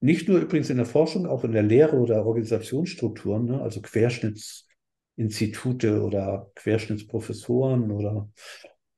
[0.00, 3.60] Nicht nur übrigens in der Forschung, auch in der Lehre oder Organisationsstrukturen, ne?
[3.60, 8.30] also Querschnittsinstitute oder Querschnittsprofessoren oder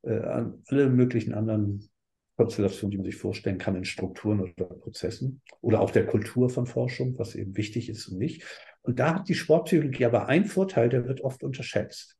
[0.02, 1.90] äh, alle möglichen anderen
[2.36, 6.66] Konstellationen, die man sich vorstellen kann in Strukturen oder Prozessen oder auch der Kultur von
[6.66, 8.44] Forschung, was eben wichtig ist und nicht.
[8.82, 12.16] Und da hat die Sportpsychologie aber einen Vorteil, der wird oft unterschätzt.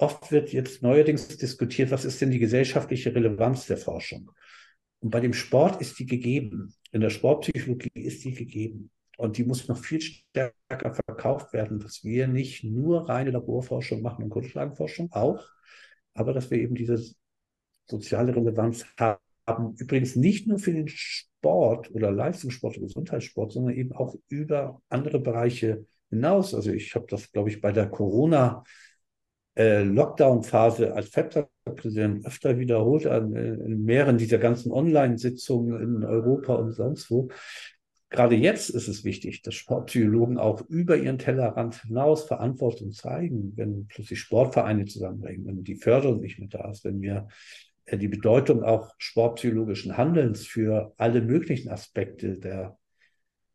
[0.00, 4.30] Oft wird jetzt neuerdings diskutiert, was ist denn die gesellschaftliche Relevanz der Forschung?
[5.00, 6.72] Und bei dem Sport ist die gegeben.
[6.90, 8.90] In der Sportpsychologie ist die gegeben.
[9.18, 14.24] Und die muss noch viel stärker verkauft werden, dass wir nicht nur reine Laborforschung machen
[14.24, 15.44] und Grundlagenforschung, auch,
[16.14, 17.14] aber dass wir eben diese
[17.86, 19.74] soziale Relevanz haben.
[19.76, 25.20] Übrigens nicht nur für den Sport oder Leistungssport oder Gesundheitssport, sondern eben auch über andere
[25.20, 26.54] Bereiche hinaus.
[26.54, 28.64] Also ich habe das, glaube ich, bei der Corona-
[29.82, 36.72] Lockdown-Phase als FEPTA-Präsident öfter wiederholt an, äh, in mehreren dieser ganzen Online-Sitzungen in Europa und
[36.72, 37.28] sonst wo.
[38.10, 43.86] Gerade jetzt ist es wichtig, dass Sportpsychologen auch über ihren Tellerrand hinaus Verantwortung zeigen, wenn
[43.86, 47.28] plötzlich Sportvereine zusammenbringen, wenn die Förderung nicht mehr da ist, wenn wir
[47.84, 52.78] äh, die Bedeutung auch sportpsychologischen Handelns für alle möglichen Aspekte der,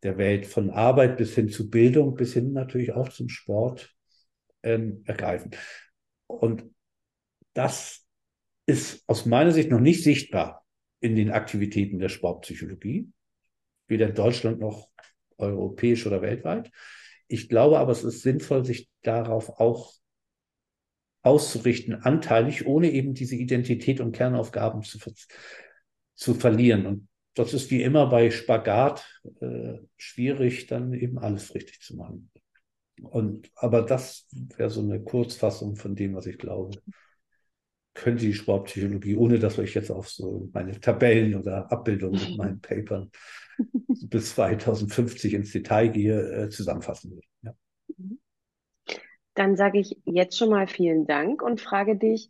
[0.03, 3.93] der Welt, von Arbeit bis hin zu Bildung, bis hin natürlich auch zum Sport
[4.63, 5.51] ähm, ergreifen.
[6.27, 6.65] Und
[7.53, 8.05] das
[8.65, 10.65] ist aus meiner Sicht noch nicht sichtbar
[10.99, 13.11] in den Aktivitäten der Sportpsychologie,
[13.87, 14.89] weder in Deutschland noch
[15.37, 16.71] europäisch oder weltweit.
[17.27, 19.93] Ich glaube aber, es ist sinnvoll, sich darauf auch
[21.21, 24.99] auszurichten, anteilig, ohne eben diese Identität und Kernaufgaben zu,
[26.13, 26.85] zu verlieren.
[26.85, 32.31] Und das ist wie immer bei Spagat äh, schwierig, dann eben alles richtig zu machen.
[33.01, 36.77] Und, aber das wäre so eine Kurzfassung von dem, was ich glaube.
[37.93, 42.61] Könnte die Sportpsychologie, ohne dass ich jetzt auf so meine Tabellen oder Abbildungen mit meinen
[42.61, 43.11] Papern
[44.09, 47.19] bis 2050 ins Detail gehe, äh, zusammenfassen.
[47.41, 47.53] Ja.
[49.33, 52.29] Dann sage ich jetzt schon mal vielen Dank und frage dich,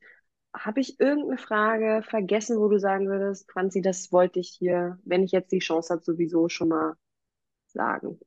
[0.54, 5.24] habe ich irgendeine Frage vergessen, wo du sagen würdest, Franzi, das wollte ich hier, wenn
[5.24, 6.96] ich jetzt die Chance habe, sowieso schon mal
[7.68, 8.20] sagen?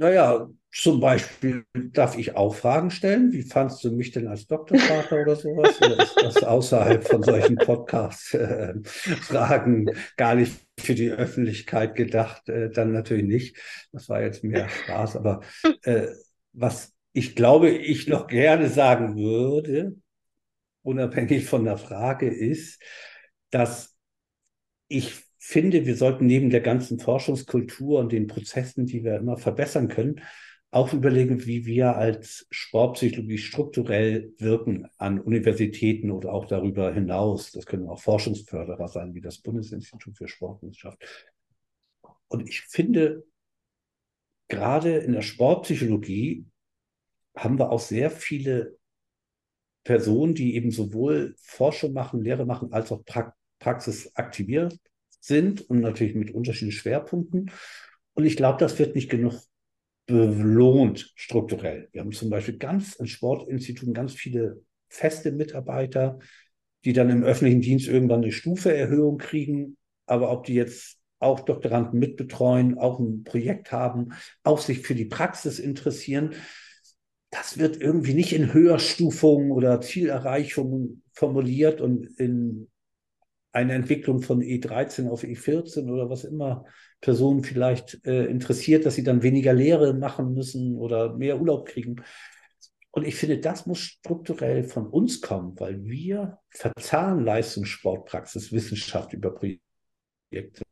[0.00, 3.32] Naja, zum Beispiel darf ich auch Fragen stellen.
[3.32, 5.76] Wie fandst du mich denn als Doktorvater oder sowas?
[5.76, 12.48] Oder ist das außerhalb von solchen Podcast-Fragen äh, gar nicht für die Öffentlichkeit gedacht?
[12.48, 13.58] Äh, dann natürlich nicht.
[13.92, 15.16] Das war jetzt mehr Spaß.
[15.16, 15.42] Aber
[15.82, 16.06] äh,
[16.54, 19.96] was ich glaube, ich noch gerne sagen würde,
[20.80, 22.82] unabhängig von der Frage, ist,
[23.50, 23.94] dass
[24.88, 29.88] ich finde, wir sollten neben der ganzen Forschungskultur und den Prozessen, die wir immer verbessern
[29.88, 30.22] können,
[30.70, 37.50] auch überlegen, wie wir als Sportpsychologie strukturell wirken an Universitäten oder auch darüber hinaus.
[37.50, 41.04] Das können auch Forschungsförderer sein, wie das Bundesinstitut für Sportwissenschaft.
[42.28, 43.24] Und ich finde,
[44.46, 46.46] gerade in der Sportpsychologie
[47.36, 48.78] haben wir auch sehr viele
[49.82, 53.02] Personen, die eben sowohl Forschung machen, Lehre machen, als auch
[53.58, 54.78] Praxis aktiviert
[55.20, 57.50] sind und natürlich mit unterschiedlichen Schwerpunkten.
[58.14, 59.34] Und ich glaube, das wird nicht genug
[60.06, 61.88] belohnt strukturell.
[61.92, 66.18] Wir haben zum Beispiel ganz in Sportinstituten ganz viele feste Mitarbeiter,
[66.84, 69.76] die dann im öffentlichen Dienst irgendwann eine Stufeerhöhung kriegen.
[70.06, 75.04] Aber ob die jetzt auch Doktoranden mitbetreuen, auch ein Projekt haben, auch sich für die
[75.04, 76.34] Praxis interessieren,
[77.30, 82.68] das wird irgendwie nicht in Höherstufungen oder Zielerreichungen formuliert und in
[83.52, 86.64] eine Entwicklung von E13 auf E14 oder was immer
[87.00, 91.96] Personen vielleicht äh, interessiert, dass sie dann weniger Lehre machen müssen oder mehr Urlaub kriegen.
[92.92, 99.34] Und ich finde, das muss strukturell von uns kommen, weil wir verzahnen Leistungssportpraxis, Wissenschaft über
[99.34, 100.64] Projekte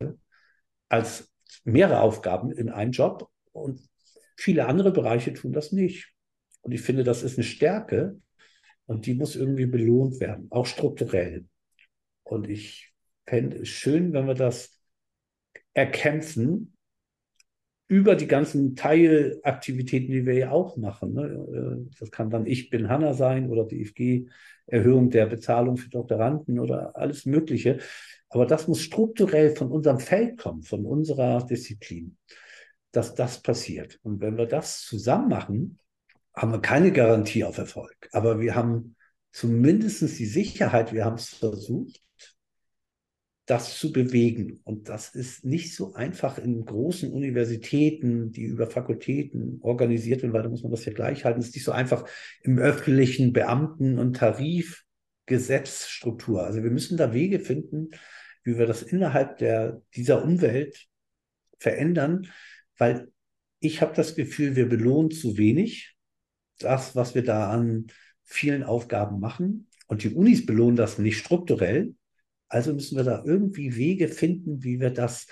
[0.88, 1.32] als
[1.64, 3.80] mehrere Aufgaben in einen Job und
[4.36, 6.12] viele andere Bereiche tun das nicht.
[6.62, 8.18] Und ich finde, das ist eine Stärke
[8.86, 11.46] und die muss irgendwie belohnt werden, auch strukturell.
[12.28, 12.92] Und ich
[13.26, 14.78] fände es schön, wenn wir das
[15.74, 16.74] erkämpfen
[17.88, 21.14] über die ganzen Teilaktivitäten, die wir ja auch machen.
[21.14, 21.22] Ne?
[21.22, 24.26] Äh, das kann dann Ich bin Hanna sein oder die IFG,
[24.66, 27.78] Erhöhung der Bezahlung für Doktoranden oder alles Mögliche.
[28.28, 32.18] Aber das muss strukturell von unserem Feld kommen, von unserer Disziplin,
[32.92, 33.98] dass das passiert.
[34.02, 35.78] Und wenn wir das zusammen machen,
[36.34, 37.96] haben wir keine Garantie auf Erfolg.
[38.12, 38.96] Aber wir haben
[39.32, 42.02] zumindest die Sicherheit, wir haben es versucht,
[43.48, 44.60] das zu bewegen.
[44.64, 50.42] Und das ist nicht so einfach in großen Universitäten, die über Fakultäten organisiert werden, weil
[50.42, 51.40] da muss man das ja gleich halten.
[51.40, 52.06] Es ist nicht so einfach
[52.42, 56.44] im öffentlichen Beamten- und Tarifgesetzstruktur.
[56.44, 57.92] Also wir müssen da Wege finden,
[58.44, 60.86] wie wir das innerhalb der, dieser Umwelt
[61.58, 62.28] verändern,
[62.76, 63.10] weil
[63.60, 65.96] ich habe das Gefühl, wir belohnen zu wenig
[66.58, 67.86] das, was wir da an
[68.24, 69.68] vielen Aufgaben machen.
[69.86, 71.94] Und die Unis belohnen das nicht strukturell,
[72.48, 75.26] also müssen wir da irgendwie Wege finden, wie wir das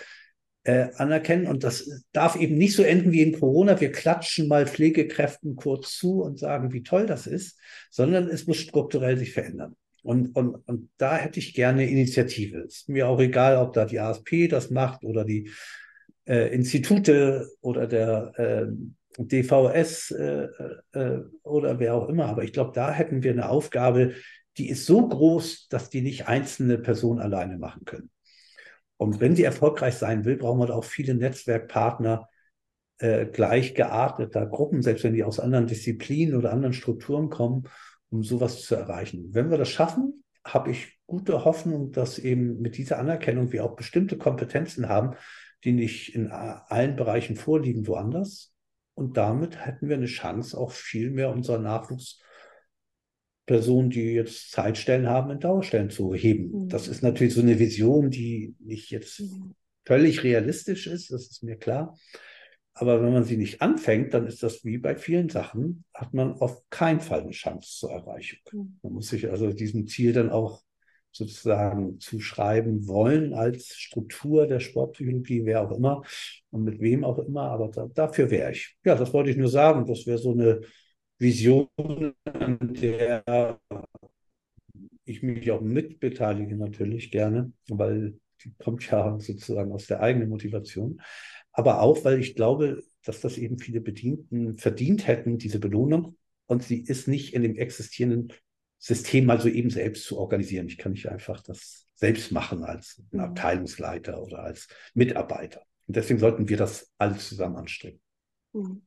[0.64, 1.46] äh, anerkennen.
[1.46, 3.80] Und das darf eben nicht so enden wie in Corona.
[3.80, 7.58] Wir klatschen mal Pflegekräften kurz zu und sagen, wie toll das ist,
[7.90, 9.76] sondern es muss strukturell sich verändern.
[10.02, 12.58] Und, und, und da hätte ich gerne Initiative.
[12.60, 15.50] Ist mir auch egal, ob da die ASP das macht oder die
[16.26, 18.66] äh, Institute oder der äh,
[19.18, 20.48] DVS äh,
[20.92, 22.26] äh, oder wer auch immer.
[22.26, 24.14] Aber ich glaube, da hätten wir eine Aufgabe,
[24.58, 28.10] die ist so groß, dass die nicht einzelne Personen alleine machen können.
[28.96, 32.28] Und wenn sie erfolgreich sein will, brauchen wir auch viele Netzwerkpartner
[32.98, 37.64] äh, gleich gearteter Gruppen, selbst wenn die aus anderen Disziplinen oder anderen Strukturen kommen,
[38.08, 39.34] um sowas zu erreichen.
[39.34, 43.76] Wenn wir das schaffen, habe ich gute Hoffnung, dass eben mit dieser Anerkennung wir auch
[43.76, 45.16] bestimmte Kompetenzen haben,
[45.64, 48.54] die nicht in allen Bereichen vorliegen woanders.
[48.94, 52.20] Und damit hätten wir eine Chance, auch viel mehr unser Nachwuchs
[53.46, 56.64] Personen, die jetzt Zeitstellen haben, in Dauerstellen zu heben.
[56.64, 56.68] Mhm.
[56.68, 59.54] Das ist natürlich so eine Vision, die nicht jetzt mhm.
[59.84, 61.96] völlig realistisch ist, das ist mir klar.
[62.74, 66.32] Aber wenn man sie nicht anfängt, dann ist das wie bei vielen Sachen, hat man
[66.34, 68.40] auf keinen Fall eine Chance zur Erreichung.
[68.52, 68.78] Mhm.
[68.82, 70.62] Man muss sich also diesem Ziel dann auch
[71.12, 76.02] sozusagen zuschreiben wollen als Struktur der Sportpsychologie, wer auch immer
[76.50, 78.76] und mit wem auch immer, aber da, dafür wäre ich.
[78.84, 79.86] Ja, das wollte ich nur sagen.
[79.86, 80.60] Das wäre so eine
[81.18, 81.68] Vision,
[82.24, 83.58] an der
[85.04, 91.00] ich mich auch mitbeteilige natürlich gerne, weil die kommt ja sozusagen aus der eigenen Motivation.
[91.52, 96.16] Aber auch, weil ich glaube, dass das eben viele Bedienten verdient hätten, diese Belohnung.
[96.46, 98.32] Und sie ist nicht in dem existierenden
[98.78, 100.66] System mal so eben selbst zu organisieren.
[100.68, 103.20] Ich kann nicht einfach das selbst machen als mhm.
[103.20, 105.62] Abteilungsleiter oder als Mitarbeiter.
[105.86, 108.00] Und deswegen sollten wir das alles zusammen anstreben.
[108.52, 108.82] Mhm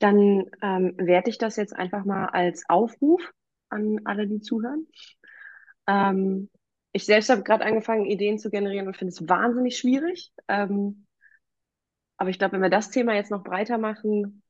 [0.00, 3.32] dann ähm, werte ich das jetzt einfach mal als Aufruf
[3.70, 4.86] an alle, die zuhören.
[5.86, 6.50] Ähm,
[6.92, 10.32] ich selbst habe gerade angefangen, Ideen zu generieren und finde es wahnsinnig schwierig.
[10.48, 11.06] Ähm,
[12.16, 14.42] aber ich glaube, wenn wir das Thema jetzt noch breiter machen,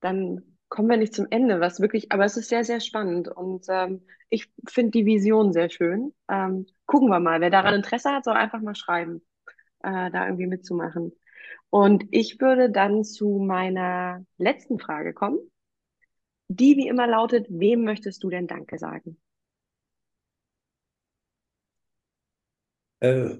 [0.00, 3.66] dann kommen wir nicht zum Ende, was wirklich, aber es ist sehr, sehr spannend und
[3.68, 6.14] ähm, ich finde die Vision sehr schön.
[6.28, 9.22] Ähm, gucken wir mal, wer daran Interesse hat, soll einfach mal schreiben,
[9.82, 11.12] äh, da irgendwie mitzumachen.
[11.74, 15.40] Und ich würde dann zu meiner letzten Frage kommen,
[16.46, 19.20] die wie immer lautet, wem möchtest du denn Danke sagen?
[23.00, 23.38] Äh,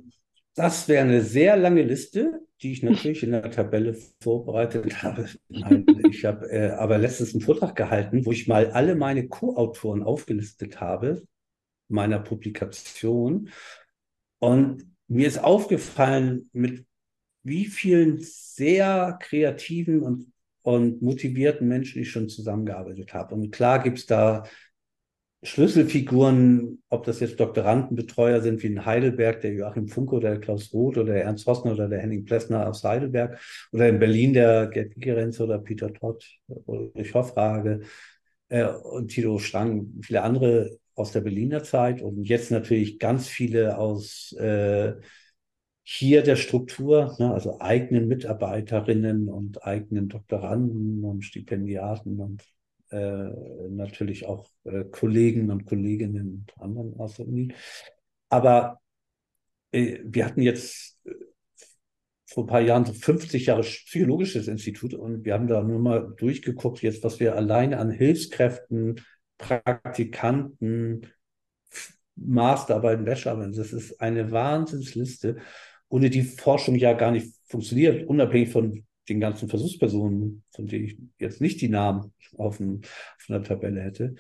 [0.56, 5.28] das wäre eine sehr lange Liste, die ich natürlich in der Tabelle vorbereitet habe.
[5.48, 10.80] ich habe äh, aber letztens einen Vortrag gehalten, wo ich mal alle meine Co-Autoren aufgelistet
[10.80, 11.22] habe,
[11.86, 13.50] meiner Publikation.
[14.40, 16.84] Und mir ist aufgefallen, mit
[17.44, 23.34] wie vielen sehr kreativen und, und motivierten Menschen ich schon zusammengearbeitet habe.
[23.34, 24.44] Und klar gibt es da
[25.44, 30.72] Schlüsselfiguren, ob das jetzt Doktorandenbetreuer sind wie in Heidelberg, der Joachim Funke oder der Klaus
[30.72, 33.38] Roth oder der Ernst Rossner oder der Henning Plessner aus Heidelberg
[33.70, 36.24] oder in Berlin der Gerd Gerenz oder Peter Todd
[36.64, 37.82] oder ich Hoffrage
[38.48, 43.76] äh, und Tito Strang, viele andere aus der Berliner Zeit und jetzt natürlich ganz viele
[43.76, 44.94] aus äh,
[45.84, 52.42] hier der Struktur, ne, also eigenen Mitarbeiterinnen und eigenen Doktoranden und Stipendiaten und
[52.90, 53.28] äh,
[53.68, 57.52] natürlich auch äh, Kollegen und Kolleginnen und anderen aus der Uni.
[58.30, 58.80] Aber
[59.72, 60.98] äh, wir hatten jetzt
[62.26, 66.14] vor ein paar Jahren so 50 Jahre Psychologisches Institut und wir haben da nur mal
[66.16, 69.00] durchgeguckt, jetzt, was wir alleine an Hilfskräften,
[69.36, 71.06] Praktikanten,
[72.16, 75.36] Masterarbeiten, Bachelorarbeiten, das ist eine Wahnsinnsliste,
[75.88, 80.98] ohne die Forschung ja gar nicht funktioniert, unabhängig von den ganzen Versuchspersonen, von denen ich
[81.18, 84.14] jetzt nicht die Namen auf, dem, auf einer Tabelle hätte.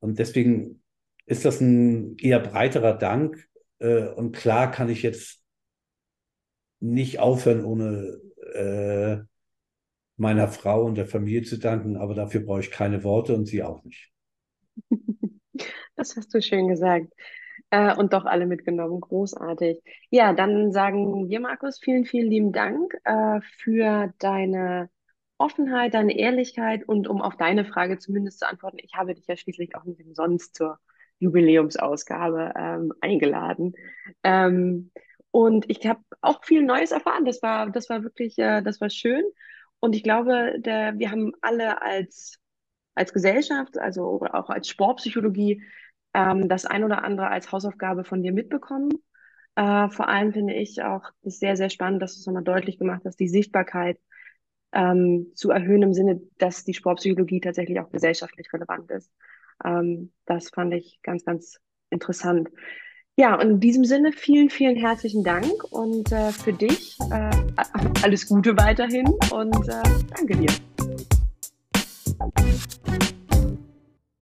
[0.00, 0.82] Und deswegen
[1.26, 3.48] ist das ein eher breiterer Dank.
[3.78, 5.42] Äh, und klar kann ich jetzt
[6.80, 8.20] nicht aufhören, ohne
[8.54, 9.18] äh,
[10.16, 13.62] meiner Frau und der Familie zu danken, aber dafür brauche ich keine Worte und sie
[13.62, 14.10] auch nicht.
[15.94, 17.12] Das hast du schön gesagt.
[17.72, 19.00] Äh, und doch alle mitgenommen.
[19.00, 19.78] Großartig.
[20.10, 24.90] Ja, dann sagen wir, Markus, vielen, vielen lieben Dank äh, für deine
[25.38, 28.76] Offenheit, deine Ehrlichkeit und um auf deine Frage zumindest zu antworten.
[28.82, 30.78] Ich habe dich ja schließlich auch nicht umsonst zur
[31.18, 33.72] Jubiläumsausgabe ähm, eingeladen.
[34.22, 34.90] Ähm,
[35.30, 37.24] und ich habe auch viel Neues erfahren.
[37.24, 39.24] Das war, das war wirklich, äh, das war schön.
[39.80, 42.38] Und ich glaube, der, wir haben alle als,
[42.94, 45.62] als Gesellschaft, also auch als Sportpsychologie,
[46.14, 48.90] ähm, das ein oder andere als Hausaufgabe von dir mitbekommen.
[49.54, 52.78] Äh, vor allem finde ich auch das sehr, sehr spannend, dass du es nochmal deutlich
[52.78, 53.98] gemacht hast, die Sichtbarkeit
[54.72, 59.10] ähm, zu erhöhen im Sinne, dass die Sportpsychologie tatsächlich auch gesellschaftlich relevant ist.
[59.64, 61.60] Ähm, das fand ich ganz, ganz
[61.90, 62.48] interessant.
[63.16, 67.30] Ja, und in diesem Sinne vielen, vielen herzlichen Dank und äh, für dich äh,
[68.02, 69.82] alles Gute weiterhin und äh,
[70.16, 70.50] danke dir.